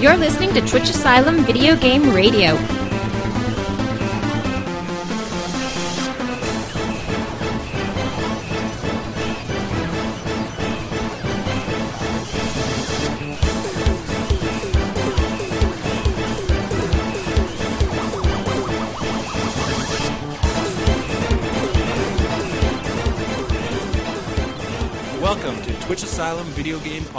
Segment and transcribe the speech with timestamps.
[0.00, 2.79] You're listening to Twitch Asylum Video Game Radio.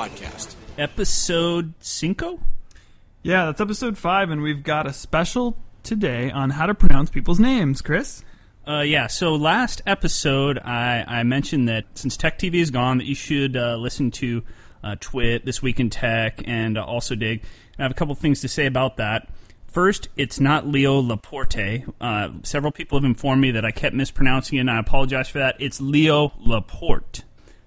[0.01, 0.55] Podcast.
[0.79, 2.39] episode cinco.
[3.21, 7.39] Yeah, that's episode five, and we've got a special today on how to pronounce people's
[7.39, 7.83] names.
[7.83, 8.23] Chris,
[8.67, 9.05] Uh, yeah.
[9.05, 13.55] So last episode, I, I mentioned that since Tech TV is gone, that you should
[13.55, 14.41] uh, listen to
[14.83, 17.43] uh, Twit, This Week in Tech, and uh, also Digg.
[17.77, 19.29] I have a couple things to say about that.
[19.67, 21.83] First, it's not Leo Laporte.
[22.01, 25.37] Uh, several people have informed me that I kept mispronouncing it, and I apologize for
[25.37, 25.57] that.
[25.59, 27.23] It's Leo Laporte.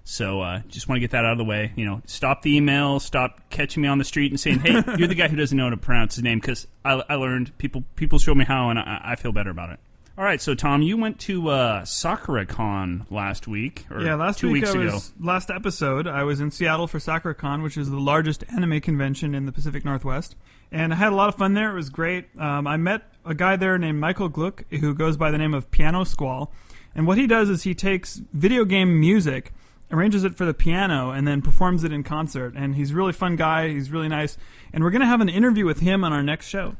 [0.07, 1.73] So uh, just want to get that out of the way.
[1.75, 5.07] You know, stop the email, stop catching me on the street and saying, "Hey, you're
[5.07, 7.83] the guy who doesn't know how to pronounce his name." Because I, I learned people
[7.95, 9.79] people showed me how, and I, I feel better about it.
[10.17, 14.49] All right, so Tom, you went to uh, SakuraCon last week, or yeah, last two
[14.51, 14.99] week weeks I ago.
[15.19, 16.07] last episode.
[16.07, 19.83] I was in Seattle for SakuraCon, which is the largest anime convention in the Pacific
[19.83, 20.35] Northwest,
[20.71, 21.71] and I had a lot of fun there.
[21.71, 22.27] It was great.
[22.39, 25.69] Um, I met a guy there named Michael Gluck, who goes by the name of
[25.71, 26.53] Piano Squall,
[26.93, 29.51] and what he does is he takes video game music.
[29.91, 32.53] Arranges it for the piano and then performs it in concert.
[32.55, 33.69] And he's a really fun guy.
[33.69, 34.37] He's really nice.
[34.73, 36.75] And we're going to have an interview with him on our next show.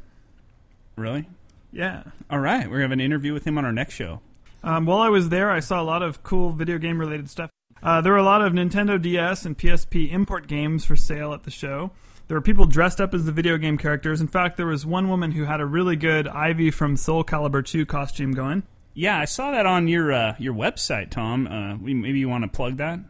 [0.95, 1.27] Really?
[1.75, 2.03] Yeah.
[2.29, 4.21] All right, we're gonna have an interview with him on our next show.
[4.63, 7.49] Um, while I was there, I saw a lot of cool video game related stuff.
[7.83, 11.43] Uh, there were a lot of Nintendo DS and PSP import games for sale at
[11.43, 11.91] the show.
[12.27, 14.21] There were people dressed up as the video game characters.
[14.21, 17.63] In fact, there was one woman who had a really good Ivy from Soul Calibur
[17.63, 18.63] 2 costume going.
[18.97, 21.47] Yeah, I saw that on your uh, your website, Tom.
[21.47, 23.01] Uh, maybe you want to plug that.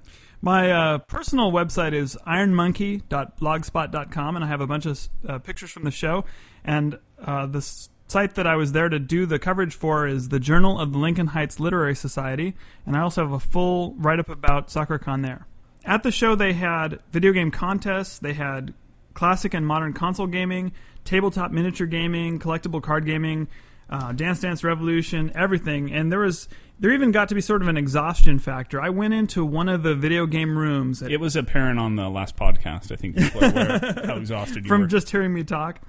[0.42, 5.84] My uh, personal website is ironmonkey.blogspot.com, and I have a bunch of uh, pictures from
[5.84, 6.26] the show.
[6.64, 7.62] And uh, the
[8.08, 10.98] site that I was there to do the coverage for is the Journal of the
[10.98, 15.46] Lincoln Heights Literary Society, and I also have a full write up about SakuraCon there.
[15.84, 18.74] At the show, they had video game contests, they had
[19.14, 20.72] classic and modern console gaming,
[21.04, 23.48] tabletop miniature gaming, collectible card gaming,
[23.90, 25.92] uh, Dance Dance Revolution, everything.
[25.92, 26.48] And there was
[26.80, 28.82] there even got to be sort of an exhaustion factor.
[28.82, 32.10] I went into one of the video game rooms at, It was apparent on the
[32.10, 32.92] last podcast.
[32.92, 34.88] I think people are aware how exhausted you from were.
[34.88, 35.80] just hearing me talk.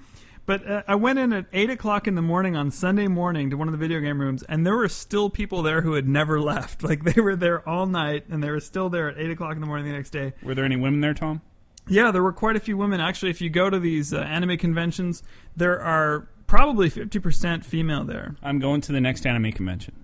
[0.44, 3.56] But uh, I went in at eight o'clock in the morning on Sunday morning to
[3.56, 6.40] one of the video game rooms, and there were still people there who had never
[6.52, 6.84] left.
[6.84, 9.60] Like they were there all night, and they were still there at eight o'clock in
[9.60, 10.34] the morning the next day.
[10.44, 11.42] Were there any women there, Tom?
[11.88, 13.00] Yeah, there were quite a few women.
[13.00, 15.24] Actually, if you go to these uh, anime conventions,
[15.56, 18.36] there are probably 50% female there.
[18.42, 19.94] I'm going to the next anime convention.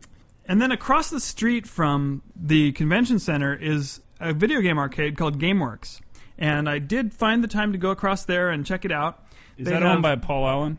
[0.47, 5.39] And then across the street from the convention center is a video game arcade called
[5.39, 6.01] GameWorks.
[6.39, 9.25] And I did find the time to go across there and check it out.
[9.57, 10.79] Is They that have- owned by Paul Allen?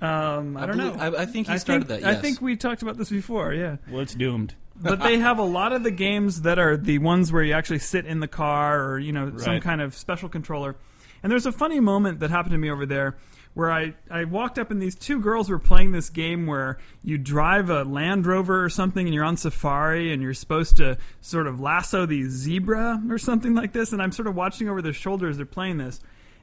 [0.00, 1.02] Um, I, I don't believe- know.
[1.02, 3.52] I- I think he I started think- that, I think we talked about this before,
[3.52, 3.76] yeah.
[3.90, 4.54] Well, it's doomed.
[4.80, 7.78] but they have a lot of the games that are the ones where you actually
[7.78, 10.74] sit in the car or you know some kind of special controller.
[11.22, 13.16] And there's a funny moment that happened to me over there
[13.54, 17.18] where I, I walked up and these two girls were playing this game where you
[17.18, 21.46] drive a Land Rover or something and you're on safari and you're supposed to sort
[21.46, 23.92] of lasso the zebra or something like this.
[23.92, 25.36] And I'm sort of watching over their shoulders.
[25.36, 26.00] They're playing this.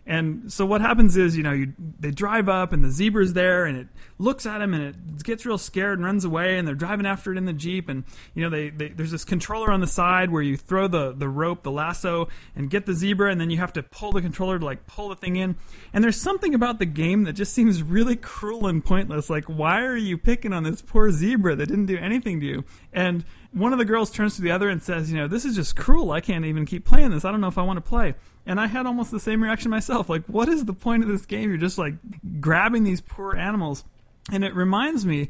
[0.09, 3.65] And so what happens is, you know, you, they drive up and the zebra's there
[3.65, 3.87] and it
[4.17, 7.31] looks at him and it gets real scared and runs away and they're driving after
[7.31, 8.03] it in the Jeep and,
[8.33, 11.29] you know, they, they there's this controller on the side where you throw the, the
[11.29, 14.57] rope, the lasso and get the zebra and then you have to pull the controller
[14.57, 15.55] to like pull the thing in.
[15.93, 19.29] And there's something about the game that just seems really cruel and pointless.
[19.29, 22.65] Like, why are you picking on this poor zebra that didn't do anything to you?
[22.91, 25.55] And one of the girls turns to the other and says, you know, this is
[25.55, 26.09] just cruel.
[26.09, 27.25] I can't even keep playing this.
[27.25, 28.15] I don't know if I want to play.
[28.45, 30.09] And I had almost the same reaction myself.
[30.09, 31.49] Like, what is the point of this game?
[31.49, 31.93] You're just like
[32.39, 33.83] grabbing these poor animals.
[34.31, 35.29] And it reminds me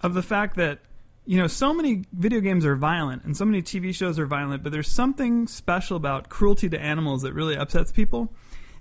[0.00, 0.78] of the fact that,
[1.26, 4.62] you know, so many video games are violent and so many TV shows are violent,
[4.62, 8.32] but there's something special about cruelty to animals that really upsets people.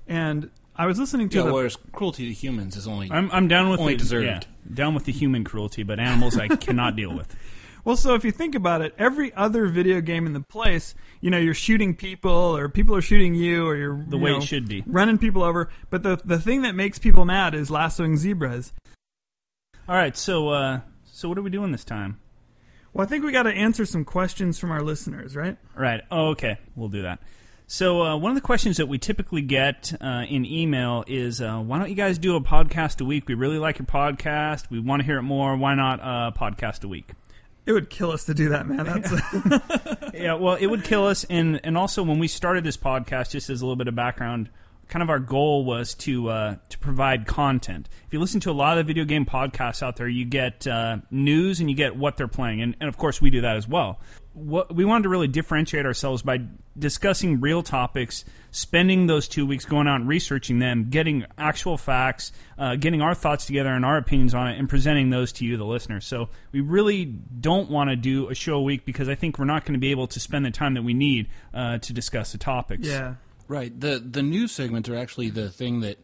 [0.07, 1.53] And I was listening to Yeah, the.
[1.53, 3.11] whereas cruelty to humans is only.
[3.11, 4.25] I'm, I'm down with Only the, deserved.
[4.25, 4.39] yeah,
[4.73, 7.35] down with the human cruelty, but animals I cannot deal with.
[7.83, 11.29] Well, so if you think about it, every other video game in the place, you
[11.31, 14.37] know, you're shooting people, or people are shooting you, or you're The you way know,
[14.37, 14.83] it should be.
[14.85, 15.69] running people over.
[15.89, 18.71] But the the thing that makes people mad is lassoing zebras.
[19.87, 22.19] All right, so uh, so what are we doing this time?
[22.93, 25.57] Well, I think we got to answer some questions from our listeners, right?
[25.75, 26.01] Right.
[26.11, 26.57] Oh, okay.
[26.75, 27.19] We'll do that.
[27.65, 31.57] So, uh, one of the questions that we typically get uh, in email is uh,
[31.59, 33.29] why don't you guys do a podcast a week?
[33.29, 34.69] We really like your podcast.
[34.69, 35.55] We want to hear it more.
[35.55, 37.11] Why not a podcast a week?
[37.65, 38.85] It would kill us to do that, man.
[38.85, 41.25] That's Yeah, well, it would kill us.
[41.25, 44.49] And, and also, when we started this podcast, just as a little bit of background,
[44.91, 47.89] kind of our goal was to uh, to provide content.
[48.05, 50.67] If you listen to a lot of the video game podcasts out there, you get
[50.67, 53.55] uh, news and you get what they're playing, and, and of course we do that
[53.55, 53.99] as well.
[54.33, 56.39] What we wanted to really differentiate ourselves by
[56.77, 62.31] discussing real topics, spending those two weeks going out and researching them, getting actual facts,
[62.57, 65.57] uh, getting our thoughts together and our opinions on it, and presenting those to you,
[65.57, 66.05] the listeners.
[66.05, 69.45] So we really don't want to do a show a week because I think we're
[69.45, 72.31] not going to be able to spend the time that we need uh, to discuss
[72.31, 72.87] the topics.
[72.87, 73.15] yeah.
[73.47, 73.77] Right.
[73.77, 75.97] The the news segments are actually the thing that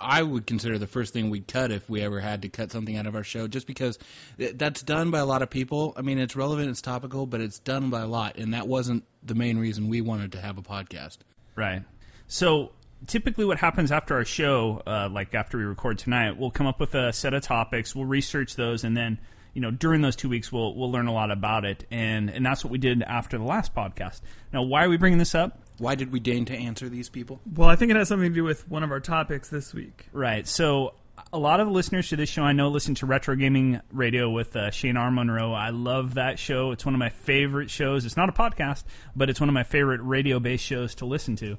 [0.00, 2.96] I would consider the first thing we'd cut if we ever had to cut something
[2.96, 3.98] out of our show, just because
[4.36, 5.94] that's done by a lot of people.
[5.96, 9.04] I mean, it's relevant, it's topical, but it's done by a lot, and that wasn't
[9.22, 11.18] the main reason we wanted to have a podcast.
[11.56, 11.82] Right.
[12.26, 12.72] So
[13.06, 16.80] typically, what happens after our show, uh, like after we record tonight, we'll come up
[16.80, 19.18] with a set of topics, we'll research those, and then
[19.54, 22.44] you know during those two weeks we'll we'll learn a lot about it, and and
[22.44, 24.20] that's what we did after the last podcast.
[24.52, 25.61] Now, why are we bringing this up?
[25.78, 27.40] Why did we deign to answer these people?
[27.56, 30.06] Well, I think it has something to do with one of our topics this week.
[30.12, 30.46] Right.
[30.46, 30.94] So
[31.32, 34.30] a lot of the listeners to this show I know listen to Retro Gaming Radio
[34.30, 35.10] with uh, Shane R.
[35.10, 35.52] Monroe.
[35.52, 36.72] I love that show.
[36.72, 38.04] It's one of my favorite shows.
[38.04, 38.84] It's not a podcast,
[39.16, 41.58] but it's one of my favorite radio based shows to listen to.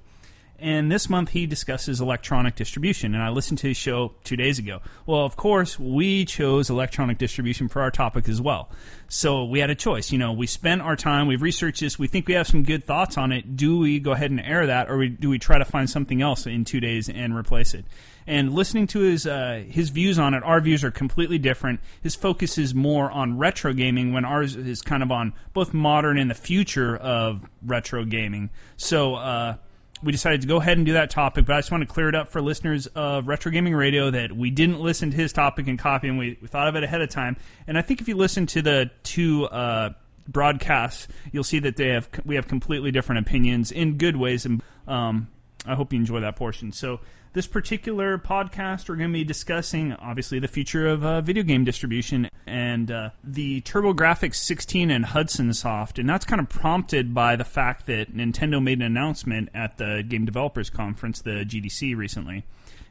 [0.59, 4.59] And this month he discusses electronic distribution, and I listened to his show two days
[4.59, 4.79] ago.
[5.05, 8.69] Well, of course, we chose electronic distribution for our topic as well.
[9.09, 10.11] So we had a choice.
[10.11, 12.85] You know, we spent our time, we've researched this, we think we have some good
[12.85, 13.57] thoughts on it.
[13.57, 16.45] Do we go ahead and air that, or do we try to find something else
[16.45, 17.83] in two days and replace it?
[18.25, 21.81] And listening to his uh, his views on it, our views are completely different.
[22.01, 26.17] His focus is more on retro gaming, when ours is kind of on both modern
[26.17, 28.49] and the future of retro gaming.
[28.77, 29.15] So.
[29.15, 29.55] Uh,
[30.03, 32.09] we decided to go ahead and do that topic, but I just want to clear
[32.09, 35.67] it up for listeners of Retro Gaming Radio that we didn't listen to his topic
[35.67, 37.37] and copy, and we, we thought of it ahead of time.
[37.67, 39.93] And I think if you listen to the two uh,
[40.27, 44.61] broadcasts, you'll see that they have we have completely different opinions in good ways, and
[44.87, 45.27] um,
[45.65, 46.71] I hope you enjoy that portion.
[46.71, 46.99] So
[47.33, 51.63] this particular podcast, we're going to be discussing obviously the future of uh, video game
[51.63, 57.35] distribution and uh, the TurboGrafx 16 and Hudson Soft, and that's kind of prompted by
[57.35, 62.45] the fact that Nintendo made an announcement at the Game Developers Conference, the GDC, recently.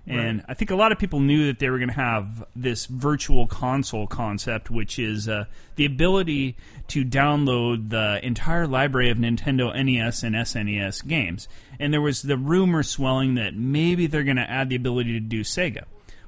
[0.04, 0.46] And Right.
[0.48, 3.46] I think a lot of people knew that they were going to have this virtual
[3.46, 5.44] console concept, which is uh,
[5.76, 6.56] the ability
[6.88, 11.46] to download the entire library of Nintendo NES and SNES games.
[11.82, 15.20] And there was the rumor swelling that maybe they're going to add the ability to
[15.20, 15.82] do Sega.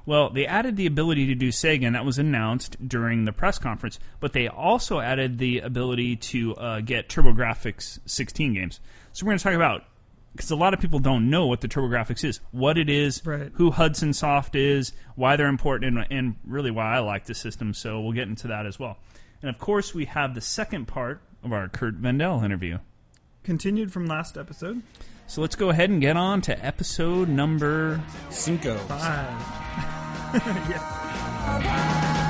[0.05, 3.57] Well, they added the ability to do Sega, and that was announced during the press
[3.57, 3.97] conference.
[4.19, 8.81] But they also added the ability to uh, get TurboGrafx 16 games.
[9.13, 9.85] So we're going to talk about
[10.33, 13.49] because a lot of people don't know what the TurboGrafx is, what it is, Right.
[13.53, 17.73] who Hudson Soft is, why they're important, and, and really why I like the system.
[17.73, 18.97] So we'll get into that as well.
[19.41, 22.79] And of course, we have the second part of our Curt Vendel interview.
[23.43, 24.81] Continued from last episode.
[25.27, 28.01] So let's go ahead and get on to episode number.
[28.29, 28.77] Cinco.
[28.77, 29.29] Five.
[30.69, 32.21] yeah.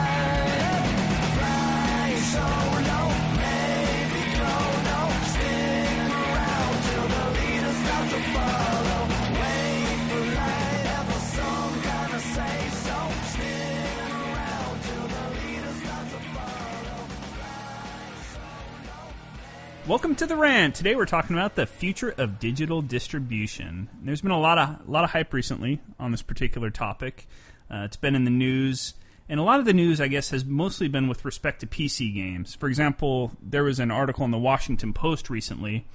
[19.88, 20.74] Welcome to the rant.
[20.74, 23.88] Today we're talking about the future of digital distribution.
[24.02, 27.28] There's been a lot of a lot of hype recently on this particular topic.
[27.70, 28.96] Uh, it's been in the news,
[29.30, 32.12] and a lot of the news, I guess, has mostly been with respect to PC
[32.16, 32.56] games.
[32.56, 35.86] For example, there was an article in the Washington Post recently,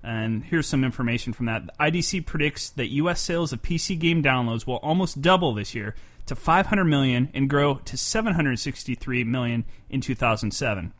[0.00, 1.76] and here's some information from that.
[1.80, 3.20] IDC predicts that U.S.
[3.20, 7.74] sales of PC game downloads will almost double this year to 500 million and grow
[7.86, 10.92] to 763 million in 2007.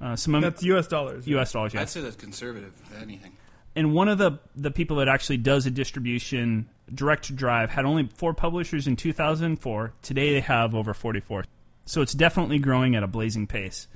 [0.00, 0.86] Uh, some That's U.S.
[0.86, 1.26] dollars.
[1.28, 1.52] U.S.
[1.52, 3.36] dollars, yeah I'd say that's conservative, if anything.
[3.76, 8.32] and one of the the people that actually does a distribution Direct2Drive had only four
[8.34, 11.44] publishers in 2004 today they have over 44
[11.86, 13.86] so it's definitely growing at a blazing pace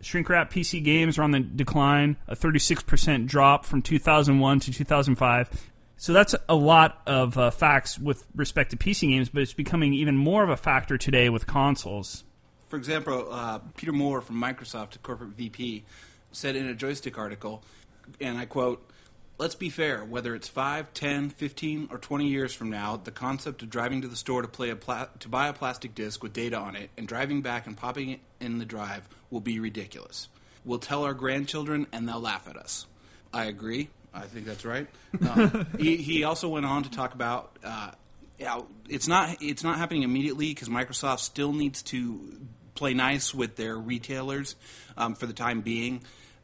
[0.00, 5.70] shrink wrap pc games are on the decline a 36% drop from 2001 to 2005
[5.96, 9.94] so that's a lot of uh, facts with respect to pc games but it's becoming
[9.94, 12.24] even more of a factor today with consoles
[12.72, 15.84] For example, uh, Peter Moore from Microsoft, corporate VP,
[16.30, 17.62] said in a Joystiq article,
[18.18, 18.90] and I quote,
[19.36, 23.60] Let's be fair, whether it's 5, 10, 15, or 20 years from now, the concept
[23.60, 26.32] of driving to the store to, play a pla- to buy a plastic disc with
[26.32, 30.30] data on it and driving back and popping it in the drive will be ridiculous.
[30.64, 32.86] We'll tell our grandchildren and they'll laugh at us.
[33.34, 33.90] I agree.
[34.14, 34.86] I think that's right.
[35.22, 37.54] Uh, he, he also went on to talk about.
[37.62, 37.90] Uh,
[38.38, 42.40] yeah, it's not it's not happening immediately because Microsoft still needs to
[42.74, 44.56] play nice with their retailers
[44.96, 46.02] um, for the time being,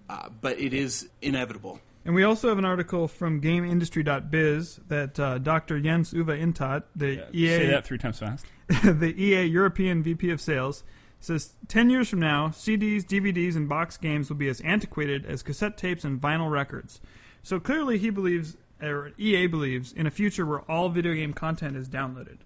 [0.09, 1.81] uh, but it is inevitable.
[2.05, 5.79] And we also have an article from GameIndustry.biz that uh, Dr.
[5.81, 8.47] Jens Uwe Intat, the EA Say that three times fast.
[8.83, 10.85] the EA European VP of Sales,
[11.21, 15.43] says 10 years from now, CDs, DVDs, and box games will be as antiquated as
[15.43, 17.01] cassette tapes and vinyl records.
[17.43, 21.77] So clearly, he believes, or EA believes, in a future where all video game content
[21.77, 22.39] is downloaded.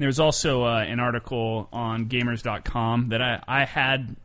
[0.00, 4.16] There's also uh, an article on Gamers.com that I, I had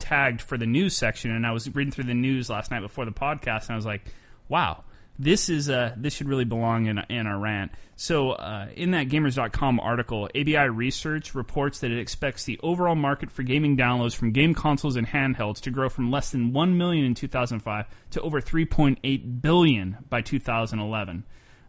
[0.00, 3.04] tagged for the news section, and I was reading through the news last night before
[3.04, 4.02] the podcast, and I was like,
[4.48, 4.82] "Wow,
[5.20, 9.10] this is uh, this should really belong in in our rant." So, uh, in that
[9.10, 14.32] Gamers.com article, ABI Research reports that it expects the overall market for gaming downloads from
[14.32, 18.40] game consoles and handhelds to grow from less than one million in 2005 to over
[18.40, 21.22] 3.8 billion by 2011.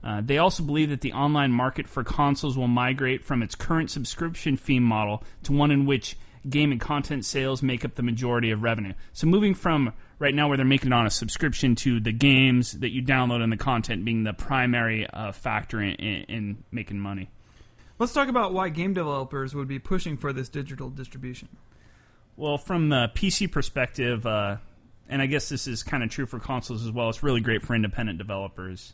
[0.04, 3.90] Uh, they also believe that the online market for consoles will migrate from its current
[3.90, 6.18] subscription fee model to one in which
[6.50, 8.94] game and content sales make up the majority of revenue.
[9.14, 12.74] So moving from right now where they're making it on a subscription to the games
[12.80, 17.00] that you download and the content being the primary uh, factor in, in, in making
[17.00, 17.30] money.
[18.00, 21.48] Let's talk about why game developers would be pushing for this digital distribution.
[22.36, 24.58] Well, from the PC perspective, uh,
[25.08, 27.62] and I guess this is kind of true for consoles as well, it's really great
[27.62, 28.94] for independent developers.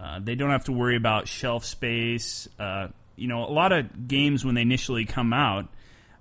[0.00, 2.48] Uh, they don't have to worry about shelf space.
[2.58, 5.68] Uh, you know, a lot of games when they initially come out,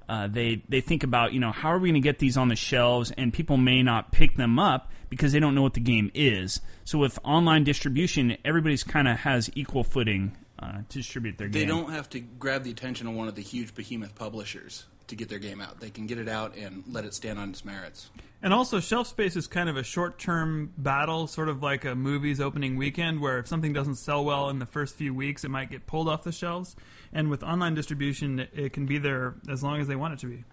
[0.10, 2.48] uh, they they think about you know how are we going to get these on
[2.48, 5.80] the shelves, and people may not pick them up because they don't know what the
[5.80, 6.60] game is.
[6.86, 11.60] So with online distribution, everybody's kind of has equal footing uh, to distribute their They
[11.60, 11.70] game.
[11.70, 15.16] They don't have to grab the attention of one of the huge behemoth publishers to
[15.16, 15.80] get their game out.
[15.80, 18.10] They can get it out and let it stand on its merits.
[18.42, 21.96] And also, shelf space is kind of a short term battle, sort of like a
[21.96, 25.50] movie's opening weekend, where if something doesn't sell well in the first few weeks, it
[25.50, 26.76] might get pulled off the shelves.
[27.12, 30.28] And with online distribution, it can be there as long as they want it to
[30.28, 30.44] be.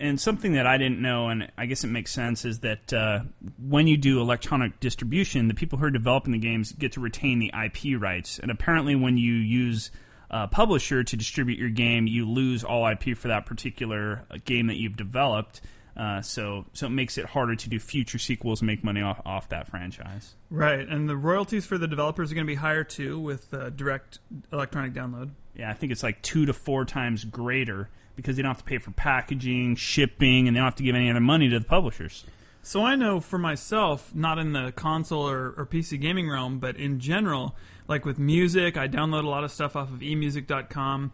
[0.00, 3.20] And something that I didn't know, and I guess it makes sense, is that uh,
[3.62, 7.38] when you do electronic distribution, the people who are developing the games get to retain
[7.38, 8.38] the IP rights.
[8.38, 9.90] And apparently, when you use
[10.30, 14.68] a publisher to distribute your game, you lose all IP for that particular uh, game
[14.68, 15.60] that you've developed.
[15.94, 19.20] Uh, so, so it makes it harder to do future sequels and make money off,
[19.26, 20.34] off that franchise.
[20.48, 20.88] Right.
[20.88, 24.20] And the royalties for the developers are going to be higher too with uh, direct
[24.50, 25.32] electronic download.
[25.54, 28.64] Yeah, I think it's like two to four times greater because they don't have to
[28.64, 31.64] pay for packaging, shipping, and they don't have to give any other money to the
[31.64, 32.24] publishers.
[32.62, 36.76] So I know for myself, not in the console or, or PC gaming realm, but
[36.76, 37.56] in general,
[37.88, 41.12] like with music, I download a lot of stuff off of emusic.com.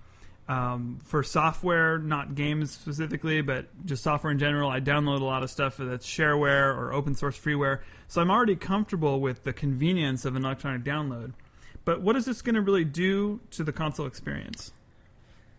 [0.48, 5.42] Um, for software, not games specifically, but just software in general, I download a lot
[5.42, 7.80] of stuff that's shareware or open source freeware.
[8.06, 11.32] So I'm already comfortable with the convenience of an electronic download.
[11.84, 14.72] But what is this going to really do to the console experience?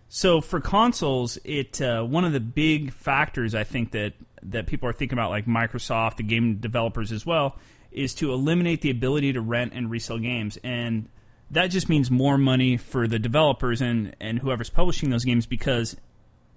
[0.10, 4.88] So for consoles, it uh, one of the big factors I think that that people
[4.88, 7.58] are thinking about, like Microsoft, the game developers as well,
[7.92, 11.10] is to eliminate the ability to rent and resell games, and
[11.52, 15.98] that just means more money for the developers and and whoever's publishing those games because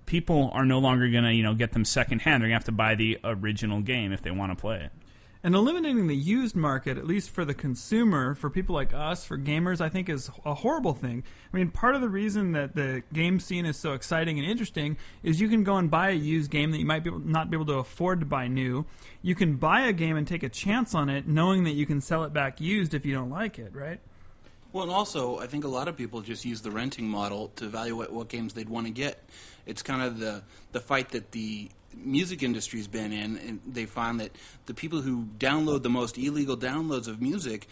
[0.07, 2.43] people are no longer going to you know get them secondhand.
[2.43, 4.93] They're going to have to buy the original game if they want to play it.
[5.43, 9.39] And eliminating the used market, at least for the consumer, for people like us, for
[9.39, 11.25] gamers, I think is a horrible thing.
[11.51, 14.99] I mean, part of the reason that the game scene is so exciting and interesting
[15.23, 17.49] is you can go and buy a used game that you might be able, not
[17.49, 18.85] be able to afford to buy new.
[19.23, 22.03] You can buy a game and take a chance on it, knowing that you can
[22.03, 24.01] sell it back used if you don't like it, right?
[24.73, 27.65] Well, and also, I think a lot of people just use the renting model to
[27.65, 29.25] evaluate what games they'd want to get.
[29.67, 30.43] It's kind of the
[30.73, 34.33] the fight that the music industry's been in, and they find that
[34.67, 37.69] the people who download the most illegal downloads of music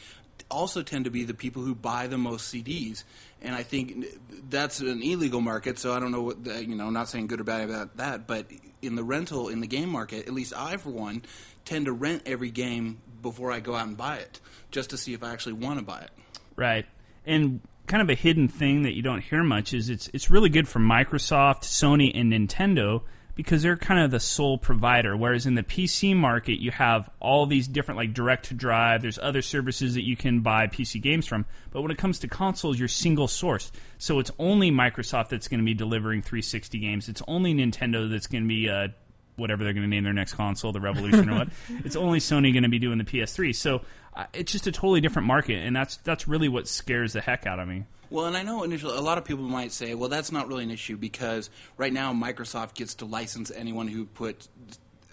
[0.51, 3.05] also tend to be the people who buy the most CDs.
[3.43, 4.07] And I think
[4.49, 6.91] that's an illegal market, so I don't know what the, you know.
[6.91, 8.47] Not saying good or bad about that, but
[8.83, 11.23] in the rental in the game market, at least I, for one,
[11.65, 15.13] tend to rent every game before I go out and buy it, just to see
[15.13, 16.11] if I actually want to buy it.
[16.57, 16.87] Right.
[17.27, 20.49] And kind of a hidden thing that you don't hear much is it's it's really
[20.49, 23.03] good for Microsoft, Sony, and Nintendo
[23.39, 25.17] because they're kind of the sole provider.
[25.17, 29.01] Whereas in the PC market, you have all these different like Direct2Drive.
[29.01, 31.47] There's other services that you can buy PC games from.
[31.71, 33.71] But when it comes to consoles, you're single source.
[33.97, 37.09] So it's only Microsoft that's going to be delivering 360 games.
[37.09, 38.89] It's only Nintendo that's going to be uh,
[39.37, 41.49] whatever they're going to name their next console, the Revolution or what.
[41.85, 43.55] It's only Sony going to be doing the PS3.
[43.55, 43.83] So
[44.15, 47.47] uh, it's just a totally different market, and that's that's really what scares the heck
[47.47, 47.85] out of me.
[48.11, 50.65] Well, and I know initially a lot of people might say, well, that's not really
[50.65, 54.49] an issue because right now Microsoft gets to license anyone who put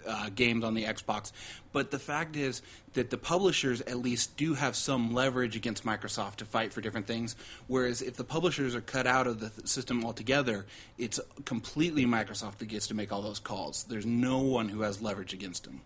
[0.06, 1.32] uh, games on the Xbox.
[1.72, 2.62] But the fact is
[2.94, 7.06] that the publishers at least do have some leverage against Microsoft to fight for different
[7.06, 7.36] things.
[7.66, 10.64] Whereas if the publishers are cut out of the th- system altogether,
[10.96, 13.84] it's completely Microsoft that gets to make all those calls.
[13.84, 15.82] There's no one who has leverage against them.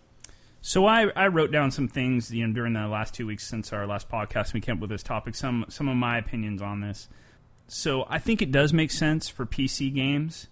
[0.62, 3.72] So I, I wrote down some things you know during the last two weeks since
[3.72, 4.52] our last podcast.
[4.52, 5.34] We came up with this topic.
[5.34, 7.08] Some some of my opinions on this.
[7.68, 10.48] So I think it does make sense for PC games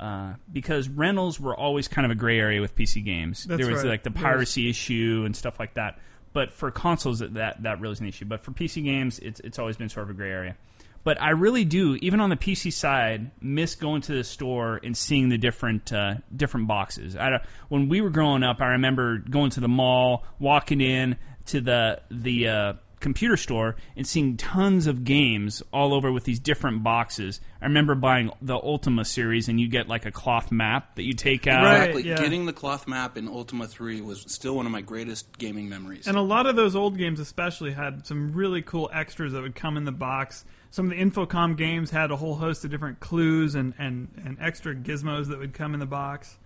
[0.00, 3.44] uh, because rentals were always kind of a gray area with PC games.
[3.44, 3.90] That's there was right.
[3.90, 5.98] like the piracy issue and stuff like that.
[6.32, 8.24] But for consoles, that that, that really is an issue.
[8.24, 10.56] But for PC games, it's it's always been sort of a gray area.
[11.04, 14.96] But I really do, even on the PC side, miss going to the store and
[14.96, 17.16] seeing the different uh, different boxes.
[17.16, 21.16] I when we were growing up, I remember going to the mall, walking in
[21.46, 26.38] to the the uh, computer store, and seeing tons of games all over with these
[26.38, 27.40] different boxes.
[27.60, 31.12] I remember buying the Ultima series, and you get like a cloth map that you
[31.12, 31.64] take out.
[31.64, 31.76] Right.
[31.90, 32.08] Exactly.
[32.08, 32.16] yeah.
[32.16, 36.06] Getting the cloth map in Ultima 3 was still one of my greatest gaming memories.
[36.06, 39.56] And a lot of those old games, especially, had some really cool extras that would
[39.56, 40.44] come in the box.
[40.72, 44.38] Some of the Infocom games had a whole host of different clues and, and, and
[44.40, 46.38] extra gizmos that would come in the box.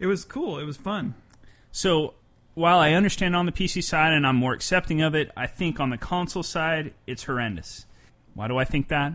[0.00, 0.58] It was cool.
[0.58, 1.14] It was fun.
[1.70, 2.14] So
[2.54, 5.78] while I understand on the PC side and I'm more accepting of it, I think
[5.78, 7.86] on the console side it's horrendous.
[8.34, 9.12] Why do I think that?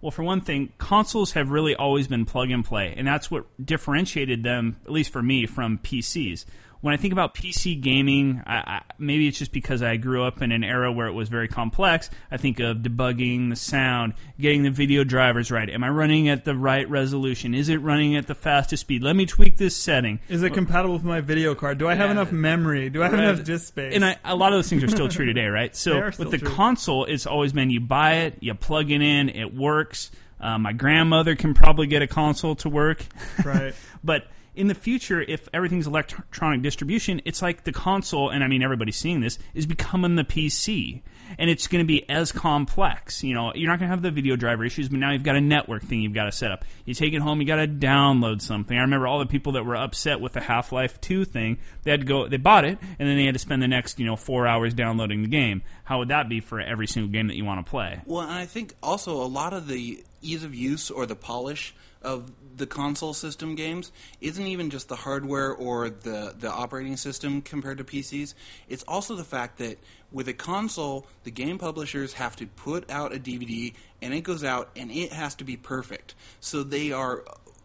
[0.00, 3.44] Well, for one thing, consoles have really always been plug and play, and that's what
[3.62, 6.46] differentiated them, at least for me, from PCs.
[6.80, 10.40] When I think about PC gaming, I, I, maybe it's just because I grew up
[10.40, 12.08] in an era where it was very complex.
[12.30, 15.68] I think of debugging the sound, getting the video drivers right.
[15.68, 17.54] Am I running at the right resolution?
[17.54, 19.02] Is it running at the fastest speed?
[19.02, 20.20] Let me tweak this setting.
[20.30, 21.76] Is it compatible with my video card?
[21.76, 22.12] Do I have Yeah.
[22.12, 22.88] enough memory?
[22.88, 23.28] Do I have Right.
[23.28, 23.94] enough disk space?
[23.94, 25.76] And I, a lot of those things are still true today, right?
[25.80, 26.48] So with the true.
[26.48, 30.10] console, it's always been you buy it, you plug it in, it works.
[30.40, 33.04] Uh, my grandmother can probably get a console to work,
[33.44, 33.74] right.
[34.04, 38.62] but in the future, if everything's electronic distribution, it's like the console, and I mean
[38.62, 41.02] everybody's seeing this, is becoming the PC.
[41.38, 43.22] And it's going to be as complex.
[43.22, 45.36] You know, you're not going to have the video driver issues, but now you've got
[45.36, 46.64] a network thing you've got to set up.
[46.84, 48.76] You take it home, you got to download something.
[48.76, 51.58] I remember all the people that were upset with the Half Life 2 thing.
[51.84, 54.00] They had to go, they bought it, and then they had to spend the next,
[54.00, 55.62] you know, four hours downloading the game.
[55.84, 58.00] How would that be for every single game that you want to play?
[58.06, 61.74] Well, and I think also a lot of the ease of use or the polish
[62.02, 67.42] of the console system games isn't even just the hardware or the, the operating system
[67.42, 68.34] compared to PCs.
[68.68, 69.78] It's also the fact that
[70.12, 74.44] with a console, the game publishers have to put out a DVD and it goes
[74.44, 76.14] out and it has to be perfect.
[76.38, 77.24] So they are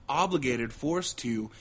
[0.10, 1.52] obligated, forced to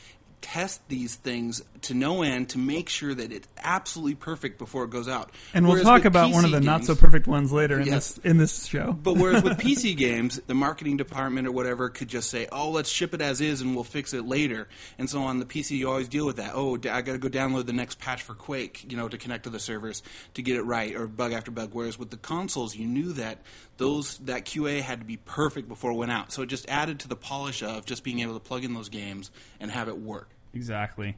[0.40, 4.90] test these things to no end to make sure that it's absolutely perfect before it
[4.90, 5.30] goes out.
[5.54, 7.86] And we'll talk with about one of PC the not so perfect ones later in
[7.86, 8.14] Yes.
[8.14, 8.92] this in this show.
[8.92, 12.90] but whereas with PC games, the marketing department or whatever could just say, "Oh, let's
[12.90, 14.68] ship it as is, and we'll fix it later."
[14.98, 16.52] And so on the PC, you always deal with that.
[16.54, 19.44] Oh, I got to go download the next patch for Quake, you know, to connect
[19.44, 20.02] to the servers
[20.34, 21.70] to get it right, or bug after bug.
[21.72, 23.42] Whereas with the consoles, you knew that
[23.76, 26.32] those that QA had to be perfect before it went out.
[26.32, 28.88] So it just added to the polish of just being able to plug in those
[28.88, 30.30] games and have it work.
[30.52, 31.16] Exactly.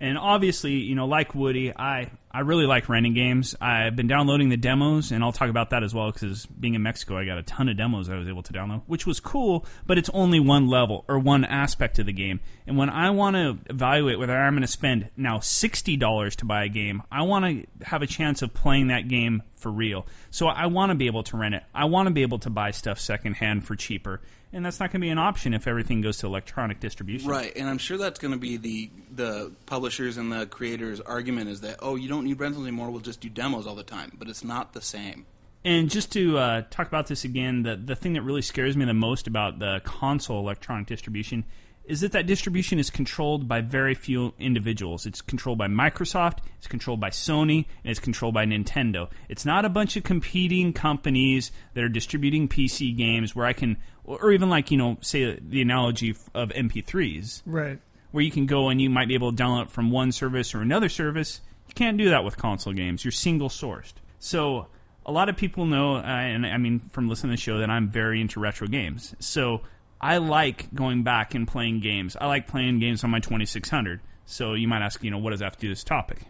[0.00, 3.56] And obviously, you know, like Woody, I, I really like renting games.
[3.60, 6.82] I've been downloading the demos, and I'll talk about that as well because being in
[6.82, 9.66] Mexico, I got a ton of demos I was able to download, which was cool,
[9.86, 12.38] but it's only one level or one aspect of the game.
[12.66, 16.64] And when I want to evaluate whether I'm going to spend now $60 to buy
[16.64, 20.06] a game, I want to have a chance of playing that game for real.
[20.30, 21.64] So I want to be able to rent it.
[21.74, 24.20] I want to be able to buy stuff secondhand for cheaper.
[24.52, 27.28] And that's not going to be an option if everything goes to electronic distribution.
[27.28, 31.50] Right, and I'm sure that's going to be the the publishers and the creators' argument
[31.50, 32.90] is that oh, you don't need rentals anymore.
[32.90, 35.26] We'll just do demos all the time, but it's not the same.
[35.64, 38.84] And just to uh, talk about this again, the the thing that really scares me
[38.86, 41.44] the most about the console electronic distribution
[41.88, 45.06] is that that distribution is controlled by very few individuals.
[45.06, 49.08] It's controlled by Microsoft, it's controlled by Sony, and it's controlled by Nintendo.
[49.28, 53.78] It's not a bunch of competing companies that are distributing PC games where I can,
[54.20, 57.78] or even like you know, say the analogy of MP3s Right.
[58.10, 60.54] where you can go and you might be able to download it from one service
[60.54, 61.40] or another service.
[61.68, 63.04] You can't do that with console games.
[63.04, 63.92] You're single sourced.
[64.18, 64.68] So
[65.04, 67.70] a lot of people know, uh, and I mean from listening to the show, that
[67.70, 69.14] I'm very into retro games.
[69.20, 69.60] So
[70.00, 72.16] I like going back and playing games.
[72.20, 74.00] I like playing games on my 2600.
[74.26, 76.20] So you might ask, you know, what does that have to do with this topic?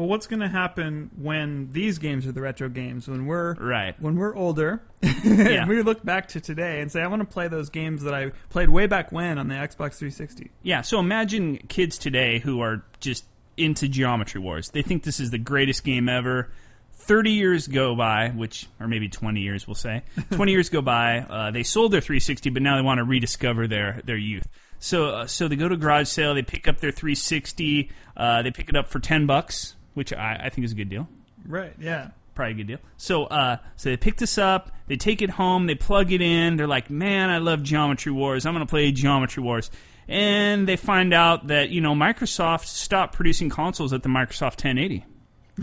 [0.00, 3.06] Well, what's going to happen when these games are the retro games?
[3.06, 3.94] When we're Right.
[4.00, 4.80] when we're older,
[5.22, 5.66] Yeah.
[5.68, 8.30] we look back to today and say, "I want to play those games that I
[8.48, 12.82] played way back when on the Xbox 360." Yeah, so imagine kids today who are
[13.00, 13.26] just
[13.58, 14.70] into Geometry Wars.
[14.70, 16.48] They think this is the greatest game ever.
[16.94, 20.02] 30 years go by, which, or maybe 20 years, we'll say.
[20.30, 21.18] 20 years go by.
[21.18, 24.48] Uh, they sold their 360, but now they want to rediscover their, their youth.
[24.78, 26.34] So, uh, so they go to a garage sale.
[26.34, 27.90] They pick up their 360.
[28.16, 30.88] Uh, they pick it up for 10 bucks, which I, I think is a good
[30.88, 31.08] deal.
[31.46, 31.74] Right.
[31.78, 32.10] Yeah.
[32.34, 32.78] Probably a good deal.
[32.96, 34.70] So, uh, so they pick this up.
[34.86, 35.66] They take it home.
[35.66, 36.56] They plug it in.
[36.56, 38.46] They're like, "Man, I love Geometry Wars.
[38.46, 39.70] I'm going to play Geometry Wars."
[40.08, 45.04] And they find out that you know Microsoft stopped producing consoles at the Microsoft 1080.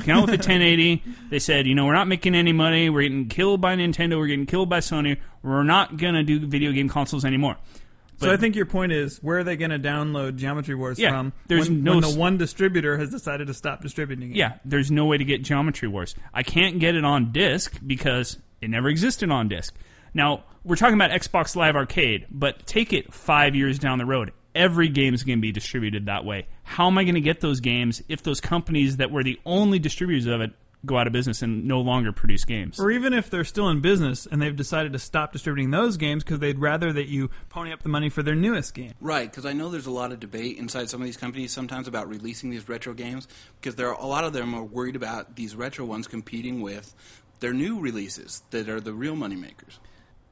[0.04, 1.04] Came out with the 1080.
[1.30, 2.90] They said, you know, we're not making any money.
[2.90, 4.18] We're getting killed by Nintendo.
[4.18, 5.18] We're getting killed by Sony.
[5.42, 7.58] We're not gonna do video game consoles anymore.
[8.18, 11.12] So I think your point is, where are they going to download Geometry Wars Yeah,
[11.12, 11.34] from?
[11.48, 14.36] there's when, no when the one distributor has decided to stop distributing it.
[14.36, 16.16] Yeah, there's no way to get Geometry Wars.
[16.34, 19.74] I can't get it on disc because it never existed on disc.
[20.14, 24.32] Now, we're talking about Xbox Live Arcade, but take it five years down the road.
[24.56, 26.48] Every game is going to be distributed that way.
[26.64, 29.78] How am I going to get those games if those companies that were the only
[29.78, 30.52] distributors of it
[30.86, 32.80] go out of business and no longer produce games?
[32.80, 36.24] Or even if they're still in business and they've decided to stop distributing those games
[36.24, 38.94] because they'd rather that you pony up the money for their newest game.
[39.02, 41.88] Right, because I know there's a lot of debate inside some of these companies sometimes
[41.88, 43.28] about releasing these retro games
[43.60, 46.94] because there are a lot of them are worried about these retro ones competing with
[47.40, 49.80] their new releases that are the real moneymakers.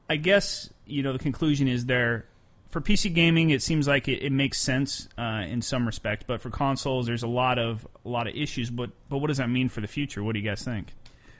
[0.08, 2.26] I guess you know the conclusion is there
[2.70, 3.50] for PC gaming.
[3.50, 7.22] It seems like it, it makes sense uh, in some respect, but for consoles, there's
[7.22, 8.70] a lot of a lot of issues.
[8.70, 10.22] But but what does that mean for the future?
[10.22, 10.94] What do you guys think?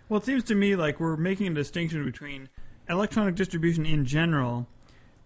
[0.09, 2.49] Well, it seems to me like we're making a distinction between
[2.89, 4.69] electronic distribution in general,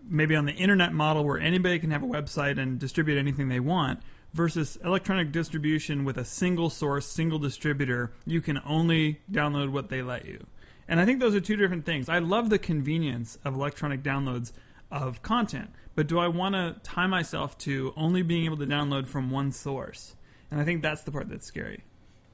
[0.09, 3.61] maybe on the internet model where anybody can have a website and distribute anything they
[3.61, 4.01] want,
[4.33, 8.13] versus electronic distribution with a single source, single distributor.
[8.25, 10.47] You can only download what they let you.
[10.89, 12.09] And I think those are two different things.
[12.09, 14.53] I love the convenience of electronic downloads
[14.91, 19.07] of content, but do I want to tie myself to only being able to download
[19.07, 20.15] from one source?
[20.51, 21.85] And I think that's the part that's scary.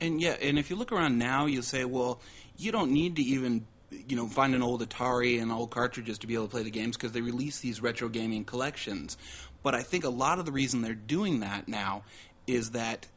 [0.01, 2.21] And yeah, and if you look around now, you'll say, well,
[2.57, 6.27] you don't need to even you know find an old Atari and old cartridges to
[6.27, 9.17] be able to play the games because they release these retro gaming collections.
[9.63, 12.05] But I think a lot of the reason they're doing that now
[12.47, 13.09] is that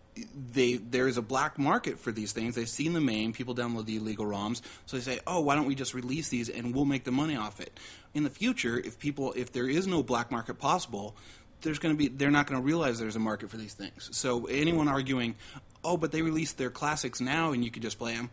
[0.54, 2.56] they there is a black market for these things.
[2.56, 5.66] They've seen the main people download the illegal ROMs, so they say, "Oh, why don't
[5.66, 7.80] we just release these and we'll make the money off it?"
[8.14, 11.16] In the future, if people if there is no black market possible,
[11.62, 14.10] there's going to be they're not going to realize there's a market for these things.
[14.12, 15.36] So anyone arguing,
[15.84, 18.30] "Oh, but they released their classics now and you could just play them."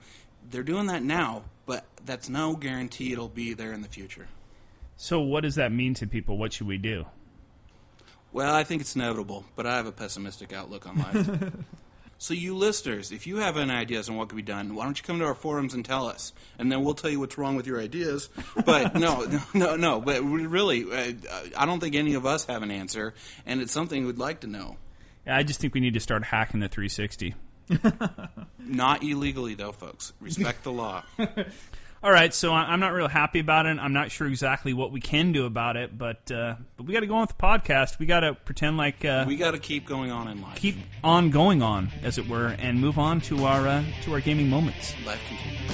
[0.49, 4.29] They're doing that now, but that's no guarantee it'll be there in the future.
[4.97, 6.39] So what does that mean to people?
[6.39, 7.07] What should we do?
[8.37, 11.53] Well, I think it's inevitable, but I have a pessimistic outlook on life.
[12.18, 14.99] so, you listeners, if you have any ideas on what could be done, why don't
[14.99, 17.57] you come to our forums and tell us, and then we'll tell you what's wrong
[17.57, 18.29] with your ideas.
[18.66, 20.01] But no, no, no, no.
[20.03, 21.14] But really, uh,
[21.57, 23.14] I don't think any of us have an answer,
[23.46, 24.77] and it's something we'd like to know.
[25.27, 27.35] I just think we need to start hacking the 360.
[28.59, 30.12] Not illegally, though, folks.
[30.20, 31.05] Respect the law.
[32.07, 33.79] All right, so I'm not real happy about it.
[33.81, 37.01] I'm not sure exactly what we can do about it, but uh, but we got
[37.01, 37.99] to go on with the podcast.
[37.99, 40.55] We got to pretend like uh, We got to keep going on in life.
[40.55, 44.21] keep on going on, as it were, and move on to our uh, to our
[44.21, 44.95] gaming moments.
[45.05, 45.73] life continues.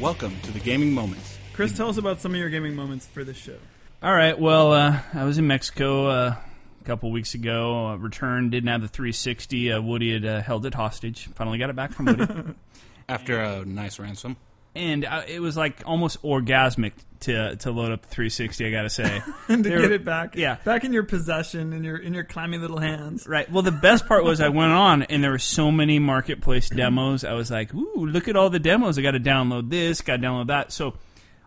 [0.00, 1.38] Welcome to the Gaming Moments.
[1.54, 3.56] Chris, tell us about some of your gaming moments for this show.
[4.02, 4.38] All right.
[4.38, 6.34] Well, uh, I was in Mexico uh,
[6.80, 7.86] a couple weeks ago.
[7.88, 9.72] Uh, returned, didn't have the 360.
[9.72, 11.28] Uh, Woody had uh, held it hostage.
[11.34, 12.26] Finally got it back from Woody,
[13.08, 14.36] After a nice ransom.
[14.74, 18.66] and uh, it was like almost orgasmic to to load up the 360.
[18.66, 19.22] I got to say.
[19.48, 20.56] and to They were- get it back, yeah.
[20.64, 23.26] back in your possession, in your in your clammy little hands.
[23.26, 23.50] Right.
[23.50, 27.24] Well, the best part was I went on and there were so many marketplace demos.
[27.24, 28.98] I was like, "Ooh, look at all the demos!
[28.98, 30.94] I got to download this, got to download that." So,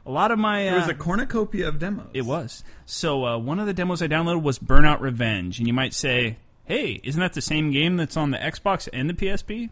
[0.05, 2.07] a lot of my uh, There was a cornucopia of demos.
[2.13, 2.63] It was.
[2.85, 6.37] So uh, one of the demos I downloaded was Burnout Revenge, and you might say,
[6.65, 9.69] "Hey, isn't that the same game that's on the Xbox and the PSP?"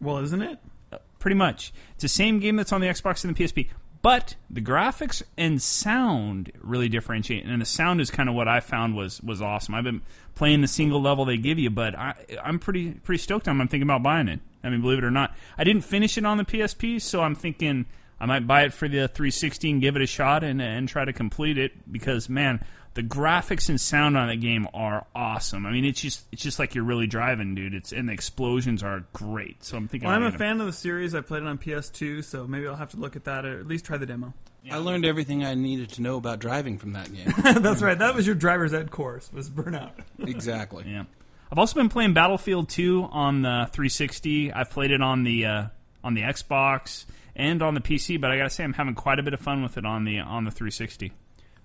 [0.00, 0.58] Well, isn't it?
[0.92, 3.68] Uh, pretty much, it's the same game that's on the Xbox and the PSP,
[4.04, 7.46] but the graphics and sound really differentiate.
[7.46, 9.74] And the sound is kind of what I found was was awesome.
[9.74, 10.02] I've been
[10.34, 12.12] playing the single level they give you, but I,
[12.44, 13.56] I'm pretty pretty stoked on.
[13.56, 13.62] it.
[13.62, 14.40] I'm thinking about buying it.
[14.62, 17.34] I mean, believe it or not, I didn't finish it on the PSP, so I'm
[17.34, 17.86] thinking
[18.20, 21.06] I might buy it for the 360 and give it a shot and and try
[21.06, 22.62] to complete it because man,
[22.94, 25.66] the graphics and sound on that game are awesome.
[25.66, 27.74] I mean, it's just it's just like you're really driving, dude.
[27.74, 29.64] It's and the explosions are great.
[29.64, 31.14] So I'm thinking Well, I'm a gonna- fan of the series.
[31.14, 33.66] I played it on PS2, so maybe I'll have to look at that or at
[33.66, 34.32] least try the demo.
[34.70, 37.34] I learned everything I needed to know about driving from that game.
[37.62, 37.98] That's right.
[37.98, 39.30] That was your driver's ed course.
[39.30, 39.90] Was Burnout.
[40.26, 40.84] exactly.
[40.86, 41.04] Yeah.
[41.52, 44.52] I've also been playing Battlefield 2 on the 360.
[44.54, 45.66] I've played it on the uh,
[46.02, 47.04] on the Xbox
[47.36, 49.62] and on the PC, but I gotta say I'm having quite a bit of fun
[49.62, 51.12] with it on the on the 360.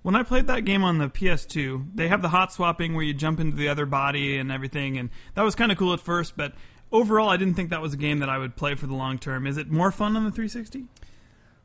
[0.01, 3.13] When I played that game on the PS2, they have the hot swapping where you
[3.13, 6.37] jump into the other body and everything, and that was kind of cool at first.
[6.37, 6.53] But
[6.91, 9.19] overall, I didn't think that was a game that I would play for the long
[9.19, 9.45] term.
[9.45, 10.85] Is it more fun on the 360?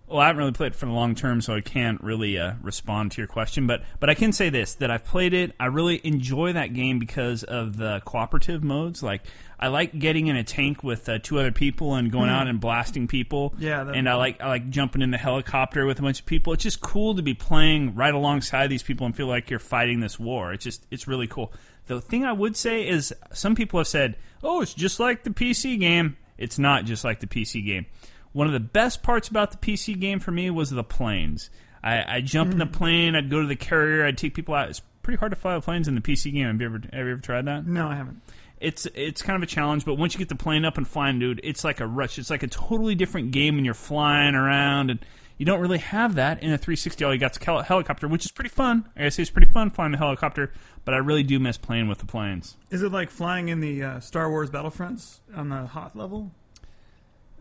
[0.06, 2.54] Well, I haven't really played it for the long term, so I can't really uh,
[2.60, 3.66] respond to your question.
[3.66, 5.52] But but I can say this: that I've played it.
[5.58, 9.02] I really enjoy that game because of the cooperative modes.
[9.02, 9.22] Like
[9.58, 12.60] I like getting in a tank with uh, two other people and going out and
[12.60, 13.54] blasting people.
[13.58, 16.52] Yeah, and I like I like jumping in the helicopter with a bunch of people.
[16.52, 20.00] It's just cool to be playing right alongside these people and feel like you're fighting
[20.00, 20.52] this war.
[20.52, 21.52] It's just it's really cool.
[21.86, 25.30] The thing I would say is some people have said, "Oh, it's just like the
[25.30, 27.86] PC game." It's not just like the PC game.
[28.32, 31.50] One of the best parts about the PC game for me was the planes.
[31.82, 34.70] I, I jump in the plane, I'd go to the carrier, I'd take people out.
[34.70, 36.46] It's pretty hard to fly the planes in the PC game.
[36.46, 37.66] Have you ever have you ever tried that?
[37.66, 38.20] No, I haven't.
[38.60, 41.18] It's it's kind of a challenge, but once you get the plane up and flying,
[41.18, 42.18] dude, it's like a rush.
[42.18, 45.00] It's like a totally different game when you're flying around, and
[45.36, 47.04] you don't really have that in a 360.
[47.04, 48.88] All you got's a hel- helicopter, which is pretty fun.
[48.96, 50.52] I say, it's pretty fun flying the helicopter,
[50.84, 52.56] but I really do miss playing with the planes.
[52.70, 56.30] Is it like flying in the uh, Star Wars Battlefronts on the Hoth level?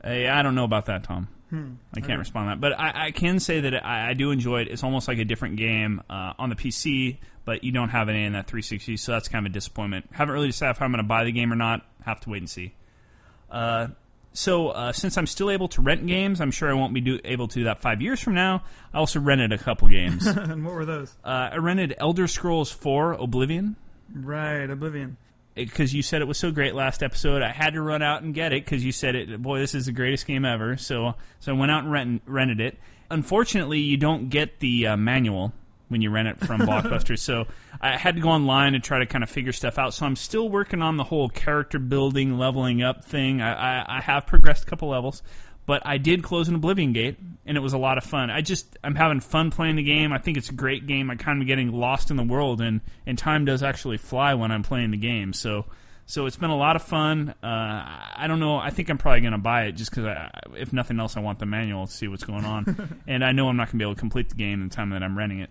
[0.04, 1.28] Hey, I don't know about that, Tom.
[1.96, 4.62] I can't respond to that, but I, I can say that I, I do enjoy
[4.62, 4.70] it.
[4.70, 8.24] It's almost like a different game uh, on the PC, but you don't have any
[8.24, 10.10] in that 360, so that's kind of a disappointment.
[10.12, 11.86] Haven't really decided if I'm going to buy the game or not.
[12.06, 12.74] Have to wait and see.
[13.52, 13.88] Uh,
[14.36, 17.20] so uh, since I'm still able to rent games, I'm sure I won't be do-
[17.24, 18.64] able to do that five years from now.
[18.94, 20.26] I also rented a couple games.
[20.26, 21.14] uh, and what were those?
[21.24, 23.76] I rented Elder Scrolls 4 Oblivion
[24.14, 25.18] Right, Oblivion.
[25.56, 27.42] because you said it was so great last episode.
[27.42, 29.42] I had to run out and get it because you said it.
[29.42, 30.78] Boy, this is the greatest game ever.
[30.78, 32.78] So, so I went out and rent, rented it.
[33.12, 35.54] Unfortunately, you don't get the uh, manual
[35.94, 37.18] when you rent it from Blockbuster.
[37.18, 37.48] So
[37.80, 39.94] I had to go online and try to kind of figure stuff out.
[39.94, 43.42] So I'm still working on the whole character building, leveling up thing.
[43.42, 45.24] I, I, I have progressed a couple levels.
[45.66, 48.30] But I did close an Oblivion Gate, and it was a lot of fun.
[48.30, 50.12] I just I'm having fun playing the game.
[50.12, 51.10] I think it's a great game.
[51.10, 54.52] I kind of getting lost in the world, and and time does actually fly when
[54.52, 55.32] I'm playing the game.
[55.32, 55.64] So
[56.06, 57.34] so it's been a lot of fun.
[57.42, 58.58] Uh, I don't know.
[58.58, 61.40] I think I'm probably going to buy it just because, if nothing else, I want
[61.40, 63.84] the manual to see what's going on, and I know I'm not going to be
[63.84, 65.50] able to complete the game in the time that I'm renting it.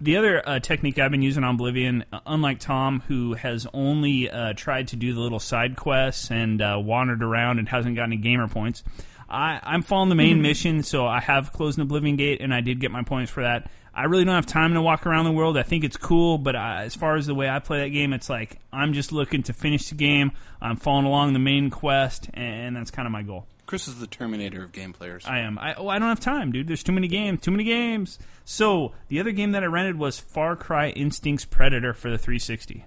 [0.00, 4.28] The other uh, technique I've been using on Oblivion, uh, unlike Tom, who has only
[4.28, 8.04] uh, tried to do the little side quests and uh, wandered around and hasn't got
[8.04, 8.82] any gamer points,
[9.28, 12.60] I, I'm following the main mission, so I have closed an Oblivion Gate, and I
[12.60, 13.70] did get my points for that.
[13.94, 15.56] I really don't have time to walk around the world.
[15.56, 18.12] I think it's cool, but I, as far as the way I play that game,
[18.12, 20.32] it's like I'm just looking to finish the game.
[20.60, 23.46] I'm following along the main quest, and that's kind of my goal.
[23.66, 25.24] Chris is the Terminator of game players.
[25.26, 25.58] I am.
[25.58, 26.68] I, oh, I don't have time, dude.
[26.68, 27.40] There's too many games.
[27.40, 28.18] Too many games.
[28.44, 32.80] So the other game that I rented was Far Cry Instincts Predator for the 360.
[32.80, 32.86] Have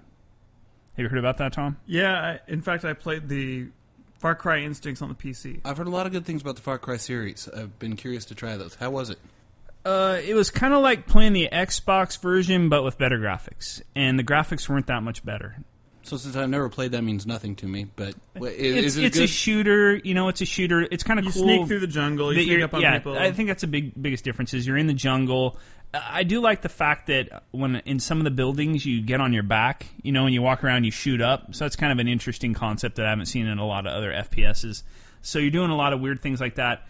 [0.96, 1.76] you heard about that, Tom?
[1.86, 3.68] Yeah, I, in fact, I played the
[4.18, 5.60] Far Cry Instincts on the PC.
[5.64, 7.48] I've heard a lot of good things about the Far Cry series.
[7.48, 8.74] I've been curious to try those.
[8.76, 9.18] How was it?
[9.84, 14.18] Uh, it was kind of like playing the Xbox version, but with better graphics, and
[14.18, 15.56] the graphics weren't that much better.
[16.08, 17.86] So since I've never played, that means nothing to me.
[17.96, 19.24] But wha- i- It's, is it it's good?
[19.24, 20.28] a shooter, you know.
[20.28, 20.86] It's a shooter.
[20.90, 21.42] It's kind of You cool.
[21.42, 22.32] sneak through the jungle.
[22.32, 23.18] You sneak up on yeah, people.
[23.18, 25.58] I think that's a big biggest difference is you're in the jungle.
[25.94, 29.20] Uh, I do like the fact that when in some of the buildings you get
[29.20, 31.54] on your back, you know, and you walk around, you shoot up.
[31.54, 33.92] So that's kind of an interesting concept that I haven't seen in a lot of
[33.92, 34.82] other FPSs.
[35.22, 36.86] So you're doing a lot of weird things like that.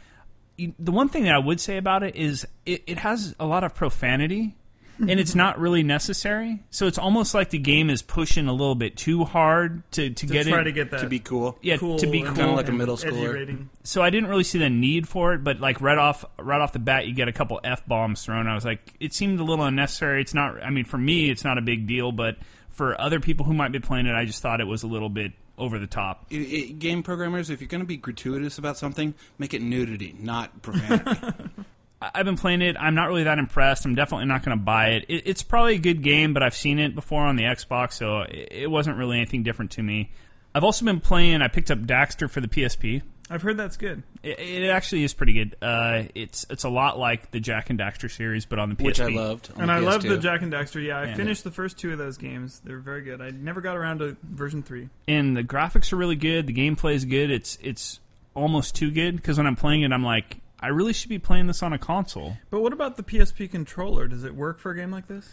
[0.59, 3.63] The one thing that I would say about it is it, it has a lot
[3.65, 4.57] of profanity.
[4.99, 6.63] And it's not really necessary.
[6.71, 10.27] So it's almost like the game is pushing a little bit too hard to, to,
[10.27, 10.65] to get try it.
[10.65, 11.59] to get that to be cool.
[11.63, 12.35] yeah, cool to be cool.
[12.35, 13.35] Kinda like a middle edgy schooler.
[13.35, 13.71] rating.
[13.85, 16.73] so I didn't really see the need for it, but like right off right off
[16.73, 18.47] the bat, you get a couple f bombs thrown.
[18.47, 20.21] I was like, it seemed a little unnecessary.
[20.21, 20.63] It's not.
[20.63, 22.37] I mean, for me, it's not a big deal, but
[22.69, 25.09] for other people who might be playing it, I just thought it was a little
[25.09, 26.27] bit over the top.
[26.33, 26.37] I-
[26.69, 30.63] I- game programmers, if you're going to be gratuitous about something, make it nudity, not
[30.63, 31.51] profanity.
[32.01, 32.77] I- I've been playing it.
[32.79, 33.85] I'm not really that impressed.
[33.85, 35.05] I'm definitely not going to buy it.
[35.09, 35.23] it.
[35.27, 38.49] It's probably a good game, but I've seen it before on the Xbox, so it,
[38.53, 40.11] it wasn't really anything different to me.
[40.55, 41.43] I've also been playing.
[41.43, 43.03] I picked up Daxter for the PSP.
[43.31, 44.03] I've heard that's good.
[44.23, 45.57] It, it actually is pretty good.
[45.61, 48.85] Uh, it's it's a lot like the Jak and Daxter series, but on the PSP.
[48.87, 49.51] which I loved.
[49.55, 50.09] And the I love PS2.
[50.09, 50.83] the Jak and Daxter.
[50.83, 51.15] Yeah, I Yeah.
[51.15, 52.61] finished the first two of those games.
[52.65, 53.21] They're very good.
[53.21, 54.89] I never got around to version three.
[55.07, 56.47] and the graphics are really good.
[56.47, 57.31] The gameplay is good.
[57.31, 58.01] It's it's
[58.35, 61.47] almost too good because when I'm playing it, I'm like, I really should be playing
[61.47, 62.37] this on a console.
[62.51, 64.09] But what about the PSP controller?
[64.09, 65.33] Does it work for a game like this?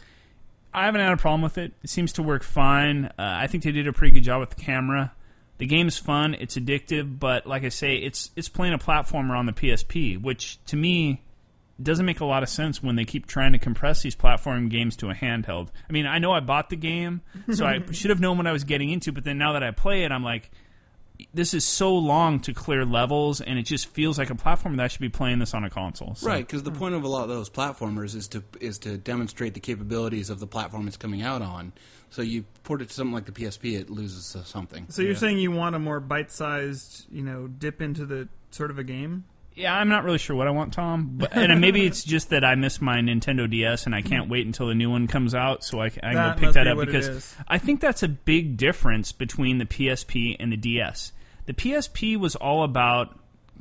[0.74, 1.74] I haven't had a problem with it.
[1.84, 3.06] It seems to work fine.
[3.06, 5.14] Uh, I think they did a pretty good job with the camera.
[5.58, 6.36] The game's fun.
[6.36, 10.64] It's addictive, but like I say, it's it's playing a platformer on the PSP, which
[10.66, 11.22] to me
[11.82, 14.98] doesn't make a lot of sense when they keep trying to compress these platform games
[14.98, 15.70] to a handheld.
[15.90, 17.22] I mean, I know I bought the game,
[17.54, 19.14] so I should have known what I was getting into.
[19.14, 20.52] But then now that I play it, I'm like,
[21.34, 24.84] this is so long to clear levels, and it just feels like a platform that
[24.84, 26.15] I should be playing this on a console.
[26.15, 26.28] So.
[26.28, 29.54] Right, because the point of a lot of those platformers is to is to demonstrate
[29.54, 31.73] the capabilities of the platform it's coming out on.
[32.10, 34.86] So you port it to something like the PSP, it loses uh, something.
[34.89, 38.80] So you're saying you want a more bite-sized, you know, dip into the sort of
[38.80, 39.25] a game?
[39.56, 41.12] Yeah, I'm not really sure what I want, Tom.
[41.13, 44.46] But and maybe it's just that I miss my Nintendo DS and I can't wait
[44.46, 46.70] until the new one comes out so I, I can That go pick that be
[46.70, 47.36] up because.
[47.48, 51.13] I think that's a big difference between the PSP and the DS.
[51.46, 53.18] The PSP was all about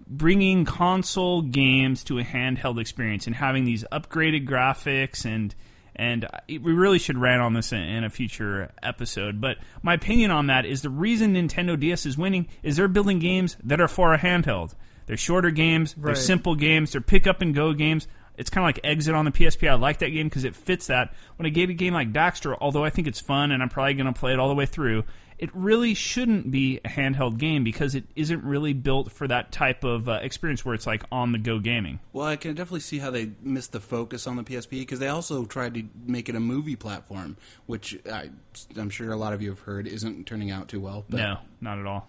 [0.06, 5.54] bringing console games to a handheld experience and having these upgraded graphics and
[5.96, 9.40] and we really should rant on this in, in a future episode.
[9.40, 13.20] But my opinion on that is the reason Nintendo DS is winning is they're building
[13.20, 14.74] games that are for a handheld.
[15.06, 18.08] They're shorter games, they're simple games, they're pick up and go games.
[18.36, 19.68] It's kind of like Exit on the PSP.
[19.70, 21.14] I like that game because it fits that.
[21.36, 23.94] When I gave a game like Daxter, although I think it's fun and I'm probably
[23.94, 25.04] going to play it all the way through,
[25.38, 29.84] it really shouldn't be a handheld game because it isn't really built for that type
[29.84, 32.00] of uh, experience where it's like on the go gaming.
[32.12, 35.08] Well, I can definitely see how they missed the focus on the PSP because they
[35.08, 37.36] also tried to make it a movie platform,
[37.66, 38.30] which I,
[38.76, 41.04] I'm sure a lot of you have heard isn't turning out too well.
[41.08, 42.08] But No, not at all.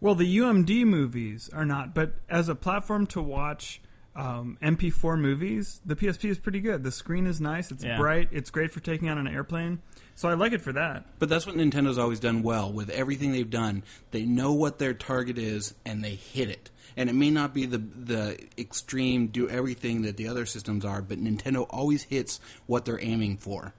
[0.00, 3.80] Well, the UMD movies are not, but as a platform to watch
[4.16, 6.82] um, MP4 movies, the PSP is pretty good.
[6.82, 7.70] The screen is nice.
[7.70, 7.96] It's Yeah.
[7.96, 8.28] bright.
[8.32, 9.80] It's great for taking on an airplane.
[10.16, 11.06] So I like it for that.
[11.18, 13.84] But that's what Nintendo's always done well with everything they've done.
[14.10, 16.70] They know what their target is and they hit it.
[16.96, 21.00] And it may not be the the extreme do everything that the other systems are,
[21.00, 23.74] but Nintendo always hits what they're aiming for.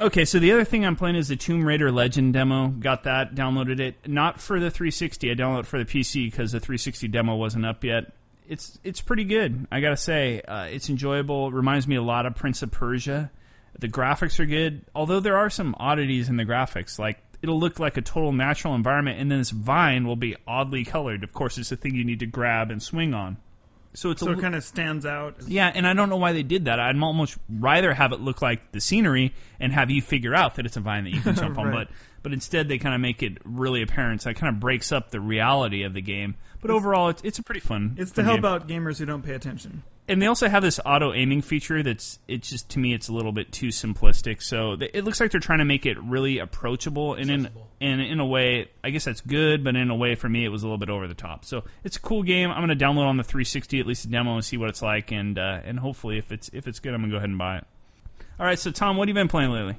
[0.00, 2.68] Okay, so the other thing I'm playing is the Tomb Raider Legend demo.
[2.68, 4.08] Got that, downloaded it.
[4.08, 5.30] Not for the 360.
[5.30, 8.10] I downloaded for the PC because the 360 demo wasn't up yet.
[8.48, 9.68] It's it's pretty good.
[9.70, 11.48] I gotta say, uh, it's enjoyable.
[11.48, 13.30] It reminds me a lot of Prince of Persia.
[13.78, 16.98] The graphics are good, although there are some oddities in the graphics.
[16.98, 20.82] Like it'll look like a total natural environment, and then this vine will be oddly
[20.82, 21.22] colored.
[21.22, 23.36] Of course, it's a thing you need to grab and swing on.
[23.94, 25.36] So it's So a it kind of stands out.
[25.48, 26.78] yeah, and I don't know why they did that.
[26.78, 30.66] I'd almost rather have it look like the scenery and have you figure out that
[30.66, 31.72] it's a vine that you can jump on.
[31.72, 31.88] But
[32.22, 34.22] but instead they kind of make it really apparent.
[34.22, 36.36] So it kind of breaks up the reality of the game.
[36.60, 37.94] But overall, it's it's a pretty fun.
[37.98, 38.44] It's to fun help game.
[38.44, 39.82] out gamers who don't pay attention.
[40.08, 43.12] And they also have this auto aiming feature that's it's just to me it's a
[43.12, 44.42] little bit too simplistic.
[44.42, 47.48] So th- it looks like they're trying to make it really approachable and in
[47.80, 50.48] and in a way I guess that's good, but in a way for me it
[50.48, 51.44] was a little bit over the top.
[51.44, 52.50] So it's a cool game.
[52.50, 54.82] I'm going to download on the 360 at least a demo and see what it's
[54.82, 57.28] like and uh, and hopefully if it's if it's good I'm going to go ahead
[57.30, 57.64] and buy it.
[58.40, 59.76] All right, so Tom, what have you been playing lately?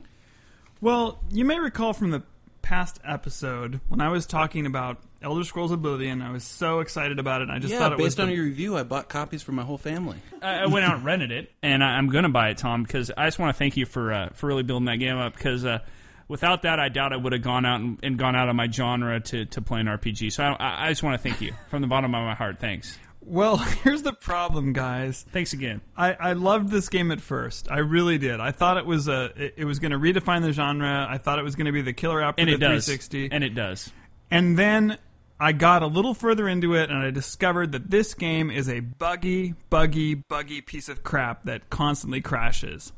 [0.80, 2.24] Well, you may recall from the
[2.62, 6.22] past episode when I was talking about Elder Scrolls Oblivion.
[6.22, 7.44] I was so excited about it.
[7.50, 9.42] and I just yeah, thought it was based on the- your review, I bought copies
[9.44, 10.18] for my whole family.
[10.42, 12.84] I I went out and rented it, and I, I'm going to buy it, Tom,
[12.84, 15.34] because I just want to thank you for uh, for really building that game up.
[15.36, 15.80] Because uh,
[16.28, 18.70] without that, I doubt I would have gone out and, and gone out of my
[18.70, 20.32] genre to, to play an RPG.
[20.32, 22.60] So I- I just want to thank you from the bottom of my heart.
[22.60, 22.98] Thanks.
[23.22, 25.26] Well, here's the problem, guys.
[25.32, 25.82] Thanks again.
[25.96, 27.70] I, I loved this game at first.
[27.72, 28.40] I really did.
[28.40, 31.08] I thought it was a it, it was going to redefine the genre.
[31.10, 32.86] I thought it was going to be the killer app for And the it does.
[32.86, 33.30] 360.
[33.32, 33.92] And it does.
[34.30, 34.98] And then
[35.40, 38.80] I got a little further into it and I discovered that this game is a
[38.80, 42.94] buggy, buggy, buggy piece of crap that constantly crashes.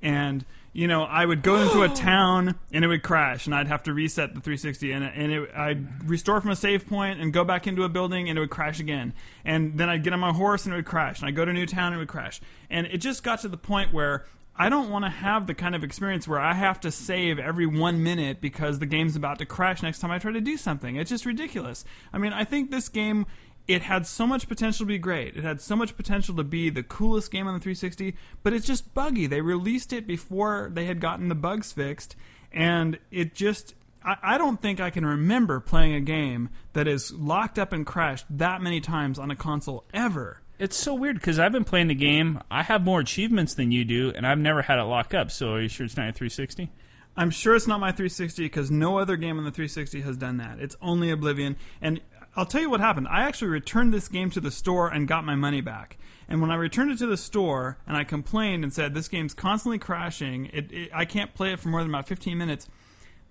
[0.00, 3.68] And you know, I would go into a town and it would crash, and I'd
[3.68, 7.32] have to reset the 360, and, and it, I'd restore from a save point and
[7.32, 9.14] go back into a building, and it would crash again.
[9.44, 11.50] And then I'd get on my horse and it would crash, and I'd go to
[11.50, 12.40] a new town and it would crash.
[12.70, 14.24] And it just got to the point where
[14.60, 17.66] I don't want to have the kind of experience where I have to save every
[17.66, 20.96] one minute because the game's about to crash next time I try to do something.
[20.96, 21.84] It's just ridiculous.
[22.12, 23.26] I mean, I think this game
[23.68, 25.36] it had so much potential to be great.
[25.36, 28.66] It had so much potential to be the coolest game on the 360, but it's
[28.66, 29.26] just buggy.
[29.26, 32.16] They released it before they had gotten the bugs fixed,
[32.50, 33.74] and it just.
[34.02, 37.84] I, I don't think I can remember playing a game that is locked up and
[37.84, 40.40] crashed that many times on a console ever.
[40.58, 42.40] It's so weird because I've been playing the game.
[42.50, 45.30] I have more achievements than you do, and I've never had it lock up.
[45.30, 46.70] So are you sure it's not a 360?
[47.16, 50.36] I'm sure it's not my 360 because no other game on the 360 has done
[50.38, 50.60] that.
[50.60, 51.56] It's only Oblivion.
[51.82, 52.00] And
[52.38, 53.08] I'll tell you what happened.
[53.10, 55.98] I actually returned this game to the store and got my money back.
[56.28, 59.34] And when I returned it to the store and I complained and said this game's
[59.34, 62.68] constantly crashing, it, it, I can't play it for more than about 15 minutes.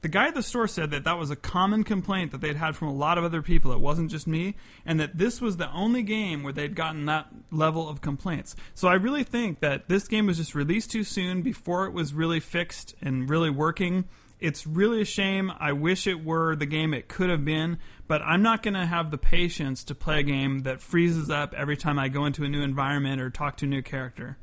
[0.02, 2.76] The guy at the store said that that was a common complaint that they'd had
[2.76, 3.72] from a lot of other people.
[3.72, 4.56] It wasn't just me,
[4.86, 8.58] and that this was the only game where they'd gotten that level of complaints.
[8.76, 12.14] So I really think that this game was just released too soon before it was
[12.14, 14.04] really fixed and really working.
[14.40, 15.52] It's really a shame.
[15.60, 18.86] I wish it were the game it could have been, but I'm not going to
[18.86, 22.44] have the patience to play a game that freezes up every time I go into
[22.44, 24.38] a new environment or talk to a new character.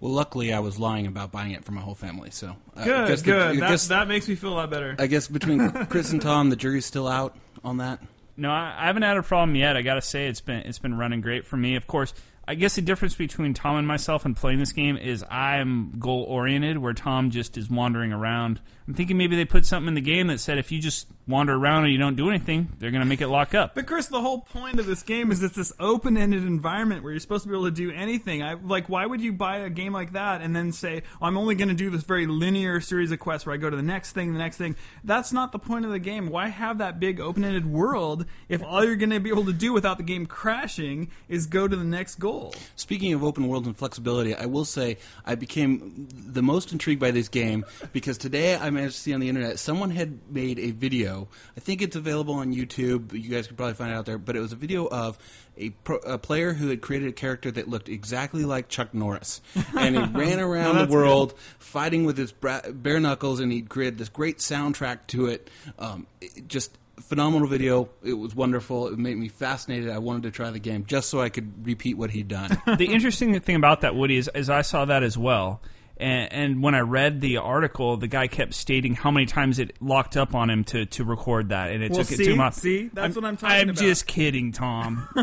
[0.00, 2.30] Well, luckily, I was lying about buying it for my whole family.
[2.30, 3.42] So uh, I Good, guess the- good.
[3.42, 4.96] I that, guess, that makes me feel a lot better.
[4.98, 8.00] I guess between Chris and Tom, the jury's still out on that.
[8.38, 9.76] No, I, I haven't had a problem yet.
[9.76, 11.76] I got to say, it's been it's been running great for me.
[11.76, 12.12] Of course,
[12.46, 16.22] I guess the difference between Tom and myself in playing this game is I'm goal
[16.24, 18.60] oriented, where Tom just is wandering around.
[18.88, 21.54] I'm thinking maybe they put something in the game that said if you just wander
[21.54, 23.74] around and you don't do anything, they're going to make it lock up.
[23.74, 27.20] But Chris, the whole point of this game is it's this open-ended environment where you're
[27.20, 28.44] supposed to be able to do anything.
[28.44, 31.36] I like, why would you buy a game like that and then say, oh, "I'm
[31.36, 33.82] only going to do this very linear series of quests where I go to the
[33.82, 34.76] next thing, the next thing"?
[35.02, 36.28] That's not the point of the game.
[36.28, 39.72] Why have that big open-ended world if all you're going to be able to do
[39.72, 42.54] without the game crashing is go to the next goal?
[42.76, 47.10] Speaking of open world and flexibility, I will say I became the most intrigued by
[47.10, 50.70] this game because today I managed to see on the internet someone had made a
[50.70, 51.28] video.
[51.56, 53.12] I think it's available on YouTube.
[53.12, 54.18] You guys could probably find it out there.
[54.18, 55.18] But it was a video of
[55.56, 59.40] a, pro, a player who had created a character that looked exactly like Chuck Norris,
[59.76, 63.62] and he ran around that's the world fighting with his bra- bare knuckles, and he
[63.62, 65.50] created this great soundtrack to it.
[65.78, 67.88] Um, it just phenomenal video.
[68.02, 68.88] It was wonderful.
[68.88, 69.90] It made me fascinated.
[69.90, 72.60] I wanted to try the game just so I could repeat what he'd done.
[72.78, 75.60] the interesting thing about that, Woody, is, is I saw that as well.
[75.98, 79.76] And, and when I read the article, the guy kept stating how many times it
[79.80, 82.24] locked up on him to, to record that, and it Well, took it see?
[82.24, 82.60] two months.
[82.60, 82.90] See?
[82.92, 83.62] That's what I'm talking about.
[83.62, 83.80] I'm about.
[83.82, 85.08] just kidding, Tom.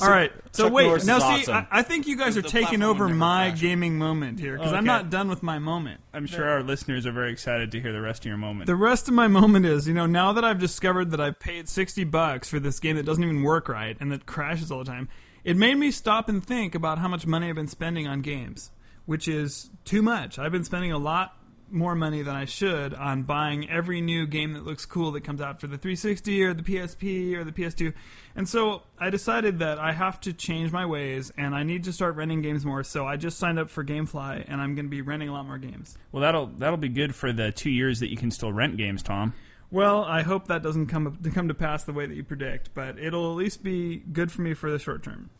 [0.00, 0.32] All right.
[0.52, 1.54] So Chuck wait, Norris now see, awesome.
[1.70, 3.60] I, I think you guys are The taking over my crash.
[3.60, 6.00] gaming moment here because I'm not done with my moment.
[6.14, 8.66] I'm sure our listeners are very excited to hear the rest of your moment.
[8.66, 11.68] The rest of my moment is, you know, now that I've discovered that I've paid
[11.68, 14.84] 60 bucks for this game that doesn't even work right and that crashes all the
[14.84, 15.08] time,
[15.44, 18.70] it made me stop and think about how much money I've been spending on games,
[19.06, 20.38] which is too much.
[20.38, 21.36] I've been spending a lot
[21.72, 25.40] more money than I should on buying every new game that looks cool that comes
[25.40, 27.92] out for the 360 or the PSP or the PS2.
[28.34, 31.92] And so I decided that I have to change my ways and I need to
[31.92, 32.82] start renting games more.
[32.84, 35.46] So I just signed up for Gamefly and I'm going to be renting a lot
[35.46, 35.96] more games.
[36.12, 39.02] well, that'll that'll be good for the two years that you can still rent games,
[39.02, 39.34] Tom.
[39.70, 42.74] Well, I hope that doesn't come to come to pass the way that you predict,
[42.74, 45.30] but it'll at least be good for me for the short term.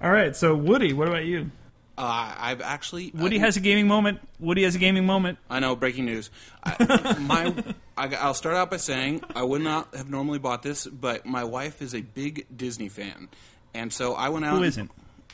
[0.00, 1.50] All right, so Woody, what about you?
[1.96, 4.20] Uh, I've actually Woody I, has a gaming moment.
[4.40, 5.38] Woody has a gaming moment.
[5.48, 6.30] I know breaking news.
[6.62, 7.54] I, my
[7.96, 11.44] I, I'll start out by saying I would not have normally bought this, but my
[11.44, 13.28] wife is a big Disney fan,
[13.72, 14.50] and so I went out.
[14.52, 14.90] Who and- isn't?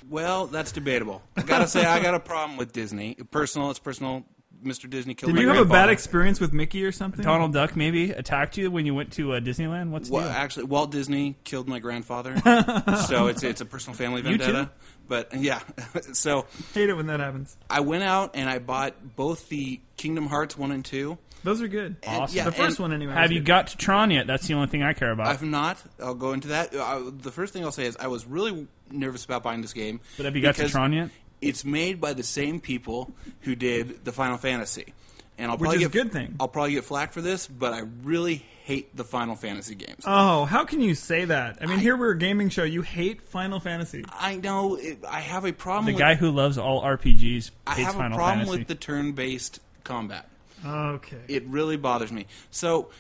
[0.09, 1.23] Well, that's debatable.
[1.37, 3.17] I gotta say I got a problem with Disney.
[3.31, 4.25] Personal, it's personal.
[4.65, 4.89] Mr.
[4.91, 5.93] Disney killed Did my you have a bad grandfather.
[5.93, 7.25] experience with Mickey or something?
[7.25, 9.91] Donald Duck maybe attacked you when you went to uh, Disneyland.
[9.91, 10.33] What's the Well, deal?
[10.33, 12.37] actually, Walt Disney killed my grandfather,
[13.09, 14.29] so it's it's a personal family too?
[14.29, 14.71] vendetta.
[15.09, 15.61] But yeah,
[16.13, 17.57] so Hate it when that happens.
[17.69, 21.19] I went out and I bought both the Kingdom Hearts one and two.
[21.43, 21.97] Those are good.
[22.03, 22.37] And, Awesome.
[22.37, 23.15] yeah, the first and one, anyway.
[23.15, 23.47] Have was you good.
[23.47, 24.27] got to Tron yet?
[24.27, 25.27] That's the only thing I care about.
[25.29, 25.79] I've not.
[25.99, 26.75] I'll go into that.
[26.75, 30.01] Uh, the first thing I'll say is I was really nervous about buying this game.
[30.19, 31.09] But have you got to because Tron yet?
[31.41, 33.13] It's made by the same people
[33.43, 34.93] who did the Final Fantasy,
[35.39, 36.37] and I'll Which probably is a get good thing.
[36.39, 40.05] I'll probably get flack for this, but I really hate the Final Fantasy games.
[40.07, 41.59] Oh, how can you say that?
[41.61, 42.63] I mean, here we're a gaming show.
[42.63, 44.05] You hate Final Fantasy.
[44.13, 45.87] I know it, I have a problem.
[45.87, 48.59] With The with, guy who loves all RPGs I hates have Final a problem Fantasy.
[48.59, 50.29] with the turn-based combat.
[50.65, 51.17] Okay.
[51.27, 52.27] It really bothers me.
[52.51, 52.91] So,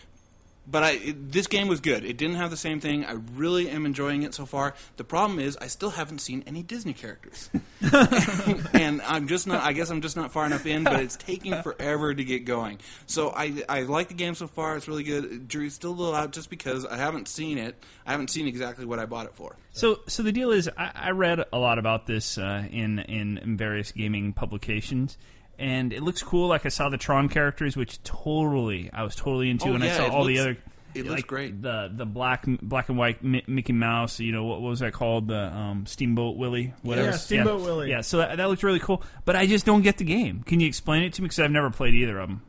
[0.66, 2.04] but I it, this game was good.
[2.04, 3.04] It didn't have the same thing.
[3.04, 4.74] I really am enjoying it so far.
[4.96, 7.50] The problem is I still haven't seen any Disney characters,
[8.72, 9.62] and I'm just not.
[9.62, 10.84] I guess I'm just not far enough in.
[10.84, 12.78] But it's taking forever to get going.
[13.06, 14.76] So I I like the game so far.
[14.76, 15.48] It's really good.
[15.48, 17.82] Jury's still a little out just because I haven't seen it.
[18.06, 19.56] I haven't seen exactly what I bought it for.
[19.72, 23.38] So, so the deal is, I, I read a lot about this uh, in, in
[23.38, 25.16] in various gaming publications,
[25.60, 26.48] and it looks cool.
[26.48, 29.90] Like I saw the Tron characters, which totally I was totally into, Oh, and I
[29.96, 30.56] saw all the other.
[30.94, 31.62] it looks like great.
[31.62, 34.18] The the black black and white Mickey Mouse.
[34.18, 35.28] You know what, what was that called?
[35.28, 36.74] The um, Steamboat Willie.
[36.82, 37.10] Whatever.
[37.10, 37.90] Yeah, Steamboat Willie.
[37.90, 38.00] Yeah.
[38.00, 40.42] So that, that looked really cool, but I just don't get the game.
[40.42, 41.26] Can you explain it to me?
[41.26, 42.42] Because I've never played either of them.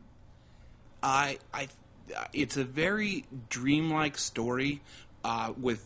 [1.02, 1.68] I, I,
[2.32, 4.80] it's a very dreamlike story
[5.24, 5.84] uh, with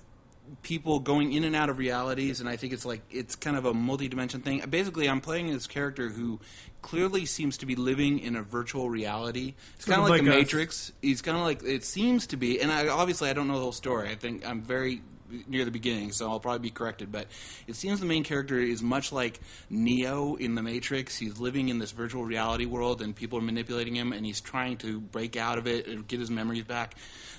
[0.62, 3.64] people going in and out of realities, and I think it's like it's kind of
[3.64, 4.62] a multi-dimension thing.
[4.68, 6.40] Basically, I'm playing this character who
[6.82, 9.55] clearly seems to be living in a virtual reality.
[9.76, 10.36] It's kind of like, like the us.
[10.36, 10.92] Matrix.
[11.03, 13.62] He's kind of like it seems to be, and I, obviously I don't know the
[13.62, 14.11] whole story.
[14.11, 15.03] I think I'm very
[15.47, 17.12] near the beginning, so I'll probably be corrected.
[17.12, 17.27] But
[17.66, 21.16] it seems the main character is much like Neo in the Matrix.
[21.16, 24.77] He's living in this virtual reality world, and people are manipulating him, and he's trying
[24.79, 26.95] to break out of it and get his memories back.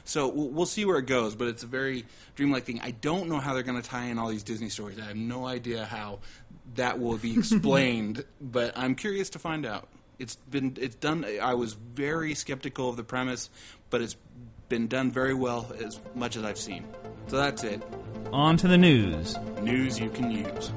[0.08, 2.80] So we'll, we'll see where it goes, but it's a very dreamlike thing.
[2.82, 5.00] I don't know how they're going to tie in all these Disney stories.
[5.00, 6.20] I have no idea how
[6.76, 9.90] that will be explained, but I'm curious to find out.
[10.20, 11.26] It's been it's done.
[11.42, 13.52] I was very skeptical of the premise,
[13.92, 14.16] but it's
[14.70, 16.86] been done very well as much as I've seen.
[17.28, 17.82] So that's it.
[18.32, 19.38] on to the news.
[19.62, 20.72] News you can use.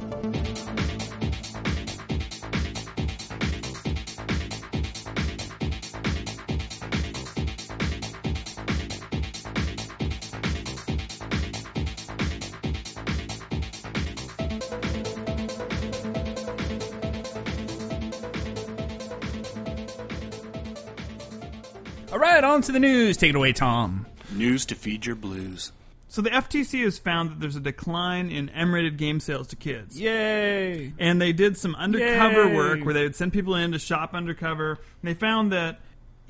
[22.61, 23.17] On to the news.
[23.17, 24.05] Take it away, Tom.
[24.33, 25.73] News to feed your blues.
[26.09, 29.99] So the FTC has found that there's a decline in M-rated game sales to kids.
[29.99, 30.93] Yay!
[30.99, 32.55] and they did some undercover Yay.
[32.55, 34.73] work where they would send people in to shop undercover.
[34.73, 35.81] And they found that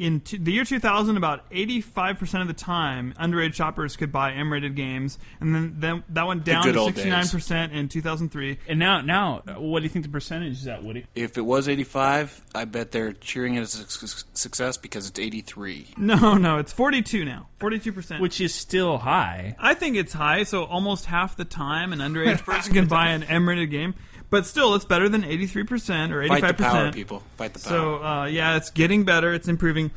[0.00, 4.74] in t- the year 2000, about 85% of the time, underage shoppers could buy M-rated
[4.74, 8.58] games, and then, then that went down good to old 69% in 2003.
[8.66, 11.04] And now, now, what do you think the percentage is at, Woody?
[11.14, 15.18] If it was 85, I bet they're cheering it as a su- success because it's
[15.18, 15.88] 83.
[15.98, 18.20] No, no, it's 42 now, 42%.
[18.20, 19.54] Which is still high.
[19.58, 23.22] I think it's high, so almost half the time an underage person can buy an
[23.24, 23.94] M-rated game.
[24.30, 26.28] But still, it's better than 83% or 85%.
[26.28, 27.22] Fight the power, people.
[27.36, 27.68] Fight the power.
[27.68, 29.34] So uh, yeah, it's getting better.
[29.34, 29.90] It's improving.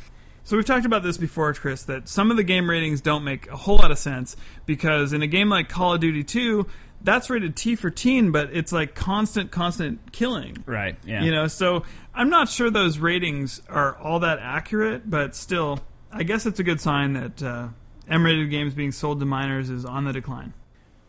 [0.44, 1.84] So we've talked about this before, Chris.
[1.84, 5.22] That some of the game ratings don't make a whole lot of sense because in
[5.22, 6.66] a game like Call of Duty 2,
[7.04, 10.64] that's rated T for teen, but it's like constant, constant killing.
[10.66, 11.24] Right, yeah.
[11.24, 15.80] You know, so I'm not sure those ratings are all that accurate, but still,
[16.12, 17.68] I guess it's a good sign that uh,
[18.10, 20.54] M-rated games being sold to minors is on the decline.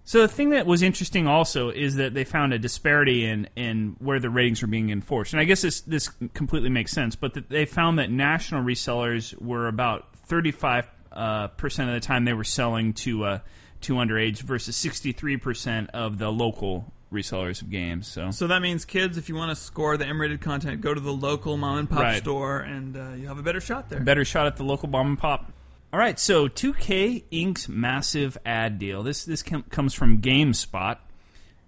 [0.06, 3.96] So the thing that was interesting also is that they found a disparity in, in
[3.98, 7.16] where the ratings were being enforced, and I guess this this completely makes sense.
[7.16, 12.06] But that they found that national resellers were about thirty five uh, percent of the
[12.06, 13.38] time they were selling to uh,
[13.82, 18.06] to underage versus sixty three percent of the local resellers of games.
[18.08, 21.00] So So that means, kids, if you want to score the M-rated content, go to
[21.00, 22.18] the local mom and pop Right.
[22.20, 24.00] store, and uh, you have a better shot there.
[24.00, 25.52] better shot at the local bomb and pop.
[25.94, 29.04] All right, so 2K Inc.'s massive ad deal.
[29.04, 30.98] This this com- comes from GameSpot,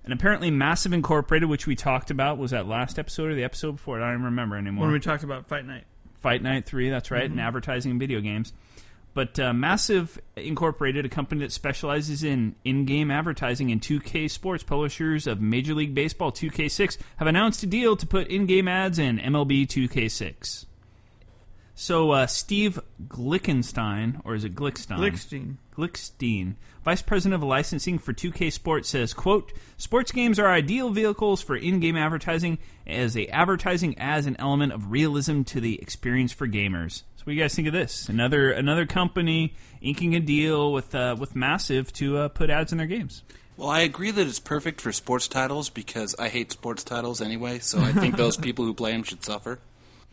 [0.03, 3.77] and apparently Massive Incorporated, which we talked about, was that last episode or the episode
[3.77, 4.03] before?
[4.03, 4.87] I don't even remember anymore.
[4.87, 5.85] when we talked about Fight Night.
[6.17, 8.53] Fight Night 3, that's right, and advertising and video games.
[9.15, 14.65] But uh, Massive Incorporated, a company that specializes in in game advertising and 2K Sports,
[14.65, 18.99] publishers of Major League Baseball 2K6, have announced a deal to put in game ads
[18.99, 20.67] in MLB 2K6.
[21.79, 24.97] So, uh, Steve Glickenstein, or is it Glickstein?
[24.97, 25.57] Glickstein.
[25.77, 31.43] Glickstein, vice president of licensing for 2K Sports, says, "quote Sports games are ideal vehicles
[31.43, 32.57] for in-game advertising,
[32.87, 37.33] as a advertising as an element of realism to the experience for gamers." So, what
[37.33, 38.09] do you guys think of this?
[38.09, 39.53] Another another company
[39.83, 43.23] inking a deal with uh, with Massive to uh, put ads in their games.
[43.59, 47.59] Well, I agree that it's perfect for sports titles because I hate sports titles anyway,
[47.59, 49.61] so I think those people who play them should suffer.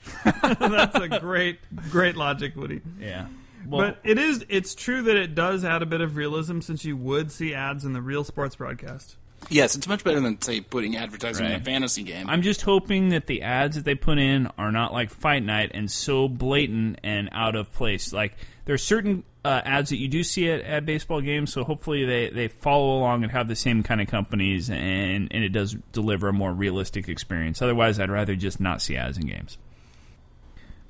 [0.23, 2.81] That's a great, great logic, Woody.
[2.99, 3.27] Yeah.
[3.67, 6.83] Well, but it is, it's true that it does add a bit of realism since
[6.83, 9.15] you would see ads in the real sports broadcast.
[9.49, 12.29] Yes, it's much better than, say, putting advertising in a fantasy game.
[12.29, 15.71] I'm just hoping that the ads that they put in are not like Fight Night
[15.73, 18.13] and so blatant and out of place.
[18.13, 18.35] Like
[18.65, 22.05] there are certain uh, ads that you do see at, at baseball games, so hopefully
[22.05, 25.75] they, they follow along and have the same kind of companies, and and it does
[25.91, 27.61] deliver a more realistic experience.
[27.61, 29.57] Otherwise, I'd rather just not see ads in games.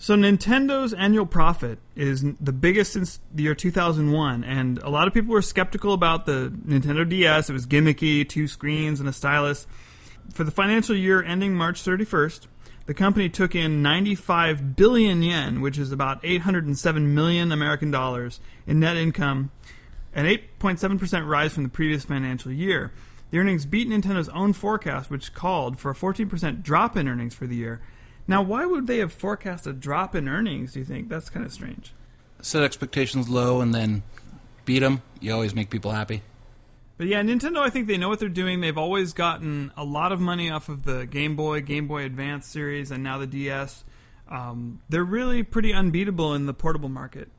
[0.03, 5.13] So Nintendo's annual profit is the biggest since the year 2001, and a lot of
[5.13, 7.49] people were skeptical about the Nintendo DS.
[7.49, 9.65] It was gimmicky, two screens and a stylus.
[10.33, 12.47] For the financial year ending March 31st,
[12.85, 18.81] the company took in 95 billion yen, which is about 807 million American dollars in
[18.81, 19.51] net income,
[20.13, 22.91] an 8.7% rise from the previous financial year.
[23.31, 27.47] The earnings beat Nintendo's own forecast, which called for a 14% drop in earnings for
[27.47, 27.79] the year.
[28.27, 31.09] Now, why would they have forecast a drop in earnings, do you think?
[31.09, 31.93] That's kind of strange.
[32.41, 34.03] Set expectations low and then
[34.65, 35.01] beat them.
[35.19, 36.21] You always make people happy.
[36.97, 38.61] But yeah, Nintendo, I think they know what they're doing.
[38.61, 42.47] They've always gotten a lot of money off of the Game Boy, Game Boy Advance
[42.47, 43.83] series, and now the DS.
[44.29, 47.29] Um, they're really pretty unbeatable in the portable market.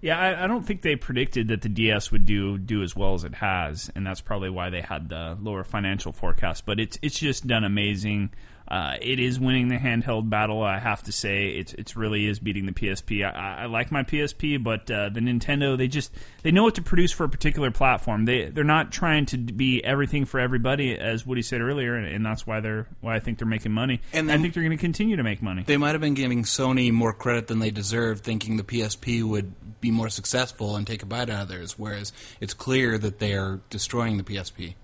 [0.00, 3.14] Yeah, I, I don't think they predicted that the DS would do do as well
[3.14, 6.66] as it has, and that's probably why they had the lower financial forecast.
[6.66, 8.30] But it's it's just done amazing.
[8.66, 10.62] Uh, it is winning the handheld battle.
[10.62, 13.24] I have to say, it's it's really is beating the PSP.
[13.24, 16.10] I, I I like my PSP, but uh, the Nintendo they just
[16.42, 18.24] they know what to produce for a particular platform.
[18.24, 22.24] They they're not trying to be everything for everybody, as Woody said earlier, and, and
[22.24, 24.00] that's why they're why I think they're making money.
[24.12, 25.64] And I think they're going to continue to make money.
[25.66, 29.52] They might have been giving Sony more credit than they deserved, thinking the PSP would
[29.80, 33.34] be more successful and take a bite out of theirs, whereas it's clear that they
[33.34, 34.74] are destroying the PSP.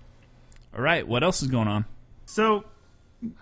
[0.75, 1.85] All right, what else is going on?
[2.25, 2.63] So,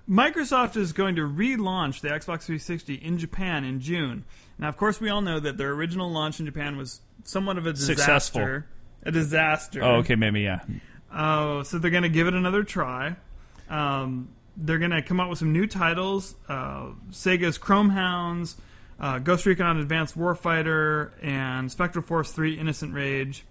[0.09, 4.25] Microsoft is going to relaunch the Xbox 360 in Japan in June.
[4.57, 7.65] Now, of course, we all know that their original launch in Japan was somewhat of
[7.65, 7.95] a disaster.
[7.95, 8.63] Successful.
[9.03, 9.83] A disaster.
[9.83, 10.59] Oh, okay, maybe yeah.
[11.13, 13.15] Oh, so they're going to give it another try.
[13.69, 18.55] Um, they're going to come out with some new titles uh, Sega's Chromehounds,
[18.99, 23.45] uh, Ghost Recon Advanced Warfighter, and Spectral Force 3 Innocent Rage,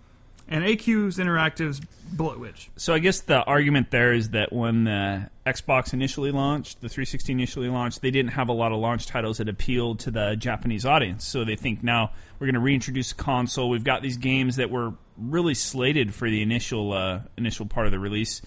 [0.49, 1.81] and AQ's Interactive's
[2.11, 2.71] Bullet Witch.
[2.77, 7.33] So I guess the argument there is that when the Xbox initially launched, the 360
[7.33, 10.87] initially launched, they didn't have a lot of launch titles that appealed to the Japanese
[10.87, 11.27] audience.
[11.27, 13.69] So they think now we're going to reintroduce console.
[13.69, 17.93] We've got these games that were really slated for the initial uh, initial part of
[17.93, 18.41] the release,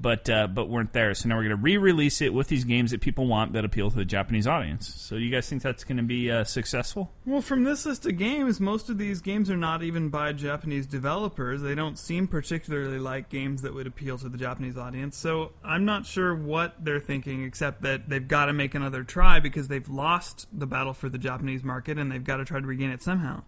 [0.00, 1.14] but uh, but weren't there.
[1.14, 3.90] So now we're going to re-release it with these games that people want that appeal
[3.90, 4.94] to the Japanese audience.
[4.94, 7.12] So you guys think that's going to be uh, successful?
[7.26, 10.86] Well, from this list of games, most of these games are not even by Japanese
[10.86, 11.62] developers.
[11.62, 15.16] They don't seem particularly like games that would appeal to the Japanese audience.
[15.16, 19.40] So I'm not sure what they're thinking, except that they've got to make another try
[19.40, 22.66] because they've lost the battle for the Japanese market and they've got to try to
[22.66, 23.42] regain it somehow.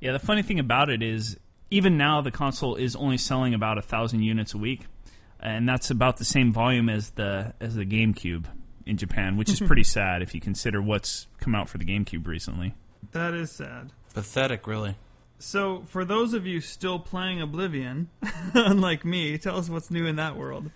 [0.00, 1.36] Yeah, the funny thing about it is,
[1.70, 4.86] even now the console is only selling about a thousand units a week,
[5.40, 8.46] and that's about the same volume as the as the GameCube
[8.86, 9.66] in Japan, which is mm-hmm.
[9.66, 12.74] pretty sad if you consider what's come out for the GameCube recently.
[13.12, 13.92] That is sad.
[14.14, 14.96] Pathetic, really.
[15.38, 18.10] So, for those of you still playing Oblivion,
[18.54, 20.70] unlike me, tell us what's new in that world.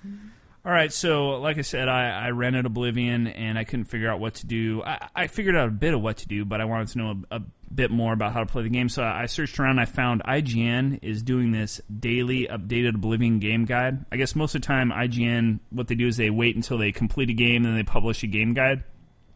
[0.66, 4.18] All right, so like I said, I, I rented Oblivion and I couldn't figure out
[4.18, 4.82] what to do.
[4.82, 7.22] I, I figured out a bit of what to do, but I wanted to know
[7.30, 7.42] a, a
[7.74, 8.88] bit more about how to play the game.
[8.88, 9.78] So I searched around.
[9.78, 14.06] I found IGN is doing this daily updated Oblivion game guide.
[14.10, 16.92] I guess most of the time, IGN what they do is they wait until they
[16.92, 18.84] complete a game and then they publish a game guide.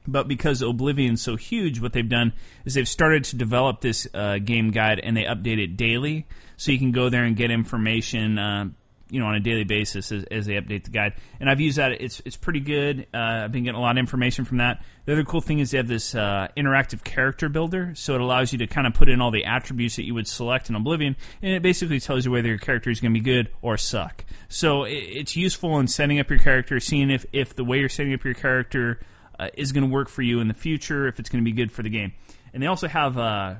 [0.07, 2.33] But because Oblivion's so huge, what they've done
[2.65, 6.27] is they've started to develop this uh, game guide and they update it daily,
[6.57, 8.39] so you can go there and get information.
[8.39, 8.71] Uh,
[9.11, 11.79] you know, on a daily basis as, as, they update the guide, and I've used
[11.79, 11.93] that.
[11.93, 13.07] It's it's pretty good.
[13.13, 14.83] Uh, I've been getting a lot of information from that.
[15.05, 18.53] The other cool thing is they have this uh, interactive character builder, so it allows
[18.53, 21.17] you to kind of put in all the attributes that you would select in Oblivion,
[21.43, 24.25] and it basically tells you whether your character is going to be good or suck.
[24.49, 27.89] So it, it's useful in setting up your character, seeing if if the way you're
[27.89, 29.01] setting up your character
[29.39, 31.55] uh, is going to work for you in the future, if it's going to be
[31.55, 32.13] good for the game.
[32.53, 33.55] And they also have uh,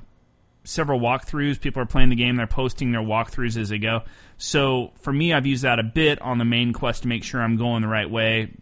[0.69, 1.59] several walkthroughs.
[1.59, 4.03] People are playing the game; they're posting their walkthroughs as they go.
[4.37, 7.41] So for me, I've used that a bit on the main quest to make sure
[7.41, 8.53] I'm going the right way.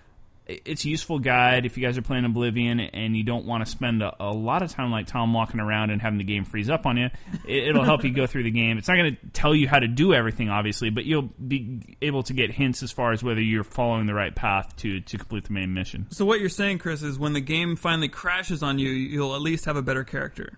[0.48, 3.70] It's a useful guide if you guys are playing Oblivion and you don't want to
[3.70, 6.70] spend a, a lot of time like Tom walking around and having the game freeze
[6.70, 7.10] up on you.
[7.46, 8.78] It, will help you go through the game.
[8.78, 12.24] It's not going to tell you how to do everything, obviously, but you'll be able
[12.24, 15.44] to get hints as far as whether you're following the right path to, to complete
[15.44, 16.08] the main mission.
[16.12, 19.42] So what you're saying, Chris, is when the game finally crashes on you, you'll at
[19.42, 20.58] least have a better character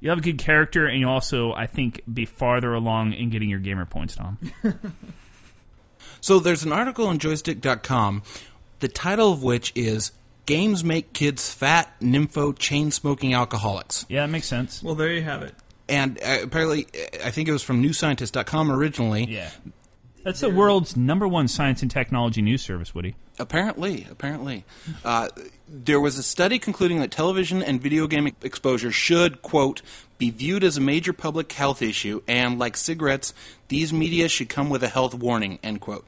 [0.00, 3.48] you have a good character, and you also, I think, be farther along in getting
[3.48, 4.38] your gamer points, Tom.
[6.20, 8.22] so there's an article on joystiq.com,
[8.80, 10.12] the title of which is
[10.44, 14.06] Games Make Kids Fat, Nympho, Chain Smoking Alcoholics.
[14.08, 14.82] Yeah, that makes sense.
[14.82, 15.54] Well, there you have it.
[15.88, 16.86] And uh, apparently,
[17.24, 19.24] I think it was from newscientist.com originally.
[19.24, 19.50] Yeah.
[20.26, 23.14] That's the world's number one science and technology news service, Woody.
[23.38, 24.64] Apparently, apparently.
[25.04, 25.28] Uh,
[25.68, 29.82] there was a study concluding that television and video game exposure should, quote,
[30.18, 33.34] be viewed as a major public health issue, and like cigarettes,
[33.68, 36.04] these media should come with a health warning, end quote.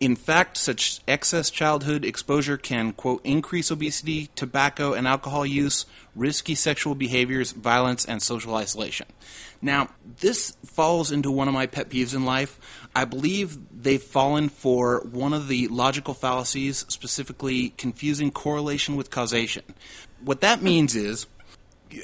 [0.00, 5.84] In fact, such excess childhood exposure can, quote, increase obesity, tobacco and alcohol use,
[6.16, 9.06] risky sexual behaviors, violence, and social isolation.
[9.60, 9.90] Now,
[10.20, 12.58] this falls into one of my pet peeves in life.
[12.96, 19.64] I believe they've fallen for one of the logical fallacies, specifically confusing correlation with causation.
[20.24, 21.26] What that means is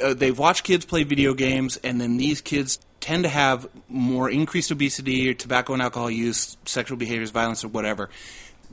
[0.02, 4.28] uh, they've watched kids play video games, and then these kids tend to have more
[4.28, 8.10] increased obesity, or tobacco and alcohol use, sexual behaviors, violence, or whatever.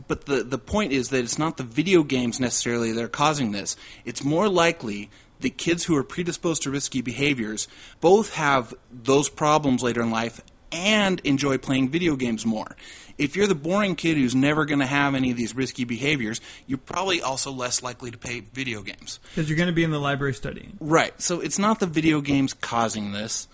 [0.08, 3.52] But the, the point is that it's not the video games necessarily that are causing
[3.52, 3.76] this.
[4.06, 7.68] It's more likely the kids who are predisposed to risky behaviors
[8.02, 12.76] both have those problems later in life and enjoy playing video games more.
[13.20, 16.42] If you're the boring kid who's never going to have any of these risky behaviors,
[16.66, 19.20] you're probably also less likely to play video games.
[19.30, 20.76] Because you're going to be in the library studying.
[20.80, 21.14] Right.
[21.22, 23.48] So it's not the video games causing this.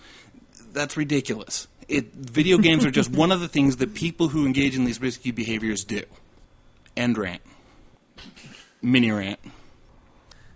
[0.72, 1.68] That's ridiculous.
[1.88, 5.00] It, video games are just one of the things that people who engage in these
[5.00, 6.02] risky behaviors do.
[6.96, 7.42] End rant.
[8.80, 9.40] Mini rant.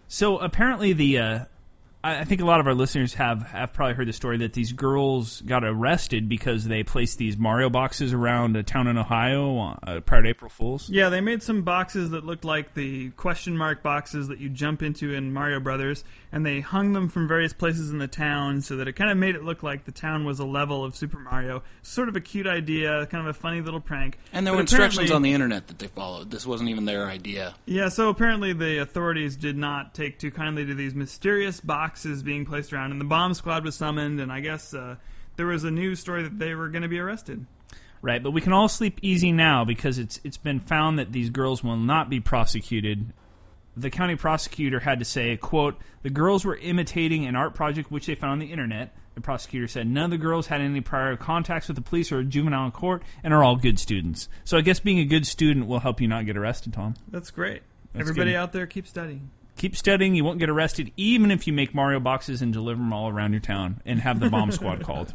[0.07, 1.45] So apparently, the uh,
[2.05, 4.72] I think a lot of our listeners have, have probably heard the story that these
[4.72, 10.00] girls got arrested because they placed these Mario boxes around a town in Ohio uh,
[10.00, 10.90] prior to April Fools.
[10.90, 14.82] Yeah, they made some boxes that looked like the question mark boxes that you jump
[14.82, 18.76] into in Mario Brothers, and they hung them from various places in the town so
[18.76, 21.18] that it kind of made it look like the town was a level of Super
[21.18, 21.62] Mario.
[21.80, 24.18] Sort of a cute idea, kind of a funny little prank.
[24.30, 26.30] And there but were instructions on the internet that they followed.
[26.30, 27.55] This wasn't even their idea.
[27.64, 32.24] Yeah, so apparently the authorities did not take too kindly to these mysterious boxes boxes
[32.24, 34.97] being placed around, and the bomb squad was summoned, and I guess uh,
[35.36, 37.47] there was a news story that they were going to be arrested.
[38.03, 38.20] right?
[38.20, 41.62] But we can all sleep easy now because it's it's been found that these girls
[41.62, 43.12] will not be prosecuted.
[43.76, 48.07] The county prosecutor had to say, "quote The girls were imitating an art project which
[48.07, 51.16] they found on the internet." The prosecutor said none of the girls had any prior
[51.16, 54.28] contacts with the police or juvenile court and are all good students.
[54.42, 56.95] So I guess being a good student will help you not get arrested, Tom.
[57.07, 57.62] That's great.
[57.92, 58.38] That's Everybody good.
[58.38, 59.30] out there, keep studying.
[59.57, 62.92] Keep studying, you won't get arrested, even if you make Mario boxes and deliver them
[62.92, 65.14] all around your town and have the bomb squad called.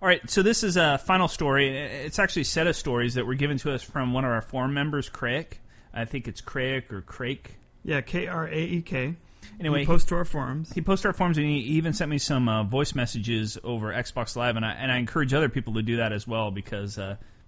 [0.00, 1.68] All right, so this is a final story.
[1.78, 4.42] It's actually a set of stories that were given to us from one of our
[4.42, 5.58] forum members, Craig.
[5.94, 7.54] I think it's Craig or Craig.
[7.84, 9.14] Yeah, K R A E K.
[9.60, 10.72] Anyway, We post to our forums.
[10.72, 14.34] he posted our forums and he even sent me some uh, voice messages over Xbox
[14.36, 16.98] Live, and I and I encourage other people to do that as well because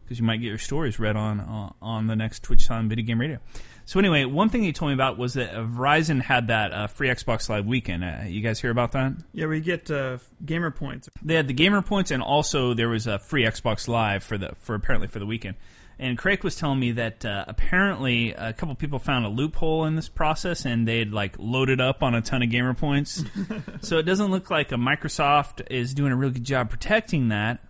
[0.04, 3.04] because you might get your stories read on uh, on the next Twitch time video
[3.04, 3.38] game radio.
[3.86, 7.08] So anyway, one thing he told me about was that Verizon had that uh, free
[7.08, 8.02] Xbox Live weekend.
[8.02, 9.12] Uh, you guys hear about that?
[9.32, 11.10] Yeah, we get uh, gamer points.
[11.22, 14.52] They had the gamer points, and also there was a free Xbox Live for the
[14.56, 15.56] for apparently for the weekend.
[15.98, 19.94] And Craig was telling me that uh, apparently a couple people found a loophole in
[19.94, 23.22] this process, and they'd like loaded up on a ton of gamer points.
[23.80, 27.60] so it doesn't look like a Microsoft is doing a really good job protecting that.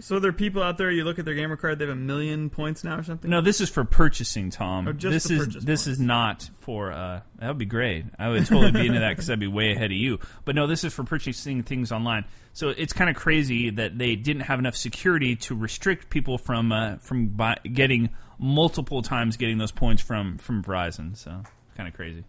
[0.00, 0.90] So there are people out there.
[0.90, 3.30] You look at their gamer card; they have a million points now or something.
[3.30, 4.88] No, this is for purchasing, Tom.
[4.88, 5.86] Oh, just this the is purchase this points.
[5.86, 6.92] is not for.
[6.92, 8.06] Uh, that would be great.
[8.18, 10.18] I would totally be into that because I'd be way ahead of you.
[10.44, 12.24] But no, this is for purchasing things online.
[12.54, 16.72] So it's kind of crazy that they didn't have enough security to restrict people from
[16.72, 21.16] uh, from buy- getting multiple times getting those points from from Verizon.
[21.16, 21.42] So
[21.76, 22.24] kind of crazy.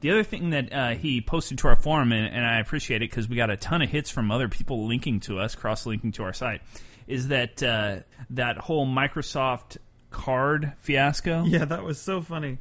[0.00, 3.10] The other thing that uh, he posted to our forum, and, and I appreciate it
[3.10, 6.22] because we got a ton of hits from other people linking to us, cross-linking to
[6.22, 6.60] our site,
[7.06, 9.78] is that uh, that whole Microsoft
[10.10, 11.44] card fiasco.
[11.44, 12.58] Yeah, that was so funny.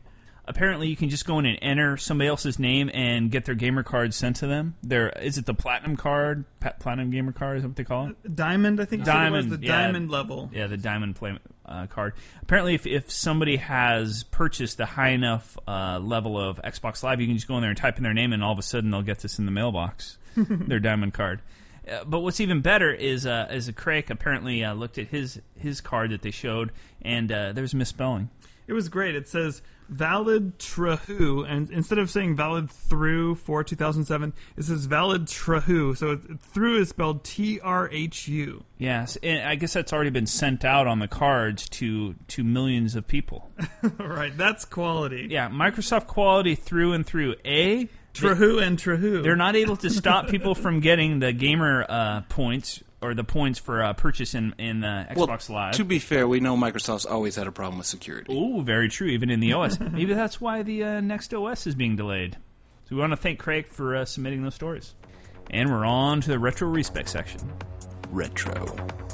[0.47, 3.83] Apparently, you can just go in and enter somebody else's name and get their gamer
[3.83, 4.75] card sent to them.
[4.83, 6.45] Their is it the platinum card,
[6.79, 7.57] platinum gamer card?
[7.57, 8.35] Is that what they call it?
[8.35, 9.05] Diamond, I think.
[9.05, 9.81] you it was Diamond, the yeah.
[9.81, 10.51] diamond level.
[10.53, 12.13] Yeah, the diamond play uh, card.
[12.43, 17.27] Apparently, if, if somebody has purchased a high enough uh, level of Xbox Live, you
[17.27, 18.91] can just go in there and type in their name, and all of a sudden
[18.91, 21.41] they'll get this in the mailbox, their diamond card.
[21.89, 25.41] Uh, but what's even better is uh, is a Craig apparently uh, looked at his
[25.57, 26.71] his card that they showed,
[27.01, 28.29] and uh, there's misspelling.
[28.67, 29.15] It was great.
[29.15, 35.25] It says valid trahu, and instead of saying valid through for 2007, it says valid
[35.25, 35.95] trahu.
[35.95, 38.63] So it, through is spelled T R H U.
[38.77, 42.95] Yes, and I guess that's already been sent out on the cards to to millions
[42.95, 43.51] of people.
[43.99, 45.27] right, that's quality.
[45.29, 47.35] Yeah, Microsoft quality through and through.
[47.45, 49.21] A Trahu and trahu.
[49.23, 53.59] they're not able to stop people from getting the gamer uh, points or the points
[53.59, 55.75] for uh, purchase in in uh, Xbox Live.
[55.75, 58.33] To be fair, we know Microsoft's always had a problem with security.
[58.33, 59.07] Ooh, very true.
[59.07, 62.37] Even in the OS, maybe that's why the uh, next OS is being delayed.
[62.85, 64.93] So we want to thank Craig for uh, submitting those stories.
[65.49, 67.51] And we're on to the retro respect section.
[68.09, 69.04] Retro.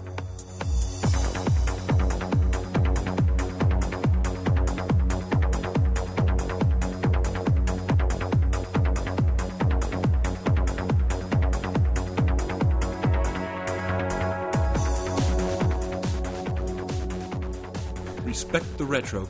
[18.31, 19.27] Respect the retro.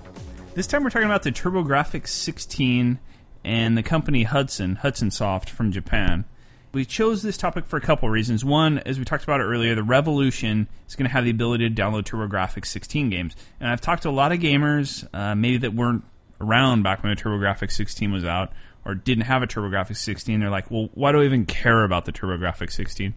[0.54, 3.00] This time we're talking about the TurboGrafx 16
[3.44, 6.26] and the company Hudson, Hudson Soft from Japan.
[6.72, 8.46] We chose this topic for a couple reasons.
[8.46, 11.74] One, as we talked about earlier, the Revolution is going to have the ability to
[11.74, 13.36] download TurboGrafx 16 games.
[13.60, 16.04] And I've talked to a lot of gamers, uh, maybe that weren't
[16.40, 18.54] around back when the TurboGrafx 16 was out
[18.86, 20.40] or didn't have a TurboGrafx 16.
[20.40, 23.16] They're like, well, why do I even care about the TurboGrafx 16?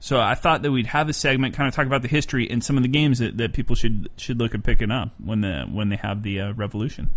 [0.00, 2.62] So I thought that we'd have a segment, kind of talk about the history and
[2.62, 5.64] some of the games that, that people should should look at picking up when the
[5.70, 7.10] when they have the uh, Revolution.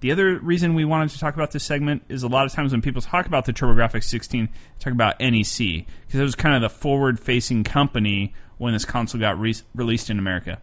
[0.00, 2.72] The other reason we wanted to talk about this segment is a lot of times
[2.72, 4.48] when people talk about the TurboGrafx 16,
[4.78, 9.38] talk about NEC because it was kind of the forward-facing company when this console got
[9.40, 10.60] re- released in America.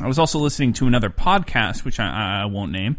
[0.00, 2.96] I was also listening to another podcast, which I, I won't name,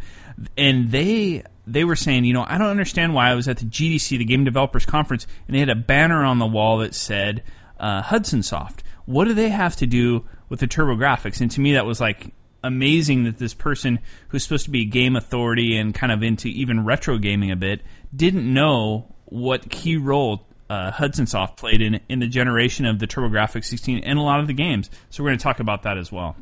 [0.56, 3.66] and they they were saying, you know, I don't understand why I was at the
[3.66, 7.44] GDC, the Game Developers Conference, and they had a banner on the wall that said
[7.84, 8.82] uh, Hudson Soft.
[9.06, 11.42] What do they have to do with the TurboGrafx?
[11.42, 14.86] And to me, that was like amazing that this person who's supposed to be a
[14.86, 17.82] game authority and kind of into even retro gaming a bit
[18.16, 23.06] didn't know what key role uh, Hudson Soft played in in the generation of the
[23.06, 24.90] TurboGrafx 16 and a lot of the games.
[25.10, 26.38] So we're going to talk about that as well.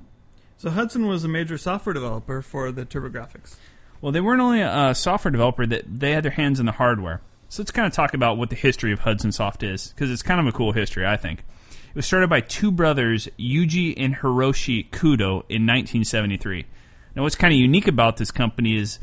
[0.57, 3.55] So Hudson was a major software developer for the TurboGrafx.
[3.99, 7.21] Well, they weren't only a software developer; that they had their hands in the hardware.
[7.51, 10.21] So let's kind of talk about what the history of Hudson Soft is, because it's
[10.21, 11.39] kind of a cool history, I think.
[11.39, 16.65] It was started by two brothers, Yuji and Hiroshi Kudo, in 1973.
[17.13, 18.99] Now, what's kind of unique about this company is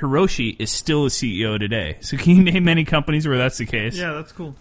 [0.00, 1.98] Hiroshi is still a CEO today.
[2.00, 3.98] So, can you name any companies where that's the case?
[3.98, 4.56] Yeah, that's cool.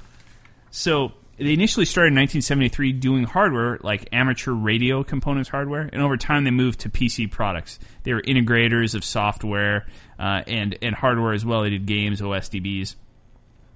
[0.70, 6.18] So they initially started in 1973 doing hardware like amateur radio components hardware, and over
[6.18, 7.80] time they moved to PC products.
[8.04, 9.88] They were integrators of software
[10.20, 11.62] uh, and and hardware as well.
[11.62, 12.96] They did games, OSDBs.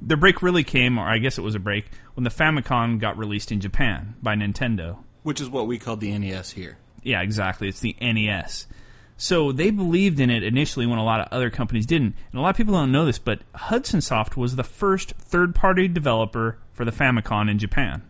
[0.05, 1.85] The break really came, or I guess it was a break,
[2.15, 4.97] when the Famicom got released in Japan by Nintendo.
[5.23, 6.77] Which is what we call the NES here.
[7.03, 7.69] Yeah, exactly.
[7.69, 8.67] It's the NES.
[9.15, 12.15] So they believed in it initially when a lot of other companies didn't.
[12.31, 15.55] And a lot of people don't know this, but Hudson Soft was the first third
[15.55, 18.01] party developer for the Famicom in Japan.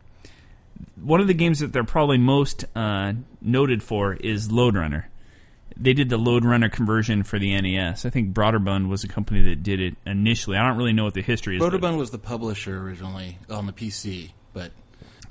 [1.00, 5.10] One of the games that they're probably most uh, noted for is Lode Runner.
[5.84, 8.05] They did the Lode Runner conversion for the NES.
[8.05, 10.55] I think Broderbund was a company that did it initially.
[10.55, 11.61] I don't really know what the history is.
[11.61, 14.71] Broderbund was the publisher originally on the PC, but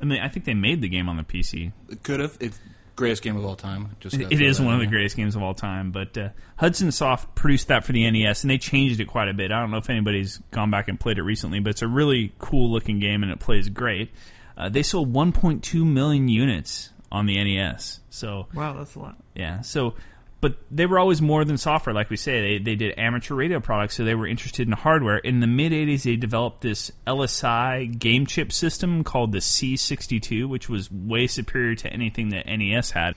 [0.00, 1.72] and they, I think they made the game on the PC.
[1.88, 2.36] it could have.
[2.38, 2.60] It's
[2.96, 3.96] greatest game of all time.
[4.00, 5.90] Just gotta It throw is that one of the greatest games of all time.
[5.90, 9.32] But uh, Hudson Soft produced that for the NES, and they changed it quite a
[9.34, 9.50] bit.
[9.52, 12.34] I don't know if anybody's gone back and played it recently, but it's a really
[12.38, 14.10] cool looking game, and it plays great.
[14.56, 18.00] Uh, they sold 1.2 million units on the NES.
[18.10, 19.16] So Wow, that's a lot.
[19.34, 19.94] yeah, so
[20.42, 22.58] but they were always more than software, like we say.
[22.58, 25.18] They they did amateur radio products, so they were interested in hardware.
[25.18, 30.68] In the mid '80s, they developed this LSI game chip system called the C62, which
[30.68, 33.14] was way superior to anything that NES had.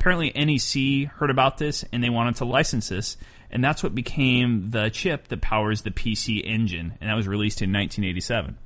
[0.00, 3.18] Apparently, NEC heard about this and they wanted to license this,
[3.50, 7.60] and that's what became the chip that powers the PC Engine, and that was released
[7.60, 8.56] in 1987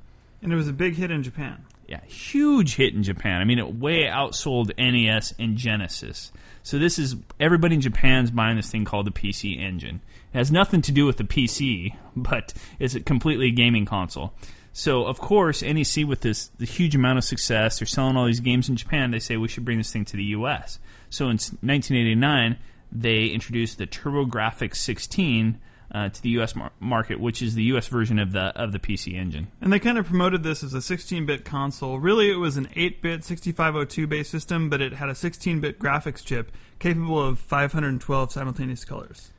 [0.41, 1.65] And it was a big hit in Japan.
[1.89, 3.41] Yeah, huge hit in Japan.
[3.41, 6.31] I mean, it way outsold NES and Genesis.
[6.61, 10.01] So this is everybody in Japan's buying this thing called the PC Engine.
[10.31, 14.33] It has nothing to do with the PC, but it's a completely gaming console.
[14.71, 18.39] So of course, NEC with this the huge amount of success, they're selling all these
[18.39, 19.09] games in Japan.
[19.09, 20.77] They say we should bring this thing to the U.S.
[21.09, 22.57] So in 1989,
[22.91, 25.59] they introduced the TurboGrafx 16
[25.91, 26.55] uh, to the U.S.
[26.55, 27.87] mar- market, which is the U.S.
[27.87, 29.47] version of the of the PC Engine.
[29.61, 31.99] And they kind of promoted this as a 16-bit console.
[31.99, 37.19] Really, it was an 8-bit 6502-based system, but it had a 16-bit graphics chip capable
[37.23, 39.31] of 512 simultaneous colors.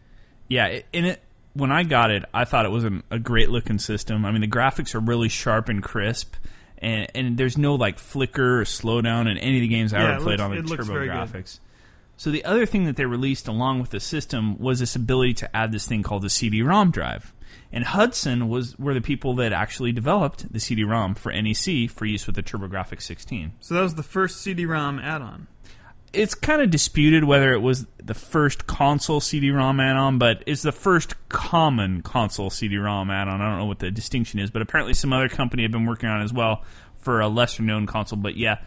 [0.49, 1.21] Yeah, it- and it
[1.53, 4.25] when I got it, I thought it was an, a great looking system.
[4.25, 6.35] I mean, the graphics are really sharp and crisp,
[6.79, 10.15] and and there's no like flicker or slowdown in any of the games I Yeah,
[10.15, 11.33] ever played looks- on the it looks TurboGrafx.
[11.33, 11.59] good.
[12.21, 15.57] So the other thing that they released along with the system was this ability to
[15.57, 17.33] add this thing called the CD-ROM drive.
[17.73, 22.27] And Hudson was were the people that actually developed the CD-ROM for NEC for use
[22.27, 25.47] with the TurboGrafx 16 So that was the first CD-ROM add-on.
[26.13, 30.73] it's kind of disputed whether it was the first console CD-ROM add-on, but it's the
[30.73, 33.41] first common console CD-ROM add-on.
[33.41, 36.11] I don't know what the distinction is, but apparently some other company had been working
[36.11, 36.65] on it as well
[36.99, 38.19] for a lesser-known console.
[38.19, 38.59] But yeah,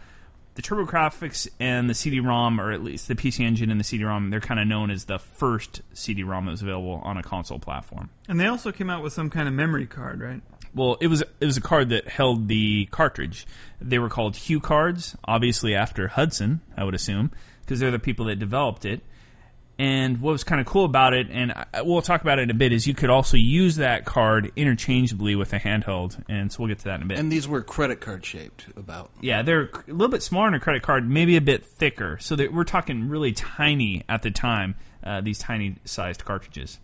[0.54, 4.40] the TurboGrafx and the CD-ROM, or at least the PC Engine and the CD-ROM, they're
[4.40, 8.10] kind of known as the first CD-ROM that was available on a console platform.
[8.28, 10.42] And they also came out with some kind of memory card, right?
[10.74, 13.46] Well, it was it was a card that held the cartridge.
[13.80, 17.30] They were called HuCards, obviously after Hudson, I would assume,
[17.60, 19.00] because they're the people that developed it.
[19.76, 22.50] And what was kind of cool about it, and I, we'll talk about it in
[22.50, 26.60] a bit, is you could also use that card interchangeably with a handheld, and so
[26.60, 27.18] we'll get to that in a bit.
[27.18, 28.66] And these were credit card shaped.
[28.76, 32.18] About Yeah, they're a little bit smaller than a credit card, maybe a bit thicker.
[32.20, 34.76] So that we're talking really tiny at the time.
[35.02, 36.78] Uh, these tiny sized cartridges.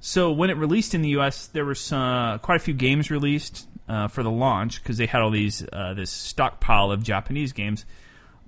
[0.00, 3.68] So when it released in the U.S., there were some, quite a few games released
[3.88, 7.84] uh, for the launch because they had all these uh, this stockpile of Japanese games.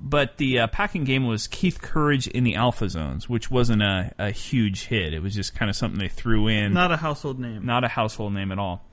[0.07, 4.12] But the uh, packing game was Keith Courage in the Alpha Zones, which wasn't a,
[4.18, 5.14] a huge hit.
[5.14, 7.64] It was just kind of something they threw in Not a household name.
[7.64, 8.84] not a household name at all.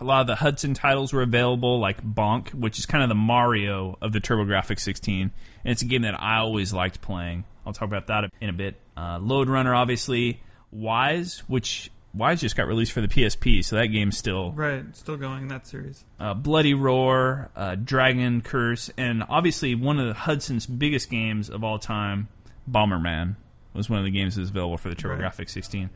[0.00, 3.14] A lot of the Hudson titles were available, like Bonk, which is kind of the
[3.14, 5.32] Mario of the TurboGrafx 16, and
[5.64, 7.44] it's a game that I always liked playing.
[7.66, 8.76] I'll talk about that in a bit.
[8.96, 10.40] Uh, Lode Runner, obviously,
[10.72, 15.16] Ys, which Ys just got released for the PSP, so that game's still Right, still
[15.16, 16.04] going in that series.
[16.18, 21.62] uh, Bloody Roar, uh, Dragon Curse, and obviously one of the Hudson's biggest games of
[21.62, 22.28] all time,
[22.70, 23.36] Bomberman,
[23.74, 25.90] was one of the games that was available for the TurboGrafx 16.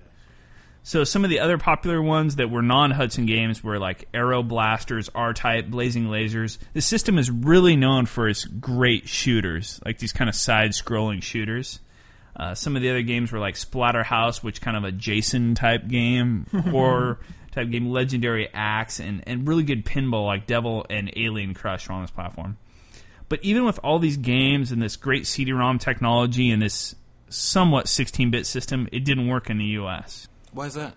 [0.85, 5.09] So some of the other popular ones that were non-Hudson games were like Aero Blasters,
[5.15, 6.59] R-Type, Blazing Lasers.
[6.73, 11.79] The system is really known for its great shooters, like these kind of side-scrolling shooters.
[12.35, 15.87] Uh, some of the other games were like Splatterhouse, which kind of a Jason type
[15.87, 17.19] game, horror
[17.53, 21.93] type game, Legendary Axe, and, and really good pinball like Devil and Alien Crush are
[21.93, 22.57] on this platform.
[23.29, 26.95] But even with all these games and this great CD-ROM technology and this
[27.29, 30.29] somewhat 16-bit system, it didn't work in the U.S.
[30.53, 30.95] why is that?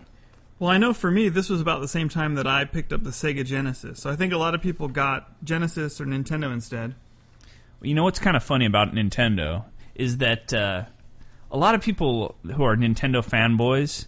[0.57, 3.03] Well, I know for me, this was about the same time that I picked up
[3.03, 4.01] the Sega Genesis.
[4.01, 6.95] So I think a lot of people got Genesis or Nintendo instead.
[7.81, 9.65] You know what's kind of funny about Nintendo
[9.95, 10.85] is that uh,
[11.55, 14.07] a lot of people who are Nintendo fanboys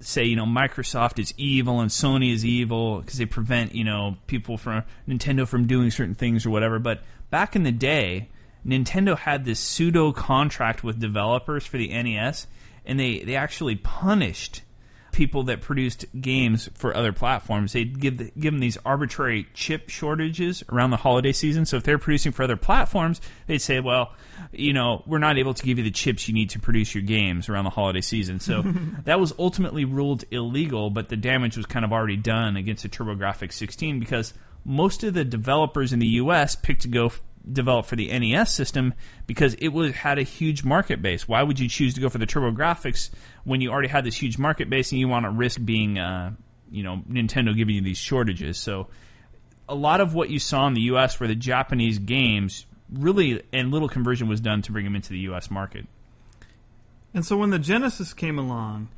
[0.00, 4.16] say you know Microsoft is evil and Sony is evil because they prevent you know
[4.26, 6.80] people from Nintendo from doing certain things or whatever.
[6.80, 8.28] But back in the day,
[8.66, 12.48] Nintendo had this pseudo contract with developers for the NES,
[12.84, 14.62] and they they actually punished
[15.12, 17.72] people that produced games for other platforms.
[17.72, 21.66] They'd give the, give them these arbitrary chip shortages around the holiday season.
[21.66, 24.14] So if they're producing for other platforms, they'd say, "Well,
[24.52, 27.02] you know, we're not able to give you the chips you need to produce your
[27.02, 28.62] games around the holiday season." So
[29.04, 32.88] that was ultimately ruled illegal, but the damage was kind of already done against the
[32.88, 34.34] TurboGrafx 16 because
[34.64, 36.54] most of the developers in the U.S.
[36.54, 38.94] picked to go f- develop for the NES system
[39.26, 41.26] because it was had a huge market base.
[41.28, 43.10] Why would you choose to go for the TurboGrafx
[43.44, 46.32] when you already had this huge market base and you want to risk being, uh,
[46.70, 48.58] you know, Nintendo giving you these shortages?
[48.58, 48.88] So
[49.68, 51.20] a lot of what you saw in the U.S.
[51.20, 55.20] were the Japanese games really, and little conversion was done to bring them into the
[55.20, 55.50] U.S.
[55.50, 55.86] market.
[57.14, 58.88] And so when the Genesis came along,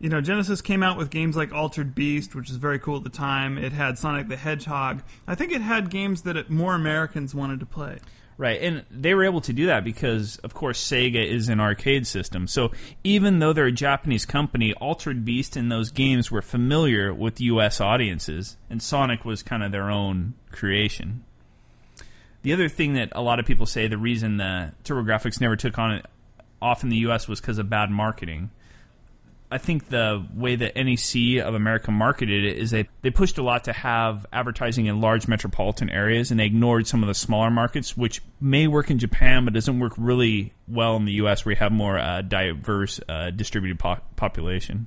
[0.00, 3.04] you know, Genesis came out with games like Altered Beast, which was very cool at
[3.04, 3.58] the time.
[3.58, 5.02] It had Sonic the Hedgehog.
[5.26, 7.98] I think it had games that it, more Americans wanted to play.
[8.38, 12.06] Right, and they were able to do that because, of course, Sega is an arcade
[12.06, 12.46] system.
[12.46, 12.72] So
[13.04, 17.82] even though they're a Japanese company, Altered Beast and those games were familiar with U.S.
[17.82, 21.22] audiences, and Sonic was kind of their own creation.
[22.40, 25.78] The other thing that a lot of people say the reason the TurboGrafx never took
[25.78, 26.06] on it
[26.62, 27.28] off in the U.S.
[27.28, 28.50] was because of bad marketing.
[29.52, 33.42] I think the way that NEC of America marketed it is they, they pushed a
[33.42, 37.50] lot to have advertising in large metropolitan areas and they ignored some of the smaller
[37.50, 41.52] markets, which may work in Japan but doesn't work really well in the US where
[41.52, 44.86] you have more uh, diverse uh, distributed po- population.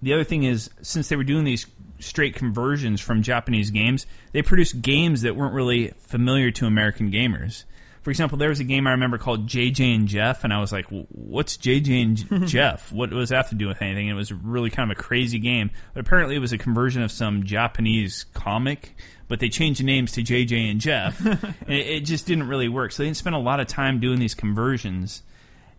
[0.00, 1.66] The other thing is, since they were doing these
[1.98, 7.64] straight conversions from Japanese games, they produced games that weren't really familiar to American gamers
[8.02, 10.72] for example, there was a game I remember called JJ and Jeff, and I was
[10.72, 12.90] like, "What's JJ and Jeff?
[12.92, 15.00] What does that have to do with anything?" And it was really kind of a
[15.00, 18.96] crazy game, but apparently it was a conversion of some Japanese comic.
[19.28, 22.68] But they changed the names to JJ and Jeff, and it, it just didn't really
[22.68, 22.92] work.
[22.92, 25.22] So they didn't spend a lot of time doing these conversions.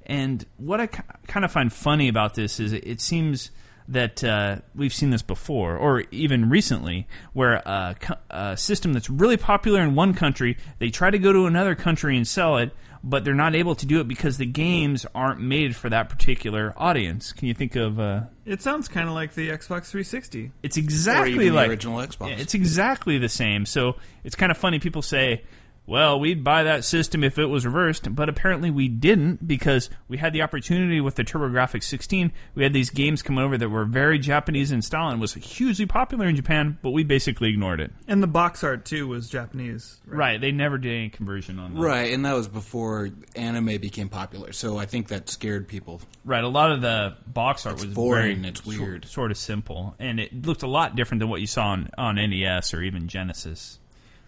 [0.05, 3.51] And what I kind of find funny about this is it, it seems
[3.93, 7.95] that uh, we've seen this before, or even recently, where a,
[8.29, 12.17] a, system that's really popular in one country, they try to go to another country
[12.17, 12.71] and sell it,
[13.03, 16.73] but they're not able to do it because the games aren't made for that particular
[16.77, 17.33] audience.
[17.33, 17.99] Can you think of?
[17.99, 20.51] Uh, it sounds kind of like the Xbox 360.
[20.61, 22.39] It's exactly like the original Xbox.
[22.39, 23.65] It's exactly the same.
[23.65, 24.79] So it's kind of funny.
[24.79, 25.43] People say
[25.85, 30.17] well, we'd buy that system if it was reversed, but apparently we didn't because we
[30.17, 32.31] had the opportunity with the TurboGrafx 16.
[32.55, 35.85] We had these games come over that were very Japanese in style and was hugely
[35.85, 37.91] popular in Japan, but we basically ignored it.
[38.07, 39.99] And the box art too was Japanese.
[40.05, 41.81] Right, right they never did any conversion on that.
[41.81, 46.01] Right, and that was before anime became popular, so I think that scared people.
[46.23, 48.41] Right, a lot of the box art it's was boring.
[48.41, 51.41] Very it's weird, sort, sort of simple, and it looked a lot different than what
[51.41, 53.79] you saw on, on NES or even Genesis.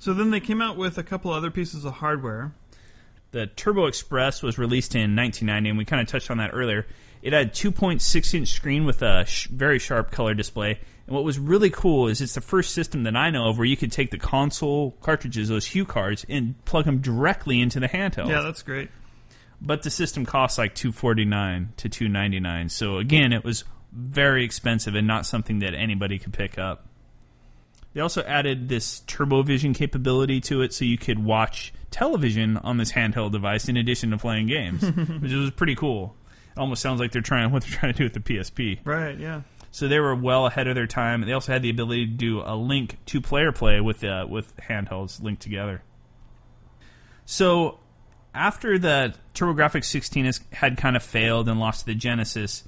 [0.06, 2.54] So then they came out with a couple other pieces of hardware.
[3.32, 6.86] The Turbo Express was released in 1990, and we kind of touched on that earlier.
[7.24, 10.80] It had 2.6 inch screen with a sh- very sharp color display.
[11.08, 13.66] And what was really cool is it's the first system that I know of where
[13.66, 18.30] you could take the console cartridges, those HuCards, and plug them directly into the handheld.
[18.30, 18.92] Yeah, that's great.
[19.60, 22.70] But the system costs like 249 to 299.
[22.70, 26.86] So again, it was very expensive and not something that anybody could pick up.
[27.96, 32.92] They also added this TurboVision capability to it so you could watch television on this
[32.92, 34.84] handheld device in addition to playing games,
[35.22, 36.14] which was pretty cool.
[36.52, 38.80] It almost sounds like they're trying what they're trying to do with the PSP.
[38.84, 39.44] Right, yeah.
[39.72, 41.22] So they were well ahead of their time.
[41.22, 44.56] They also had the ability to do a link to player play with uh, with
[44.58, 45.82] handhelds linked together.
[47.24, 47.80] So
[48.34, 52.66] after the TurboGrafx 16 has, had kind of failed and lost to the Genesis,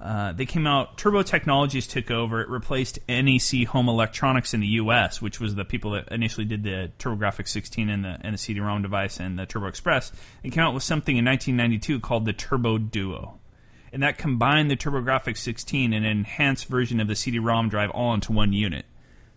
[0.00, 0.96] uh, they came out.
[0.96, 2.40] Turbo Technologies took over.
[2.40, 6.62] It replaced NEC Home Electronics in the U.S., which was the people that initially did
[6.62, 10.10] the TurboGrafx 16 and the, and the CD-ROM device and the Turbo Express.
[10.42, 13.40] They came out with something in 1992 called the Turbo Duo,
[13.92, 18.14] and that combined the TurboGrafx 16 and an enhanced version of the CD-ROM drive all
[18.14, 18.86] into one unit.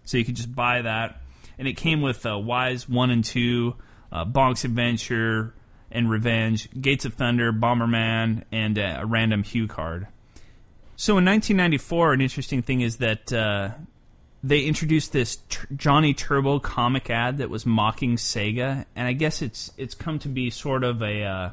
[0.05, 1.21] So you could just buy that,
[1.57, 3.75] and it came with uh, Ys One and Two,
[4.13, 5.53] uh, Bonk's Adventure
[5.91, 10.07] and Revenge, Gates of Thunder, Bomberman, and a random HuCard.
[10.95, 13.71] So in 1994, an interesting thing is that uh,
[14.43, 15.37] they introduced this
[15.75, 20.27] Johnny Turbo comic ad that was mocking Sega, and I guess it's it's come to
[20.27, 21.49] be sort of a uh,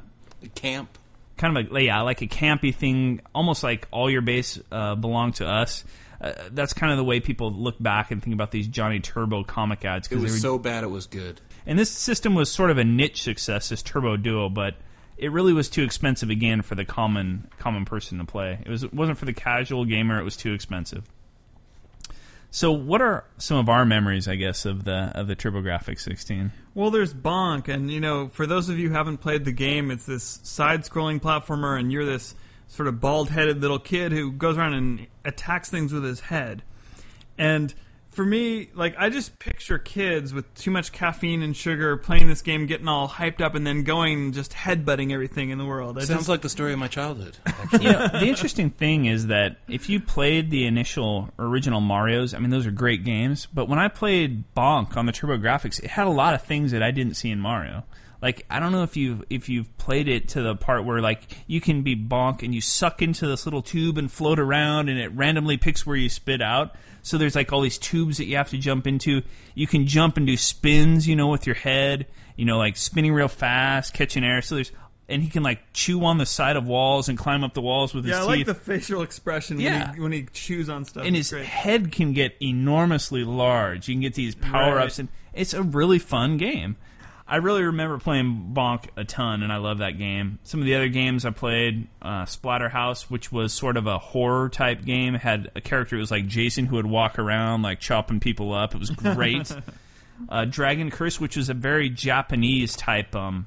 [0.54, 0.98] camp,
[1.36, 5.32] kind of a yeah, like a campy thing, almost like all your base uh, belong
[5.34, 5.84] to us.
[6.20, 9.42] Uh, that's kind of the way people look back and think about these Johnny Turbo
[9.42, 10.10] comic ads.
[10.12, 11.40] It was were, so bad it was good.
[11.64, 14.74] And this system was sort of a niche success, this Turbo Duo, but
[15.20, 18.58] it really was too expensive again for the common common person to play.
[18.64, 20.18] It was it wasn't for the casual gamer.
[20.18, 21.04] It was too expensive.
[22.52, 26.50] So, what are some of our memories, I guess, of the of the TurboGrafx 16?
[26.74, 29.90] Well, there's Bonk, and you know, for those of you who haven't played the game,
[29.90, 32.34] it's this side-scrolling platformer, and you're this
[32.66, 36.62] sort of bald-headed little kid who goes around and attacks things with his head.
[37.38, 37.72] And
[38.10, 42.42] for me, like I just picture kids with too much caffeine and sugar playing this
[42.42, 45.96] game, getting all hyped up, and then going and just headbutting everything in the world.
[45.96, 47.36] I Sounds just, like the story of my childhood.
[47.72, 52.40] you know, the interesting thing is that if you played the initial original Mario's, I
[52.40, 53.46] mean, those are great games.
[53.54, 56.82] But when I played Bonk on the TurboGrafx, it had a lot of things that
[56.82, 57.84] I didn't see in Mario.
[58.22, 61.22] Like I don't know if you if you've played it to the part where like
[61.46, 64.98] you can be bonk and you suck into this little tube and float around and
[64.98, 66.74] it randomly picks where you spit out.
[67.02, 69.22] So there's like all these tubes that you have to jump into.
[69.54, 72.06] You can jump and do spins, you know, with your head,
[72.36, 74.42] you know, like spinning real fast, catching air.
[74.42, 74.70] So there's
[75.08, 77.94] and he can like chew on the side of walls and climb up the walls
[77.94, 78.46] with his yeah, I teeth.
[78.46, 79.86] like the facial expression Yeah.
[79.86, 81.04] when, he, when he chews on stuff.
[81.06, 81.46] and It's his great.
[81.46, 83.88] head can get enormously large.
[83.88, 84.98] You can get these power ups, Right.
[85.00, 86.76] and it's a really fun game.
[87.30, 90.40] I really remember playing Bonk a ton, and I love that game.
[90.42, 94.48] Some of the other games I played, uh, Splatterhouse, which was sort of a horror
[94.48, 98.18] type game, had a character who was like Jason who would walk around like chopping
[98.18, 98.74] people up.
[98.74, 99.48] It was great.
[100.28, 103.46] uh, Dragon Curse, which was a very Japanese type um,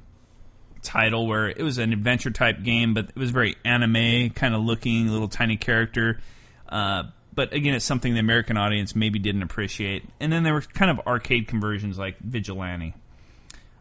[0.81, 4.61] title where it was an adventure type game, but it was very anime kind of
[4.61, 6.21] looking, little tiny character.
[6.69, 7.03] Uh,
[7.35, 10.05] but again, it's something the American audience maybe didn't appreciate.
[10.21, 12.93] And then there were kind of arcade conversions like Vigilante.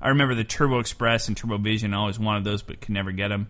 [0.02, 1.94] I remember the Turbo Express and Turbo Vision.
[1.94, 3.48] I always wanted those, but could never get them.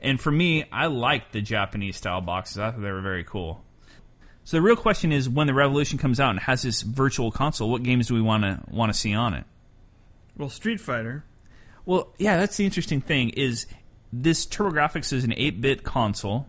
[0.00, 2.58] And for me, I liked the Japanese style boxes.
[2.58, 3.64] I thought they were very cool.
[4.44, 7.70] So the real question is, when the Revolution comes out and has this virtual console,
[7.70, 9.44] what games do we want to want to see on it?
[10.38, 11.24] well, Street Fighter.
[11.84, 13.66] Well, yeah, that's the interesting thing is
[14.12, 16.46] this TurboGrafx is an 8-bit console,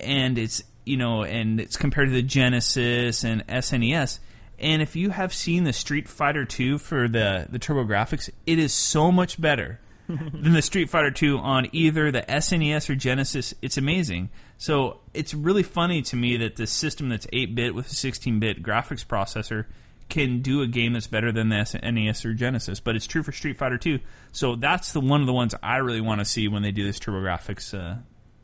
[0.00, 4.18] and it's you know, and it's compared to the Genesis and SNES.
[4.60, 8.72] And if you have seen the Street Fighter 2 for the the TurboGrafx, it is
[8.72, 13.54] so much better than the Street Fighter 2 on either the SNES or Genesis.
[13.62, 14.30] It's amazing.
[14.58, 19.06] So it's really funny to me that this system that's 8-bit with a 16-bit graphics
[19.06, 19.66] processor
[20.10, 22.80] can do a game that's better than the SNES or Genesis.
[22.80, 24.00] But it's true for Street Fighter 2.
[24.32, 26.84] So that's the one of the ones I really want to see when they do
[26.84, 27.98] this TurboGrafx uh,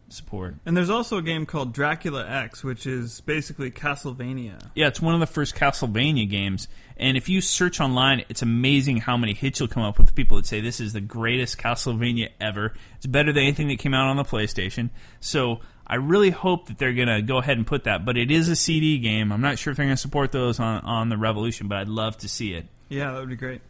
[0.08, 0.54] support.
[0.64, 4.60] And there's also a game called Dracula X, which is basically Castlevania.
[4.74, 6.68] Yeah, it's one of the first Castlevania games.
[6.96, 10.36] And if you search online, it's amazing how many hits you'll come up with people
[10.38, 12.72] that say this is the greatest Castlevania ever.
[12.96, 14.90] It's better than anything that came out on the PlayStation.
[15.20, 18.04] So I really hope that they're going to go ahead and put that.
[18.04, 19.32] But it is a CD game.
[19.32, 21.88] I'm not sure if they're going to support those on, on the Revolution, but I'd
[21.88, 22.66] love to see it.
[22.88, 23.60] Yeah, that would be great.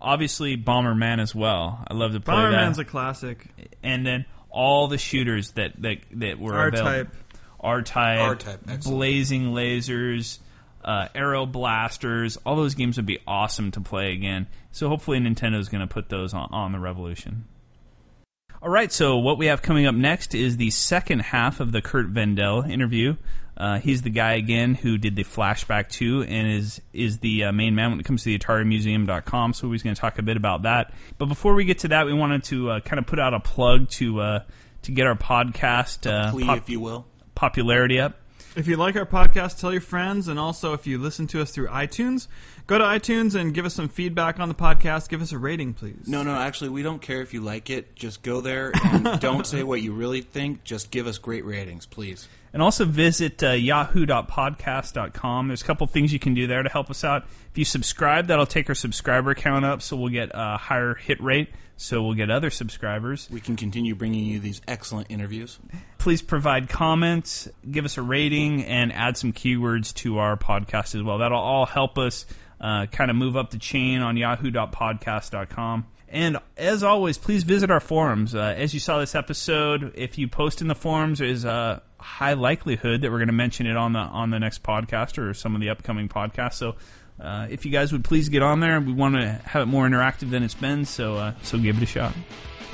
[0.00, 1.84] Obviously, Bomberman as well.
[1.86, 2.86] I love to play Bomberman's that.
[2.86, 3.46] a classic.
[3.82, 6.88] and then all the shooters that that, that were available.
[6.88, 7.14] R-Type.
[7.62, 10.38] R-Type, R-Type, Blazing Lazers,
[10.82, 12.38] uh, Aero Blasters.
[12.46, 14.46] All those games would be awesome to play again.
[14.72, 17.44] So hopefully Nintendo's going to put those on, on the Revolution.
[18.62, 21.82] All right, so what we have coming up next is the second half of the
[21.82, 23.16] Curt Vendel interview.
[23.60, 27.52] Uh, he's the guy again who did the Flashback 2, and is is the uh,
[27.52, 29.52] main man when it comes to the AtariMuseum.com.
[29.52, 30.94] So he's going to talk a bit about that.
[31.18, 33.40] But before we get to that, we wanted to uh, kind of put out a
[33.40, 34.40] plug to uh,
[34.82, 37.06] to get our podcast uh, Plea, pop- if you will.
[37.34, 38.16] popularity up.
[38.56, 41.52] If you like our podcast, tell your friends, and also if you listen to us
[41.52, 42.26] through iTunes,
[42.66, 45.08] go to iTunes and give us some feedback on the podcast.
[45.08, 46.08] Give us a rating, please.
[46.08, 47.94] No, no, actually, we don't care if you like it.
[47.94, 50.64] Just go there and don't say what you really think.
[50.64, 52.26] Just give us great ratings, please.
[52.52, 55.48] And also visit uh, yahoo.podcast.com.
[55.48, 57.24] There's a couple things you can do there to help us out.
[57.50, 61.22] If you subscribe, that'll take our subscriber count up, so we'll get a higher hit
[61.22, 63.28] rate, so we'll get other subscribers.
[63.30, 65.58] We can continue bringing you these excellent interviews.
[65.98, 71.02] Please provide comments, give us a rating, and add some keywords to our podcast as
[71.02, 71.18] well.
[71.18, 72.26] That'll all help us
[72.60, 75.86] uh, kind of move up the chain on yahoo.podcast.com.
[76.10, 78.34] And as always, please visit our forums.
[78.34, 82.32] Uh, as you saw this episode, if you post in the forums, there's a high
[82.32, 85.54] likelihood that we're going to mention it on the on the next podcast or some
[85.54, 86.54] of the upcoming podcasts.
[86.54, 86.74] So,
[87.20, 89.86] uh, if you guys would please get on there, we want to have it more
[89.86, 90.84] interactive than it's been.
[90.84, 92.12] So, uh, so give it a shot.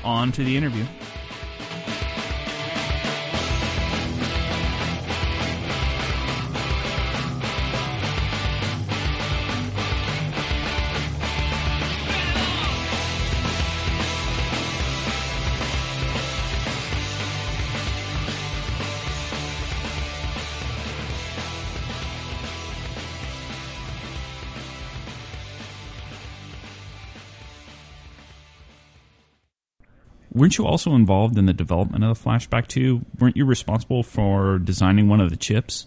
[0.02, 0.86] On to the interview.
[30.36, 33.00] Weren't you also involved in the development of the Flashback 2?
[33.18, 35.86] Weren't you responsible for designing one of the chips?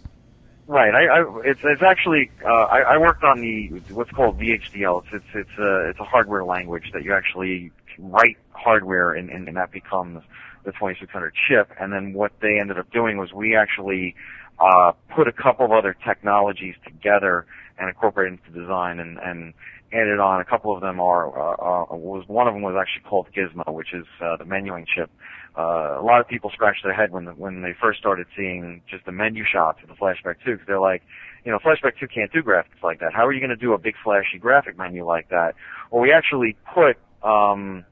[0.67, 0.93] Right.
[0.93, 5.03] I, I it's it's actually uh, I, I worked on the what's called VHDL.
[5.03, 9.47] It's it's it's a it's a hardware language that you actually write hardware and, and,
[9.47, 10.23] and that becomes
[10.65, 11.71] the 2600 chip.
[11.79, 14.15] And then what they ended up doing was we actually
[14.59, 17.47] uh, put a couple of other technologies together
[17.79, 19.53] and incorporated into design and and
[19.91, 20.41] added on.
[20.41, 23.73] A couple of them are uh, uh, was one of them was actually called Gizmo,
[23.73, 25.09] which is uh, the menuing chip
[25.57, 29.05] uh, a lot of people scratched their head when when they first started seeing just
[29.05, 31.01] the menu shots of the Flashback 2 because they're like,
[31.43, 33.13] you know, Flashback 2 can't do graphics like that.
[33.13, 35.55] How are you going to do a big flashy graphic menu like that?
[35.91, 37.83] Well, we actually put um,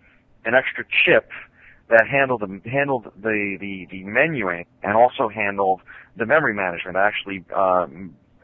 [0.45, 1.29] an extra chip
[1.89, 5.81] that handled the handled the, the the menuing and also handled
[6.15, 6.95] the memory management.
[6.95, 7.87] Actually, uh,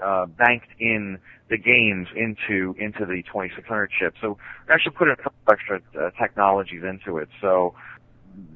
[0.04, 1.18] uh, banked in
[1.50, 4.16] the games into into the 2600 chip.
[4.22, 7.30] So we actually put a couple extra uh, technologies into it.
[7.42, 7.76] So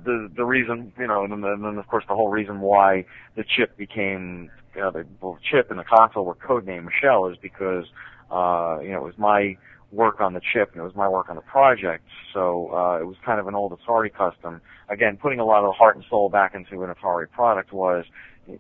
[0.03, 3.05] the the reason you know, and then, and then of course the whole reason why
[3.35, 7.37] the chip became you know, the well, chip and the console were codenamed Michelle is
[7.41, 7.85] because
[8.31, 9.57] uh, you know it was my
[9.91, 12.03] work on the chip and it was my work on the project.
[12.33, 14.61] So uh, it was kind of an old Atari custom.
[14.89, 18.05] Again, putting a lot of the heart and soul back into an Atari product was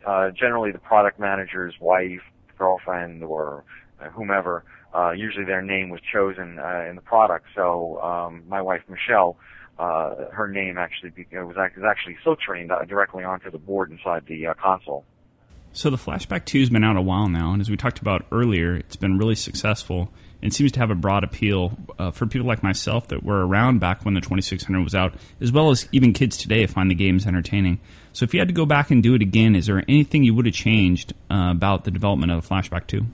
[0.05, 2.21] uh, generally the product manager's wife,
[2.57, 3.63] girlfriend, or
[4.01, 4.63] uh, whomever.
[4.93, 7.45] Uh, usually their name was chosen uh, in the product.
[7.55, 9.37] So um, my wife Michelle
[9.79, 14.25] uh, her name actually be, was, was actually silkscreened uh, directly onto the board inside
[14.27, 15.05] the uh, console.
[15.71, 18.25] So the Flashback 2 has been out a while now, and as we talked about
[18.31, 20.11] earlier, it's been really successful
[20.41, 23.79] and seems to have a broad appeal uh, for people like myself that were around
[23.79, 27.25] back when the 2600 was out, as well as even kids today find the games
[27.25, 27.79] entertaining.
[28.13, 30.33] So if you had to go back and do it again, is there anything you
[30.35, 33.05] would have changed uh, about the development of Flashback 2?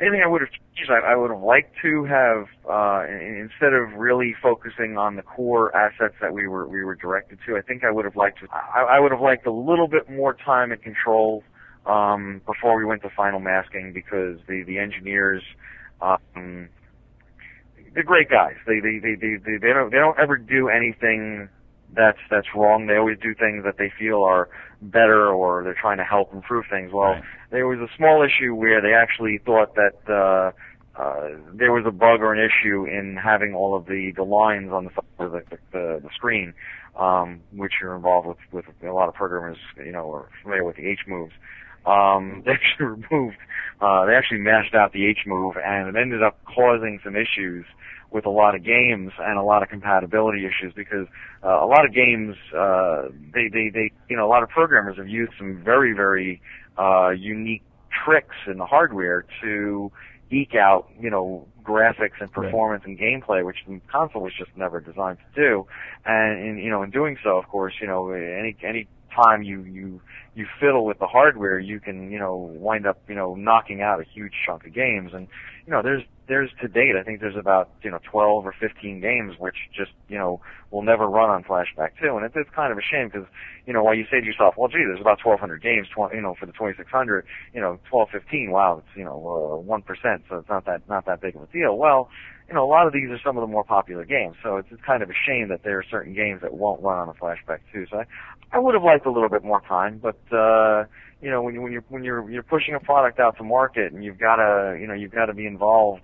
[0.00, 3.94] anything I would have changed, I, I would have liked to have uh, instead of
[3.94, 7.56] really focusing on the core assets that we were we were directed to.
[7.56, 8.48] I think I would have liked to.
[8.52, 11.42] I, I would have liked a little bit more time and control
[11.86, 15.42] um, before we went to final masking because the the engineers.
[16.00, 16.68] Um,
[17.94, 18.54] they're great guys.
[18.66, 21.48] They they, they they they they don't they don't ever do anything
[21.94, 22.86] that's that's wrong.
[22.86, 24.48] They always do things that they feel are
[24.80, 26.92] better or they're trying to help improve things.
[26.92, 27.22] Well, right.
[27.50, 30.52] there was a small issue where they actually thought that uh,
[31.00, 34.70] uh, there was a bug or an issue in having all of the the lines
[34.72, 35.42] on the side of the
[35.72, 36.52] the, the screen,
[36.98, 40.76] um, which are involved with with a lot of programmers, you know, are familiar with
[40.76, 41.32] the H moves.
[41.86, 43.36] Um, they actually removed,
[43.80, 47.64] uh, they actually mashed out the H move, and it ended up causing some issues
[48.10, 51.06] with a lot of games and a lot of compatibility issues because
[51.44, 53.02] uh, a lot of games uh,
[53.34, 56.40] they, they they you know a lot of programmers have used some very very
[56.78, 57.62] uh, unique
[58.04, 59.92] tricks in the hardware to
[60.30, 62.98] eke out you know graphics and performance right.
[62.98, 65.66] and gameplay which the console was just never designed to do
[66.06, 69.62] and in you know in doing so of course you know any any time you
[69.62, 70.00] you
[70.34, 74.00] you fiddle with the hardware you can you know wind up you know knocking out
[74.00, 75.28] a huge chunk of games and
[75.66, 79.00] you know there's there's to date, I think there's about you know 12 or 15
[79.00, 80.40] games which just you know
[80.70, 83.26] will never run on Flashback 2, and it's, it's kind of a shame because
[83.66, 86.22] you know while you say to yourself, well, gee, there's about 1,200 games, 20, you
[86.22, 87.24] know, for the 2600,
[87.54, 90.86] you know, 12, 15, wow, it's you know uh, one percent, so it's not that
[90.88, 91.76] not that big of a deal.
[91.76, 92.10] Well,
[92.48, 94.68] you know, a lot of these are some of the more popular games, so it's,
[94.86, 97.60] kind of a shame that there are certain games that won't run on a Flashback
[97.72, 97.86] 2.
[97.90, 98.04] So I,
[98.52, 100.18] I would have liked a little bit more time, but.
[100.32, 100.84] uh
[101.20, 103.92] you know when you when you're when you're you're pushing a product out to market
[103.92, 106.02] and you've got to you know you've got to be involved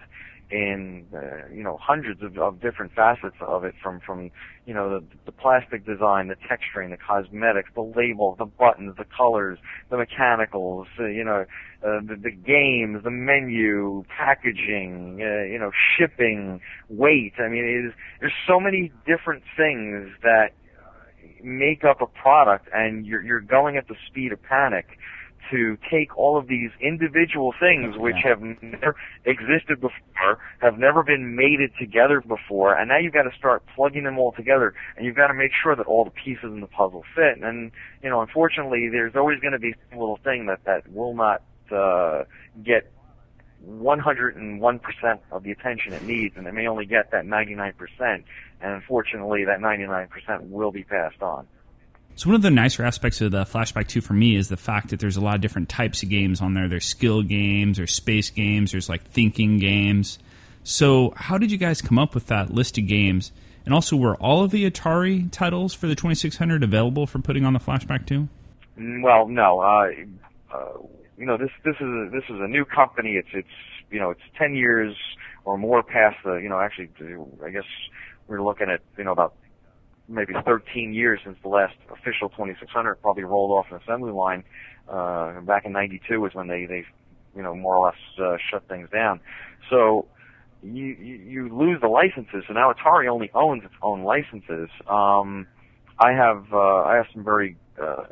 [0.51, 4.31] in uh, you know hundreds of, of different facets of it from from
[4.67, 9.07] you know the, the plastic design the texturing the cosmetics the labels the buttons the
[9.17, 9.59] colors
[9.91, 11.45] the mechanicals uh, you know
[11.85, 17.87] uh, the, the games the menu packaging uh, you know shipping weight i mean it
[17.87, 20.51] is there's so many different things that
[21.43, 24.99] make up a product and you're you're going at the speed of panic
[25.51, 31.37] to take all of these individual things which have never existed before, have never been
[31.37, 35.17] mated together before, and now you've got to start plugging them all together, and you've
[35.17, 37.43] got to make sure that all the pieces in the puzzle fit.
[37.43, 41.15] And you know, unfortunately, there's always going to be some little thing that that will
[41.15, 41.43] not
[41.73, 42.25] uh,
[42.63, 42.91] get
[43.69, 47.75] 101% of the attention it needs, and it may only get that 99%.
[48.01, 48.25] And
[48.61, 51.47] unfortunately, that 99% will be passed on.
[52.17, 54.91] So one of the nicer aspects of the Flashback 2 for me is the fact
[54.91, 56.69] that there's a lot of different types of games on there.
[56.69, 60.19] There's skill games, there's space games, there's like thinking games.
[60.63, 63.33] So how did you guys come up with that list of games?
[63.65, 67.55] And also, were all of the Atari titles for the 2600 available for putting on
[67.55, 68.29] the Flashback 2?
[68.79, 69.61] Mm, well, no.
[69.61, 69.91] Uh,
[70.53, 70.79] uh,
[71.17, 73.13] you know, this this is a, this is a new company.
[73.13, 73.49] It's it's
[73.91, 74.97] you know it's 10 years
[75.45, 76.91] or more past the you know actually
[77.45, 77.65] I guess
[78.27, 79.35] we're looking at you know about
[80.09, 84.45] maybe 13 years since the last official 2600 probably rolled off an assembly line.
[84.89, 86.85] Uh, back in '92 was when they they
[87.35, 89.21] you know more or less uh, shut things down.
[89.71, 90.07] So
[90.63, 92.45] you, you you lose the licenses.
[92.49, 94.69] So now Atari only owns its own licenses.
[94.89, 95.47] Um,
[95.99, 98.05] I have uh, I have some very uh,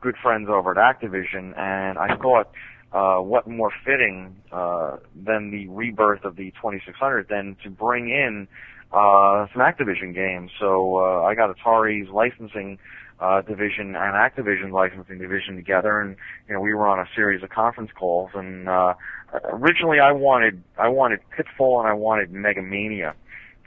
[0.00, 2.50] good friends over at Activision, and I thought
[2.92, 8.48] uh, what more fitting uh, than the rebirth of the 2600 than to bring in
[8.92, 10.50] uh, some Activision games.
[10.58, 12.78] So uh, I got Atari's licensing
[13.20, 16.16] uh, division and Activision licensing division together, and
[16.48, 18.30] you know we were on a series of conference calls.
[18.34, 18.94] And uh,
[19.52, 23.12] originally I wanted I wanted Pitfall and I wanted Megamania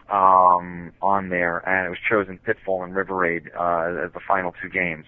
[0.09, 4.53] um, on there, and it was chosen Pitfall and River Raid uh, as the final
[4.61, 5.05] two games.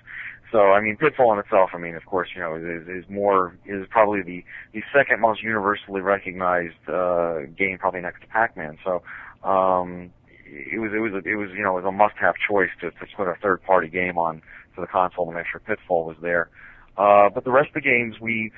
[0.51, 3.57] So I mean, Pitfall in itself, I mean, of course, you know, is, is more
[3.65, 4.43] is probably the
[4.73, 8.77] the second most universally recognized uh, game, probably next to Pac-Man.
[8.83, 9.01] So
[9.47, 10.11] um,
[10.45, 12.91] it was it was a, it was you know it was a must-have choice to
[12.91, 14.41] to put a third-party game on
[14.75, 16.49] to the console to make sure Pitfall was there.
[16.97, 18.51] Uh, but the rest of the games, we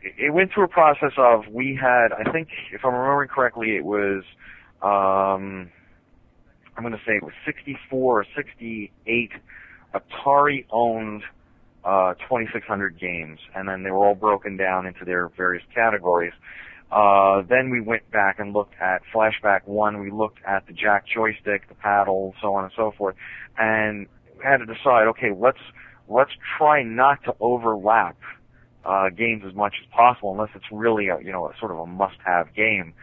[0.00, 3.84] it went through a process of we had I think if I'm remembering correctly, it
[3.84, 4.22] was
[4.80, 5.70] um,
[6.76, 9.30] I'm going to say it was 64 or 68
[9.94, 11.22] Atari owned
[11.84, 16.32] uh, 2600 games, and then they were all broken down into their various categories.
[16.90, 21.04] Uh, then we went back and looked at Flashback 1, we looked at the jack
[21.06, 23.16] joystick, the paddle, so on and so forth,
[23.58, 24.06] and
[24.42, 25.58] had to decide, okay, let's,
[26.08, 28.16] let's try not to overlap,
[28.84, 31.78] uh, games as much as possible unless it's really a, you know, a sort of
[31.78, 32.94] a must-have game.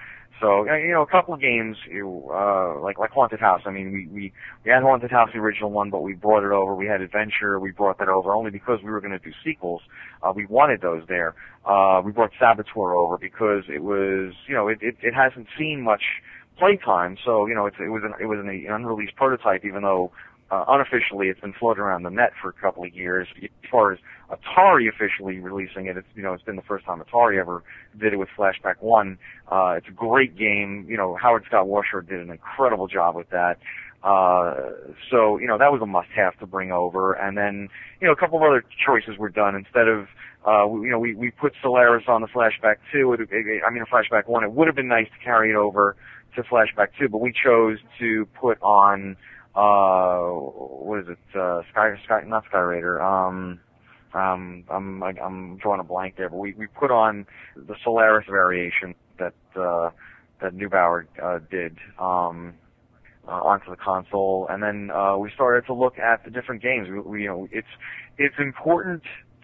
[0.42, 3.62] So you know, a couple of games, uh, like like Haunted House.
[3.66, 4.34] I mean, we we
[4.66, 6.76] we had Haunted House, the original one, but we brought it over.
[6.76, 9.82] We had Adventure, we brought that over only because we were going to do sequels.
[10.22, 11.36] Uh, we wanted those there.
[11.66, 15.82] Uh, we brought Saboteur over because it was, you know, it it, it hasn't seen
[15.82, 16.04] much
[16.58, 19.84] playtime, so you know, it's, it was an it was an, an unreleased prototype, even
[19.84, 20.12] though
[20.54, 23.28] uh, unofficially, it's been floating around the net for a couple of years.
[23.42, 24.00] As far as
[24.36, 27.64] Atari officially releasing it, it's you know it's been the first time Atari ever
[28.00, 29.18] did it with Flashback One.
[29.52, 30.86] Uh, it's a great game.
[30.88, 33.58] You know Howard Scott Warshaw did an incredible job with that.
[34.04, 34.56] Uh,
[35.10, 37.70] so you know that was a must-have to bring over, and then
[38.02, 40.08] you know a couple of other choices were done instead of
[40.46, 43.14] uh, you know we we put Solaris on the Flashback Two.
[43.14, 44.44] It, it, I mean, Flashback One.
[44.44, 45.96] It would have been nice to carry it over
[46.36, 49.16] to Flashback Two, but we chose to put on
[49.56, 51.40] uh, what is it?
[51.40, 53.02] Uh, Sky, Sky, not Sky Raider.
[53.02, 53.60] Um,
[54.14, 57.26] um, I'm, I'm drawing a blank there, but we, we put on
[57.56, 59.90] the Solaris variation that, uh,
[60.42, 62.54] that Neubauer, uh, did, um,
[63.28, 66.90] uh, onto the console, and then, uh, we started to look at the different games.
[66.90, 67.68] We, we, you know, it's,
[68.18, 69.04] it's important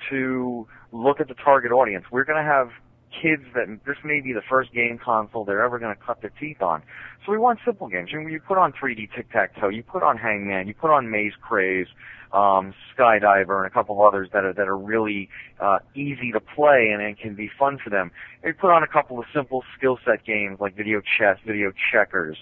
[0.10, 2.06] to look at the target audience.
[2.12, 2.70] We're gonna have
[3.10, 6.32] kids that this may be the first game console they're ever going to cut their
[6.40, 6.82] teeth on.
[7.26, 8.10] So we want simple games.
[8.12, 11.10] You, you put on 3D Tic Tac Toe, you put on Hangman, you put on
[11.10, 11.88] Maze Craze,
[12.32, 15.30] um, Skydiver, and a couple of others that are that are really
[15.60, 18.12] uh, easy to play and, and can be fun for them.
[18.44, 22.38] We put on a couple of simple skill set games like Video Chess, Video Checkers.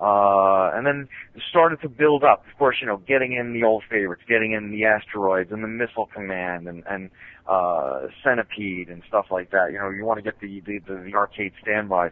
[0.00, 1.06] Uh, and then
[1.48, 2.44] started to build up.
[2.50, 5.68] Of course, you know, getting in the old favorites, getting in the asteroids and the
[5.68, 7.08] missile command and, and,
[7.46, 9.70] uh, centipede and stuff like that.
[9.70, 12.10] You know, you want to get the, the, the, the arcade standbys.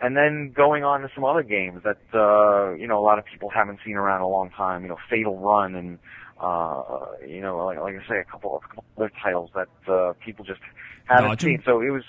[0.00, 3.24] And then going on to some other games that, uh, you know, a lot of
[3.24, 5.98] people haven't seen around a long time, you know, Fatal Run and,
[6.42, 10.44] uh, you know, like, like I say, a couple of other titles that, uh, people
[10.44, 10.60] just
[11.04, 11.50] haven't Dodge 'em?
[11.50, 11.62] seen.
[11.64, 12.02] So it was,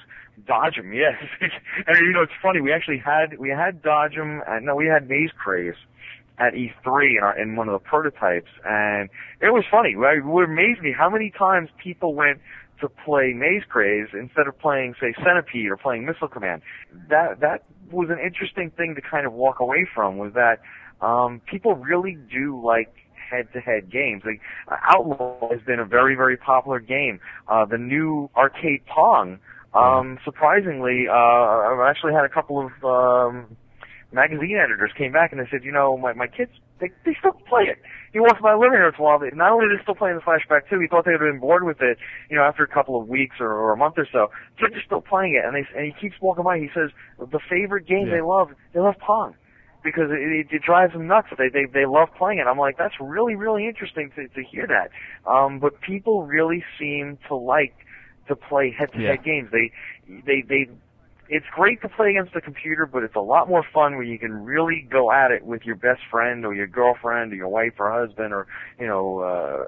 [0.48, 1.16] Dodge 'em, yes.
[1.42, 2.60] and you know, it's funny.
[2.60, 5.76] We actually had we had Dodge 'em, and no, we had Maze Craze
[6.40, 9.96] at E3 in, our, in one of the prototypes, and it was funny.
[9.96, 10.18] Right?
[10.18, 12.40] It amazed me how many times people went
[12.82, 16.64] to play Maze Craze instead of playing, say, Centipede or playing Missile Command.
[17.10, 20.18] That that was an interesting thing to kind of walk away from.
[20.18, 20.62] Was that
[21.02, 22.94] um, people really do like
[23.30, 24.24] head-to-head games.
[24.26, 27.20] Like uh, Outlaw has been a very, very popular game.
[27.48, 29.40] Uh, the new arcade Pong,
[29.74, 33.58] um, surprisingly, uh, I've actually had a couple of um,
[34.12, 37.32] magazine editors came back and they said, you know, my my kids they they still
[37.50, 37.80] play it.
[38.12, 40.70] He walks by living room while they not only are they still playing the Flashback
[40.70, 41.98] 2, he thought they would have been bored with it,
[42.30, 44.30] you know, after a couple of weeks or, or a month or so.
[44.60, 47.40] Kids are still playing it and they and he keeps walking by, he says the
[47.50, 48.16] favorite game Yeah.
[48.18, 49.34] they love they love Pong
[49.84, 51.28] because it, it, it drives them nuts.
[51.38, 52.48] They they they love playing it.
[52.48, 54.92] I'm like, that's really really interesting to to hear that.
[55.30, 57.74] Um, but people really seem to like
[58.28, 59.24] to play head-to-head Yeah.
[59.24, 59.50] games.
[59.52, 59.72] They
[60.08, 60.70] they they.
[61.30, 64.20] It's great to play against the computer, but it's a lot more fun when you
[64.20, 67.74] can really go at it with your best friend or your girlfriend or your wife
[67.80, 68.48] or husband or
[68.80, 69.20] you know.
[69.20, 69.64] uh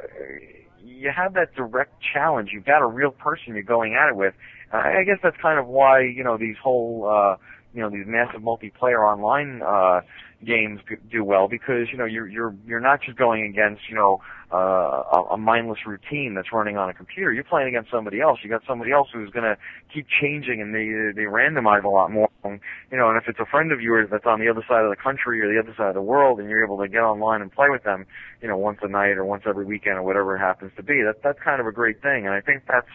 [0.84, 2.50] you have that direct challenge.
[2.54, 4.34] You've got a real person you're going at it with.
[4.72, 7.38] Uh, I guess that's kind of why you know these whole uh
[7.76, 10.02] you know these massive multiplayer online uh,
[10.43, 10.80] games
[11.11, 14.22] do well because you know you're you're you're not just going against you know
[14.53, 17.34] uh, a, mindless routine that's running on a computer.
[17.34, 18.39] You're playing against somebody else.
[18.43, 19.57] You got somebody else who's going to
[19.93, 22.30] keep changing, and they they randomize a lot more.
[22.43, 22.60] And,
[22.91, 24.89] you know, and if it's a friend of yours that's on the other side of
[24.89, 27.41] the country or the other side of the world, and you're able to get online
[27.41, 28.06] and play with them,
[28.41, 31.02] you know, once a night or once every weekend or whatever it happens to be,
[31.02, 32.26] that that's kind of a great thing.
[32.26, 32.88] And I think that's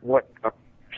[0.00, 0.28] what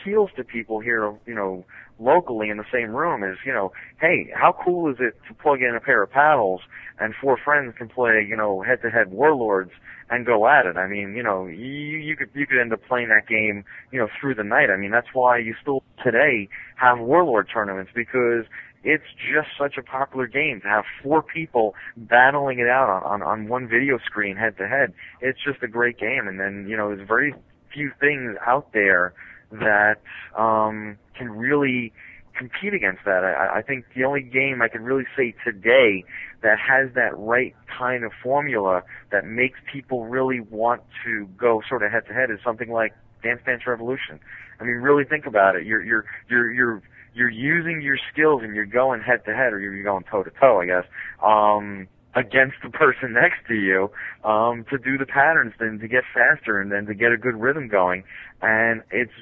[0.01, 1.65] appeals to people here, you know,
[1.99, 5.61] locally in the same room is, you know, hey, how cool is it to plug
[5.61, 6.61] in a pair of paddles
[6.99, 9.71] and four friends can play, you know, head to head warlords
[10.09, 10.77] and go at it.
[10.77, 13.99] I mean, you know, you, you could you could end up playing that game, you
[13.99, 14.69] know, through the night.
[14.69, 18.45] I mean, that's why you still today have warlord tournaments because
[18.83, 23.21] it's just such a popular game to have four people battling it out on, on,
[23.21, 24.93] on one video screen head to head.
[25.21, 27.35] It's just a great game and then, you know, there's very
[27.71, 29.13] few things out there
[29.51, 30.01] that
[30.37, 31.93] um, can really
[32.37, 33.23] compete against that.
[33.23, 36.03] I, I think the only game I can really say today
[36.41, 41.83] that has that right kind of formula that makes people really want to go sort
[41.83, 44.19] of head to head is something like Dance Dance Revolution.
[44.59, 45.65] I mean, really think about it.
[45.65, 46.81] You're you're you're you're
[47.13, 50.31] you're using your skills and you're going head to head, or you're going toe to
[50.39, 50.85] toe, I guess.
[51.21, 53.91] Um, against the person next to you
[54.23, 57.39] um, to do the patterns and to get faster and then to get a good
[57.39, 58.03] rhythm going.
[58.41, 59.13] And it's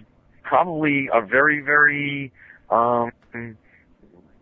[0.49, 2.33] probably a very, very,
[2.71, 3.11] um,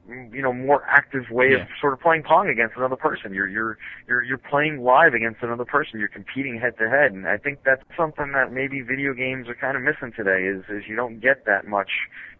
[0.07, 1.63] you know, more active way yeah.
[1.63, 3.33] of sort of playing pong against another person.
[3.33, 3.77] You're you're
[4.07, 5.99] you're you're playing live against another person.
[5.99, 9.55] You're competing head to head, and I think that's something that maybe video games are
[9.55, 10.45] kind of missing today.
[10.45, 11.91] Is is you don't get that much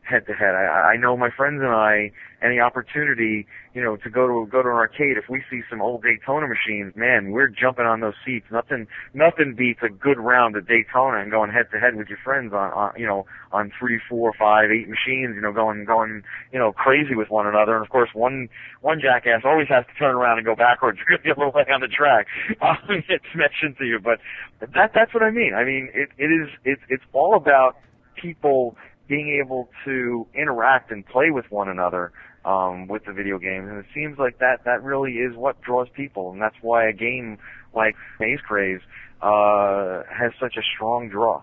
[0.08, 0.56] head to head.
[0.56, 2.12] I, I know my friends and I,
[2.42, 5.18] any opportunity, you know, to go to go to an arcade.
[5.18, 8.46] If we see some old Daytona machines, man, we're jumping on those seats.
[8.52, 12.20] Nothing, nothing beats a good round of Daytona and going head to head with your
[12.24, 15.36] friends on, on, you know, on three, four, five, eight machines.
[15.36, 16.24] You know, going, going,
[16.54, 17.76] you know, crazy with one another.
[17.76, 18.50] And of course, one,
[18.82, 21.88] one jackass always has to turn around and go backwards the other way on the
[21.88, 22.28] track.
[23.10, 24.20] It's mentioned to you, but
[24.60, 25.54] that, that's what I mean.
[25.54, 27.78] I mean, it, it is, it's, it's all about
[28.16, 28.76] people
[29.08, 32.12] being able to interact and play with one another
[32.46, 35.88] um, with the video games, and it seems like that that really is what draws
[35.90, 37.38] people, and that's why a game
[37.74, 38.82] like Maze Craze
[39.22, 41.42] uh, has such a strong draw.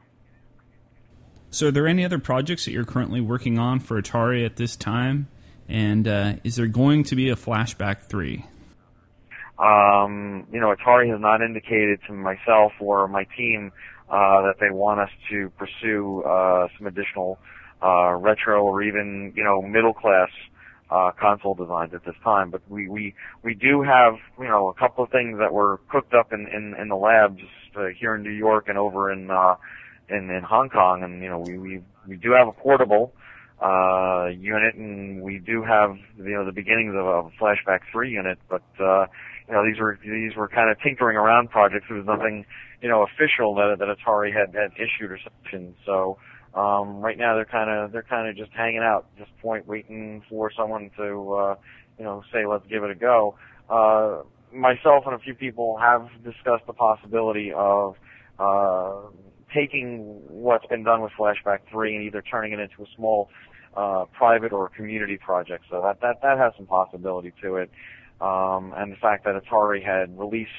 [1.50, 4.76] So, are there any other projects that you're currently working on for Atari at this
[4.76, 5.28] time?
[5.68, 8.44] And uh, is there going to be a Flashback Three?
[9.58, 13.72] Um, you know, Atari has not indicated to myself or my team
[14.10, 17.38] uh, that they want us to pursue uh, some additional
[17.84, 20.30] uh, retro or even you know middle class
[20.90, 22.50] uh, console designs at this time.
[22.50, 26.14] But we we we do have you know a couple of things that were cooked
[26.14, 27.40] up in in, in the labs
[27.76, 29.56] uh, here in New York and over in uh,
[30.08, 33.12] in in Hong Kong, and you know we we we do have a portable
[33.60, 38.38] uh, unit, and we do have you know the beginnings of a Flashback Three unit,
[38.48, 39.06] but uh,
[39.48, 41.86] you know these were these were kind of tinkering around projects.
[41.88, 42.46] There was nothing
[42.82, 45.74] you know official that that Atari had had issued or something.
[45.86, 46.18] So
[46.54, 49.66] um, right now they're kind of they're kind of just hanging out at this point,
[49.66, 51.54] waiting for someone to uh,
[51.98, 53.36] you know say let's give it a go.
[53.68, 54.22] Uh,
[54.54, 57.96] myself and a few people have discussed the possibility of
[58.38, 59.00] uh,
[59.54, 63.28] taking what's been done with Flashback 3 and either turning it into a small
[63.76, 65.64] uh, private or community project.
[65.70, 67.70] So that that that has some possibility to it.
[68.20, 70.50] Um, and the fact that Atari had released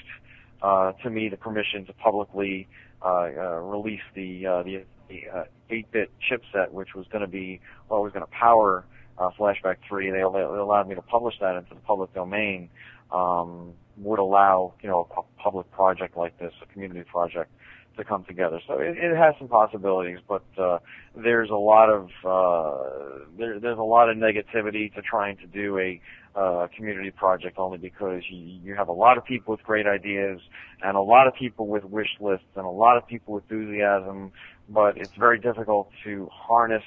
[0.61, 2.67] uh, to me the permission to publicly
[3.01, 7.61] uh, uh, release the uh, the the uh, 8-bit chipset, which was going to be
[7.87, 8.85] what was going to power
[9.17, 10.11] uh, Flashback 3.
[10.11, 12.69] They, they allowed me to publish that into the public domain.
[13.11, 17.51] Um, would allow you know a public project like this, a community project,
[17.97, 18.59] to come together.
[18.67, 20.79] So it, it has some possibilities, but uh,
[21.15, 25.77] there's a lot of uh, there, there's a lot of negativity to trying to do
[25.77, 26.01] a
[26.35, 30.41] uh, community project only because you, you have a lot of people with great ideas
[30.83, 34.31] and a lot of people with wish lists and a lot of people with enthusiasm
[34.69, 36.83] but it's very difficult to harness,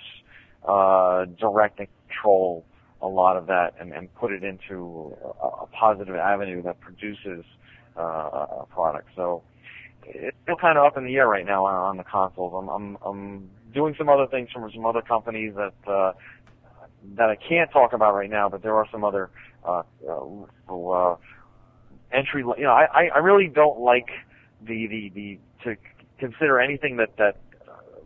[0.66, 2.64] uh, direct and control
[3.00, 7.44] a lot of that and, and put it into a, a positive avenue that produces
[7.96, 9.08] uh, a product.
[9.14, 9.42] So
[10.04, 12.52] it's still kind of up in the air right now on, on the consoles.
[12.56, 16.12] I'm, I'm, I'm doing some other things from some other companies that uh,
[17.16, 19.30] that I can't talk about right now, but there are some other
[19.64, 21.16] uh, uh, uh
[22.12, 22.42] entry.
[22.42, 24.08] You know, I, I really don't like
[24.60, 25.76] the the the to
[26.18, 27.36] consider anything that that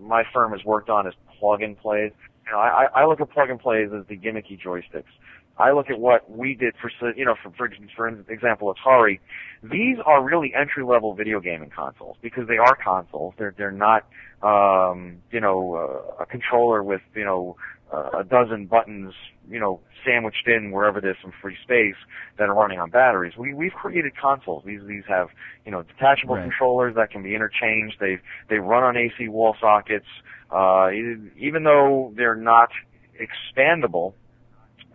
[0.03, 2.13] my firm has worked on is plug and plays.
[2.47, 5.05] You know, I, I look at plug and plays as the gimmicky joysticks.
[5.59, 9.21] I look at what we did for, you know, for, for, for example, Atari.
[9.63, 13.35] These are really entry level video gaming consoles because they are consoles.
[13.39, 14.07] They're they're not,
[14.43, 15.75] um, you know,
[16.19, 17.57] uh, a controller with you know
[17.93, 19.13] uh, a dozen buttons,
[19.49, 21.95] you know, sandwiched in wherever there's some free space
[22.39, 23.35] that are running on batteries.
[23.37, 24.65] We we've created consoles.
[24.65, 25.29] These these have
[25.65, 26.43] you know detachable Right.
[26.45, 27.97] controllers that can be interchanged.
[28.01, 30.07] They they run on AC wall sockets.
[30.51, 30.91] Uh,
[31.39, 32.71] even though they're not
[33.21, 34.13] expandable,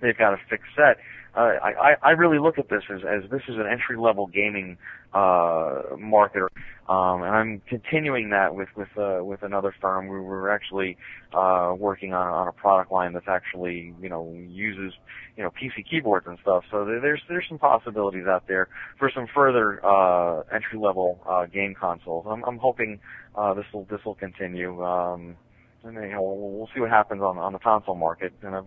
[0.02, 0.98] they've got a fixed set.
[1.36, 4.78] Uh, I, I really look at this as, as this is an entry level gaming
[5.14, 6.44] uh, market,
[6.90, 10.08] um, and I'm continuing that with with uh, with another firm.
[10.08, 10.98] We were actually
[11.34, 14.94] uh, working on on a product line that's actually you know uses
[15.36, 16.64] you know PC keyboards and stuff.
[16.72, 18.68] So there's there's some possibilities out there
[18.98, 22.26] for some further uh, entry level uh, game consoles.
[22.28, 22.99] I'm I'm hoping
[23.36, 24.84] uh, this will this will continue.
[24.84, 25.38] Um,
[25.84, 28.34] and you know, we'll, we'll see what happens on on the console market.
[28.41, 28.66] And I've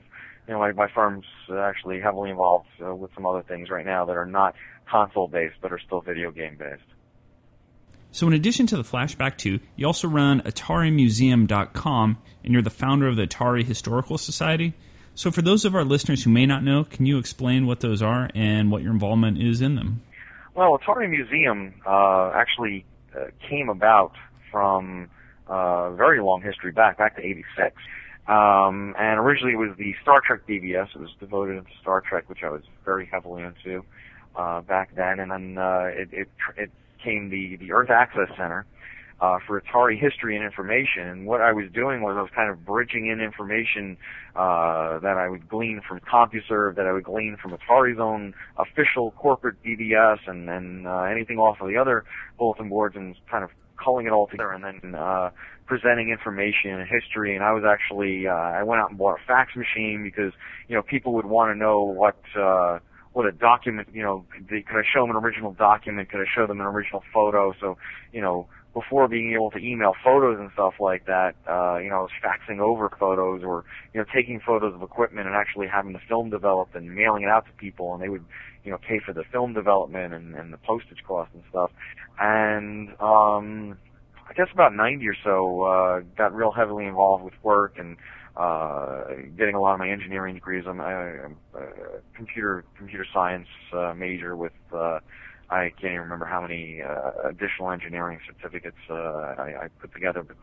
[0.50, 4.04] you know, my, my firm's actually heavily involved uh, with some other things right now
[4.04, 4.56] that are not
[4.90, 6.82] console based but are still video game based.
[8.10, 13.06] So, in addition to the Flashback 2, you also run AtariMuseum.com, and you're the founder
[13.06, 14.74] of the Atari Historical Society.
[15.14, 18.02] So, for those of our listeners who may not know, can you explain what those
[18.02, 20.02] are and what your involvement is in them?
[20.56, 24.14] Well, Atari Museum uh, actually uh, came about
[24.50, 25.08] from
[25.46, 27.76] uh, very long history back, back to '86.
[28.30, 30.94] Um, and originally it was the Star Trek BBS.
[30.94, 33.84] It was devoted into Star Trek, which I was very heavily into
[34.36, 35.18] uh, back then.
[35.18, 36.70] And then uh, it, it it
[37.02, 38.66] came the the Earth Access Center
[39.20, 41.08] uh, for Atari history and information.
[41.08, 43.96] And what I was doing was I was kind of bridging in information
[44.36, 49.10] uh, that I would glean from CompuServe, that I would glean from Atari's own official
[49.12, 52.04] corporate BBS, and and uh, anything off of the other
[52.38, 53.50] bulletin boards, and kind of
[53.82, 54.94] culling it all together, and then.
[54.94, 55.30] Uh,
[55.70, 57.36] presenting information and history.
[57.36, 60.32] And I was actually uh I went out and bought a fax machine because
[60.66, 62.80] you know people would want to know what uh
[63.12, 66.10] what a document you know could, they, could I show them an original document?
[66.10, 67.54] Could I show them an original photo?
[67.60, 67.78] So
[68.12, 71.98] you know before being able to email photos and stuff like that uh you know
[71.98, 75.92] I was faxing over photos or you know taking photos of equipment and actually having
[75.92, 77.94] the film developed and mailing it out to people.
[77.94, 78.24] And they would
[78.64, 81.70] you know pay for the film development and and the postage costs and stuff
[82.18, 83.76] and um
[84.30, 87.96] I guess about 90 or so, uh, got real heavily involved with work and,
[88.36, 89.02] uh,
[89.36, 90.64] getting a lot of my engineering degrees.
[90.68, 91.66] I'm, I'm a
[92.14, 95.00] computer, computer science, uh, major with, uh,
[95.50, 100.22] I can't even remember how many, uh, additional engineering certificates, uh, I, I put together,
[100.22, 100.36] but,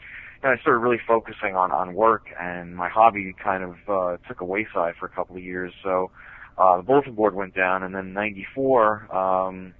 [0.44, 4.42] and I started really focusing on, on work and my hobby kind of, uh, took
[4.42, 5.72] a wayside for a couple of years.
[5.82, 6.12] So,
[6.58, 9.74] uh, the bulletin board went down and then 94, um,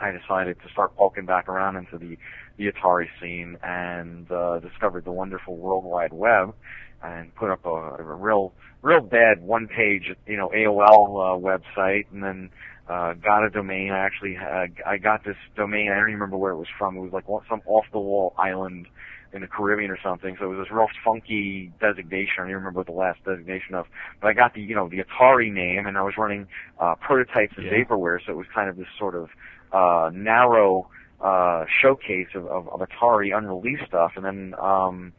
[0.00, 2.16] I decided to start poking back around into the
[2.56, 6.54] the Atari scene and uh, discovered the wonderful World Wide Web
[7.02, 8.52] and put up a, a real
[8.82, 12.50] real bad one page you know AOL uh, website and then
[12.88, 13.90] uh, got a domain.
[13.92, 15.90] I actually had, I got this domain.
[15.90, 16.96] I don't even remember where it was from.
[16.96, 18.86] It was like some off the wall island
[19.32, 20.36] in the Caribbean or something.
[20.38, 22.34] So it was this real funky designation.
[22.38, 23.86] I don't even remember what the last designation of.
[24.20, 26.46] But I got the you know the Atari name, and I was running
[26.78, 27.72] uh, prototypes and Yeah.
[27.84, 28.18] vaporware.
[28.24, 29.28] So it was kind of this sort of
[29.72, 30.88] uh, narrow
[31.20, 34.12] uh, showcase of, of, of Atari unreleased stuff.
[34.16, 35.12] And then um,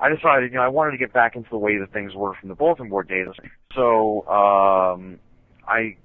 [0.00, 2.34] I decided, you know, I wanted to get back into the way that things were
[2.34, 3.26] from the bulletin board days.
[3.74, 5.18] So um,
[5.66, 5.96] I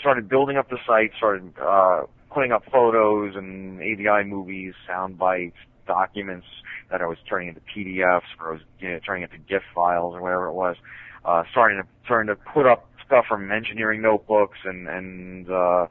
[0.00, 2.02] started building up the site, started uh,
[2.32, 5.56] putting up photos and AVI movies, sound bites,
[5.86, 6.46] documents
[6.90, 10.14] that I was turning into PDFs or I was you know, turning into GIF files
[10.14, 10.76] or whatever it was.
[11.24, 15.86] Uh, starting to starting to put up stuff from engineering notebooks and and uh,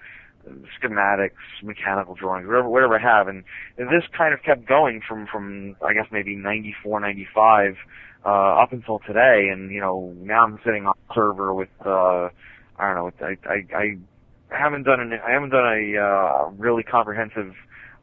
[0.79, 1.31] schematics,
[1.63, 3.43] mechanical drawings, whatever whatever I have, and
[3.77, 7.75] this kind of kept going from from I guess maybe 94, 95
[8.25, 12.29] uh, up until today, and you know now I'm sitting on a server with uh,
[12.77, 13.97] I don't know I I, I
[14.49, 17.53] haven't done an I haven't done a uh, really comprehensive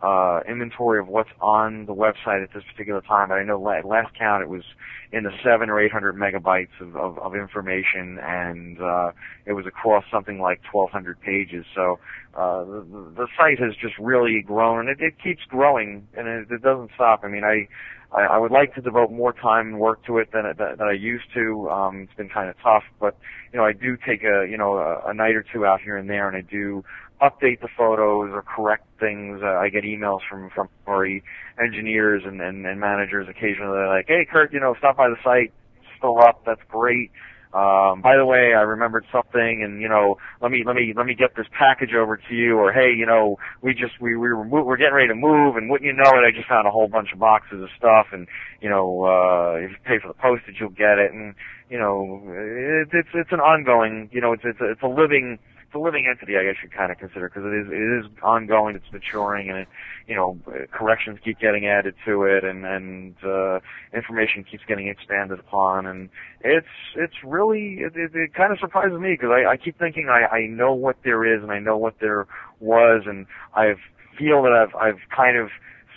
[0.02, 3.80] uh, inventory of what's on the website at this particular time, but I know la-
[3.84, 4.64] last count it was
[5.12, 9.12] in the seven or eight hundred megabytes of, of, of information, and uh,
[9.46, 11.64] it was across something like twelve hundred pages.
[11.74, 12.00] So
[12.34, 16.50] uh, the, the site has just really grown, and it, it keeps growing, and it,
[16.50, 17.20] it doesn't stop.
[17.22, 17.68] I mean, I,
[18.16, 20.88] I I would like to devote more time and work to it than than, than
[20.88, 21.70] I used to.
[21.70, 23.16] Um, it's been kind of tough, but
[23.52, 25.96] you know, I do take a you know a, a night or two out here
[25.96, 26.84] and there, and I do
[27.22, 29.40] update the photos or correct things.
[29.42, 31.22] Uh, I get emails from from Murray
[31.62, 33.72] engineers and, and and managers occasionally.
[33.72, 35.52] They're like, "Hey, Curt, you know, stop by the site.
[35.80, 36.42] It's still up.
[36.44, 37.10] That's great."
[37.54, 41.04] Um, by the way, I remembered something, and you know, let me let me let
[41.04, 42.56] me get this package over to you.
[42.56, 45.56] Or hey, you know, we just we we were mo- we're getting ready to move,
[45.56, 48.06] and wouldn't you know it, I just found a whole bunch of boxes of stuff,
[48.12, 48.26] and
[48.62, 51.34] you know, uh, if you pay for the postage, you'll get it, and
[51.68, 55.38] you know, it, it's it's an ongoing, you know, it's it's it's a living
[55.72, 58.22] it's a living entity, I guess you kind of consider, because it is it is
[58.22, 59.68] ongoing, it's maturing, and it,
[60.06, 60.38] you know,
[60.70, 63.60] corrections keep getting added to it, and and uh,
[63.94, 66.10] information keeps getting expanded upon, and
[66.42, 70.08] it's it's really it, it, it kind of surprises me because I, I keep thinking
[70.10, 72.26] I I know what there is and I know what there
[72.60, 73.72] was, and I
[74.18, 75.48] feel that I've I've kind of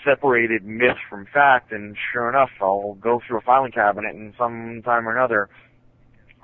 [0.05, 5.05] separated myth from fact, and sure enough, I'll go through a filing cabinet, and sometime
[5.05, 5.49] or another,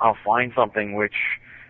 [0.01, 1.15] I'll find something which,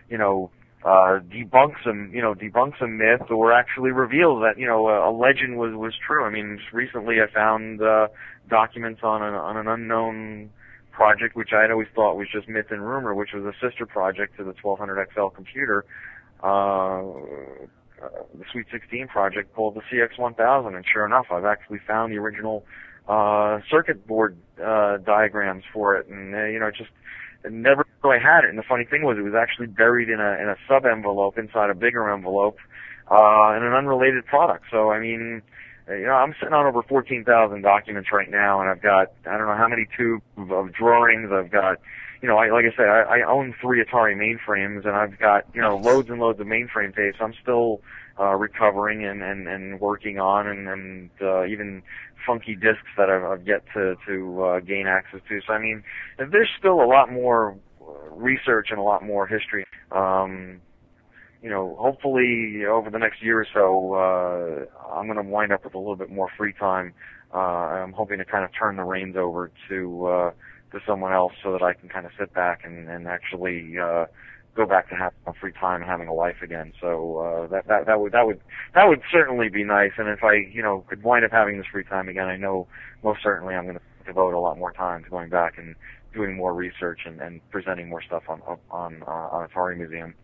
[0.08, 0.50] you know,
[0.84, 5.10] uh, debunks some, you know, debunks a myth or actually reveals that, you know, a,
[5.10, 6.24] a legend was, was true.
[6.24, 8.08] I mean, recently I found, uh,
[8.48, 10.50] documents on an, on an unknown
[10.90, 13.86] project which I had always thought was just myth and rumor, which was a sister
[13.86, 15.84] project to the 1200 XL computer,
[16.42, 17.02] uh,
[18.02, 22.18] uh, the Sweet 16 project called the CX1000, and sure enough, I've actually found the
[22.18, 22.64] original
[23.08, 26.90] uh, circuit board uh, diagrams for it, and uh, you know, just
[27.50, 28.50] never i had it.
[28.50, 31.38] And the funny thing was, it was actually buried in a in a sub envelope
[31.38, 32.58] inside a bigger envelope,
[33.10, 34.64] uh, in an unrelated product.
[34.70, 35.42] So I mean,
[35.88, 39.36] uh, you know, I'm sitting on over 14,000 documents right now, and I've got I
[39.36, 41.30] don't know how many tubes of drawings.
[41.32, 41.78] I've got,
[42.20, 45.46] you know, I, like I said, I, I own three Atari mainframes, and I've got
[45.54, 47.18] you know loads and loads of mainframe tapes.
[47.20, 47.80] I'm still
[48.18, 51.82] uh, recovering and, and, and working on, and, and uh, even
[52.26, 55.40] funky discs that I've, I've yet to to uh, gain access to.
[55.46, 55.82] So I mean,
[56.18, 57.56] there's still a lot more
[58.10, 59.64] research and a lot more history.
[59.90, 60.60] Um,
[61.42, 65.64] you know, hopefully over the next year or so, uh, I'm going to wind up
[65.64, 66.94] with a little bit more free time.
[67.34, 70.30] Uh, I'm hoping to kind of turn the reins over to uh,
[70.72, 74.06] to someone else so that I can kind of sit back and, and actually uh,
[74.54, 76.72] go back to having a free time and having a life again.
[76.80, 78.40] So uh, that that that would that would
[78.74, 79.92] that would certainly be nice.
[79.96, 82.66] And if I you know could wind up having this free time again, I know
[83.02, 85.74] most certainly I'm going to devote a lot more time to going back and
[86.12, 90.14] doing more research and, and presenting more stuff on on uh, on Atari Museum.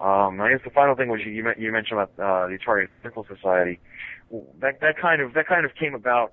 [0.00, 3.26] Um, I guess the final thing was you you, mentioned about uh, the Atari Historical
[3.28, 3.80] Society.
[4.60, 6.32] That that kind of that kind of came about.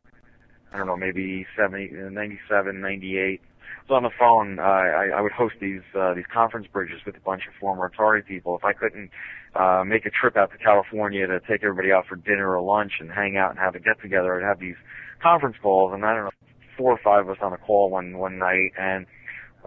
[0.74, 3.51] I don't know, maybe 70, 97, 98 so
[3.92, 7.20] on the phone, uh, I, I would host these uh, these conference bridges with a
[7.20, 8.58] bunch of former Atari people.
[8.58, 9.10] If I couldn't
[9.56, 12.94] uh, make a trip out to California to take everybody out for dinner or lunch
[13.00, 14.76] and hang out and have a get together, I'd have these
[15.22, 16.32] conference calls, and I don't know,
[16.78, 19.06] four or five of us on a call one one night, and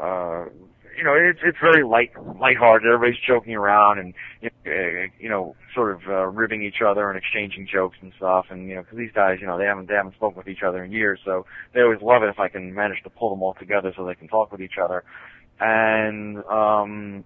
[0.00, 0.46] uh,
[0.96, 2.86] you know, it's it's very light lighthearted.
[2.86, 4.14] Everybody's joking around and
[5.20, 8.46] you know, sort of uh, ribbing each other and exchanging jokes and stuff.
[8.50, 10.62] And you know, because these guys, you know, they haven't they haven't spoken with each
[10.66, 13.42] other in years, so they always love it if I can manage to pull them
[13.42, 15.04] all together so they can talk with each other.
[15.60, 17.24] And um,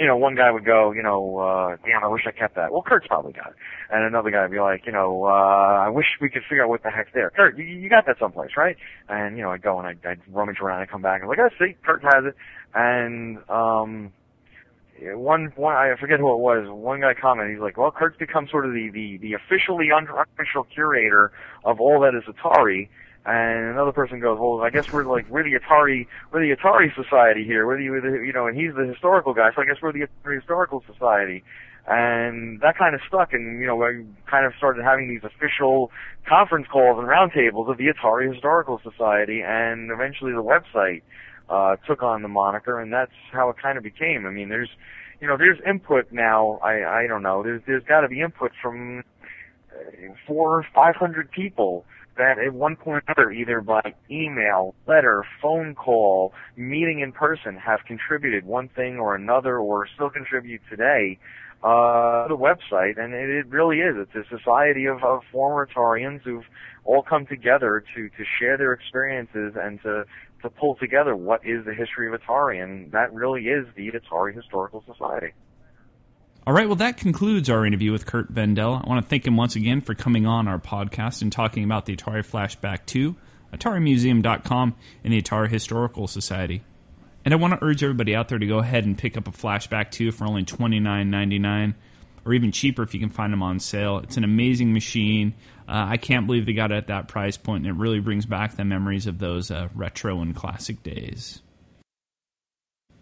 [0.00, 2.72] you know, one guy would go, you know, uh, damn, I wish I kept that.
[2.72, 3.56] Well, Curt's probably got it.
[3.90, 6.70] And another guy would be like, you know, uh, I wish we could figure out
[6.70, 7.28] what the heck's there.
[7.28, 8.76] Curt, you, you got that someplace, right?
[9.10, 11.28] And, you know, I'd go and I'd, I'd rummage around and come back and I'm
[11.28, 12.34] like, oh, see, Curt has it.
[12.74, 14.12] And, um,
[15.02, 18.48] one, one, I forget who it was, one guy commented, he's like, well, Curt's become
[18.50, 21.30] sort of the, the, the officially unofficial curator
[21.64, 22.88] of all that is Atari
[23.26, 26.94] and another person goes, well, I guess we're like we're the Atari we're the Atari
[26.94, 27.66] Society here.
[27.66, 30.82] We're the, you know, and he's the historical guy, so I guess we're the Historical
[30.90, 31.44] Society.
[31.86, 35.90] And that kind of stuck, and you know, I kind of started having these official
[36.26, 41.02] conference calls and roundtables of the Atari Historical Society, and eventually the website
[41.48, 44.24] uh, took on the moniker, and that's how it kind of became.
[44.26, 44.70] I mean, there's,
[45.20, 46.58] you know, there's input now.
[46.62, 47.42] I I don't know.
[47.42, 49.02] There's there's got to be input from
[49.72, 51.84] uh, four or five hundred people
[52.16, 57.56] that at one point or another, either by email, letter, phone call, meeting in person,
[57.56, 61.18] have contributed one thing or another, or still contribute today
[61.62, 63.94] uh, the website, and it, it really is.
[63.98, 66.46] It's a society of, of former Atarians who've
[66.84, 70.04] all come together to to share their experiences and to
[70.42, 74.34] to pull together what is the history of Atari, and that really is the Atari
[74.34, 75.34] Historical Society.
[76.46, 78.80] All right, well, that concludes our interview with Curt Vendel.
[78.82, 81.84] I want to thank him once again for coming on our podcast and talking about
[81.84, 83.14] the Atari Flashback 2,
[83.52, 86.62] AtariMuseum.com, and the Atari Historical Society.
[87.26, 89.32] And I want to urge everybody out there to go ahead and pick up a
[89.32, 91.74] Flashback 2 for only $29.99
[92.24, 93.98] or even cheaper if you can find them on sale.
[93.98, 95.34] It's an amazing machine.
[95.68, 98.24] Uh, I can't believe they got it at that price point, and it really brings
[98.24, 101.42] back the memories of those uh, retro and classic days.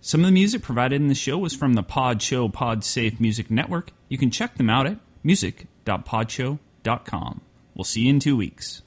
[0.00, 3.18] Some of the music provided in the show was from the Pod Show Pod Safe
[3.20, 3.90] Music Network.
[4.08, 7.40] You can check them out at music.podshow.com.
[7.74, 8.82] We'll see you in two weeks.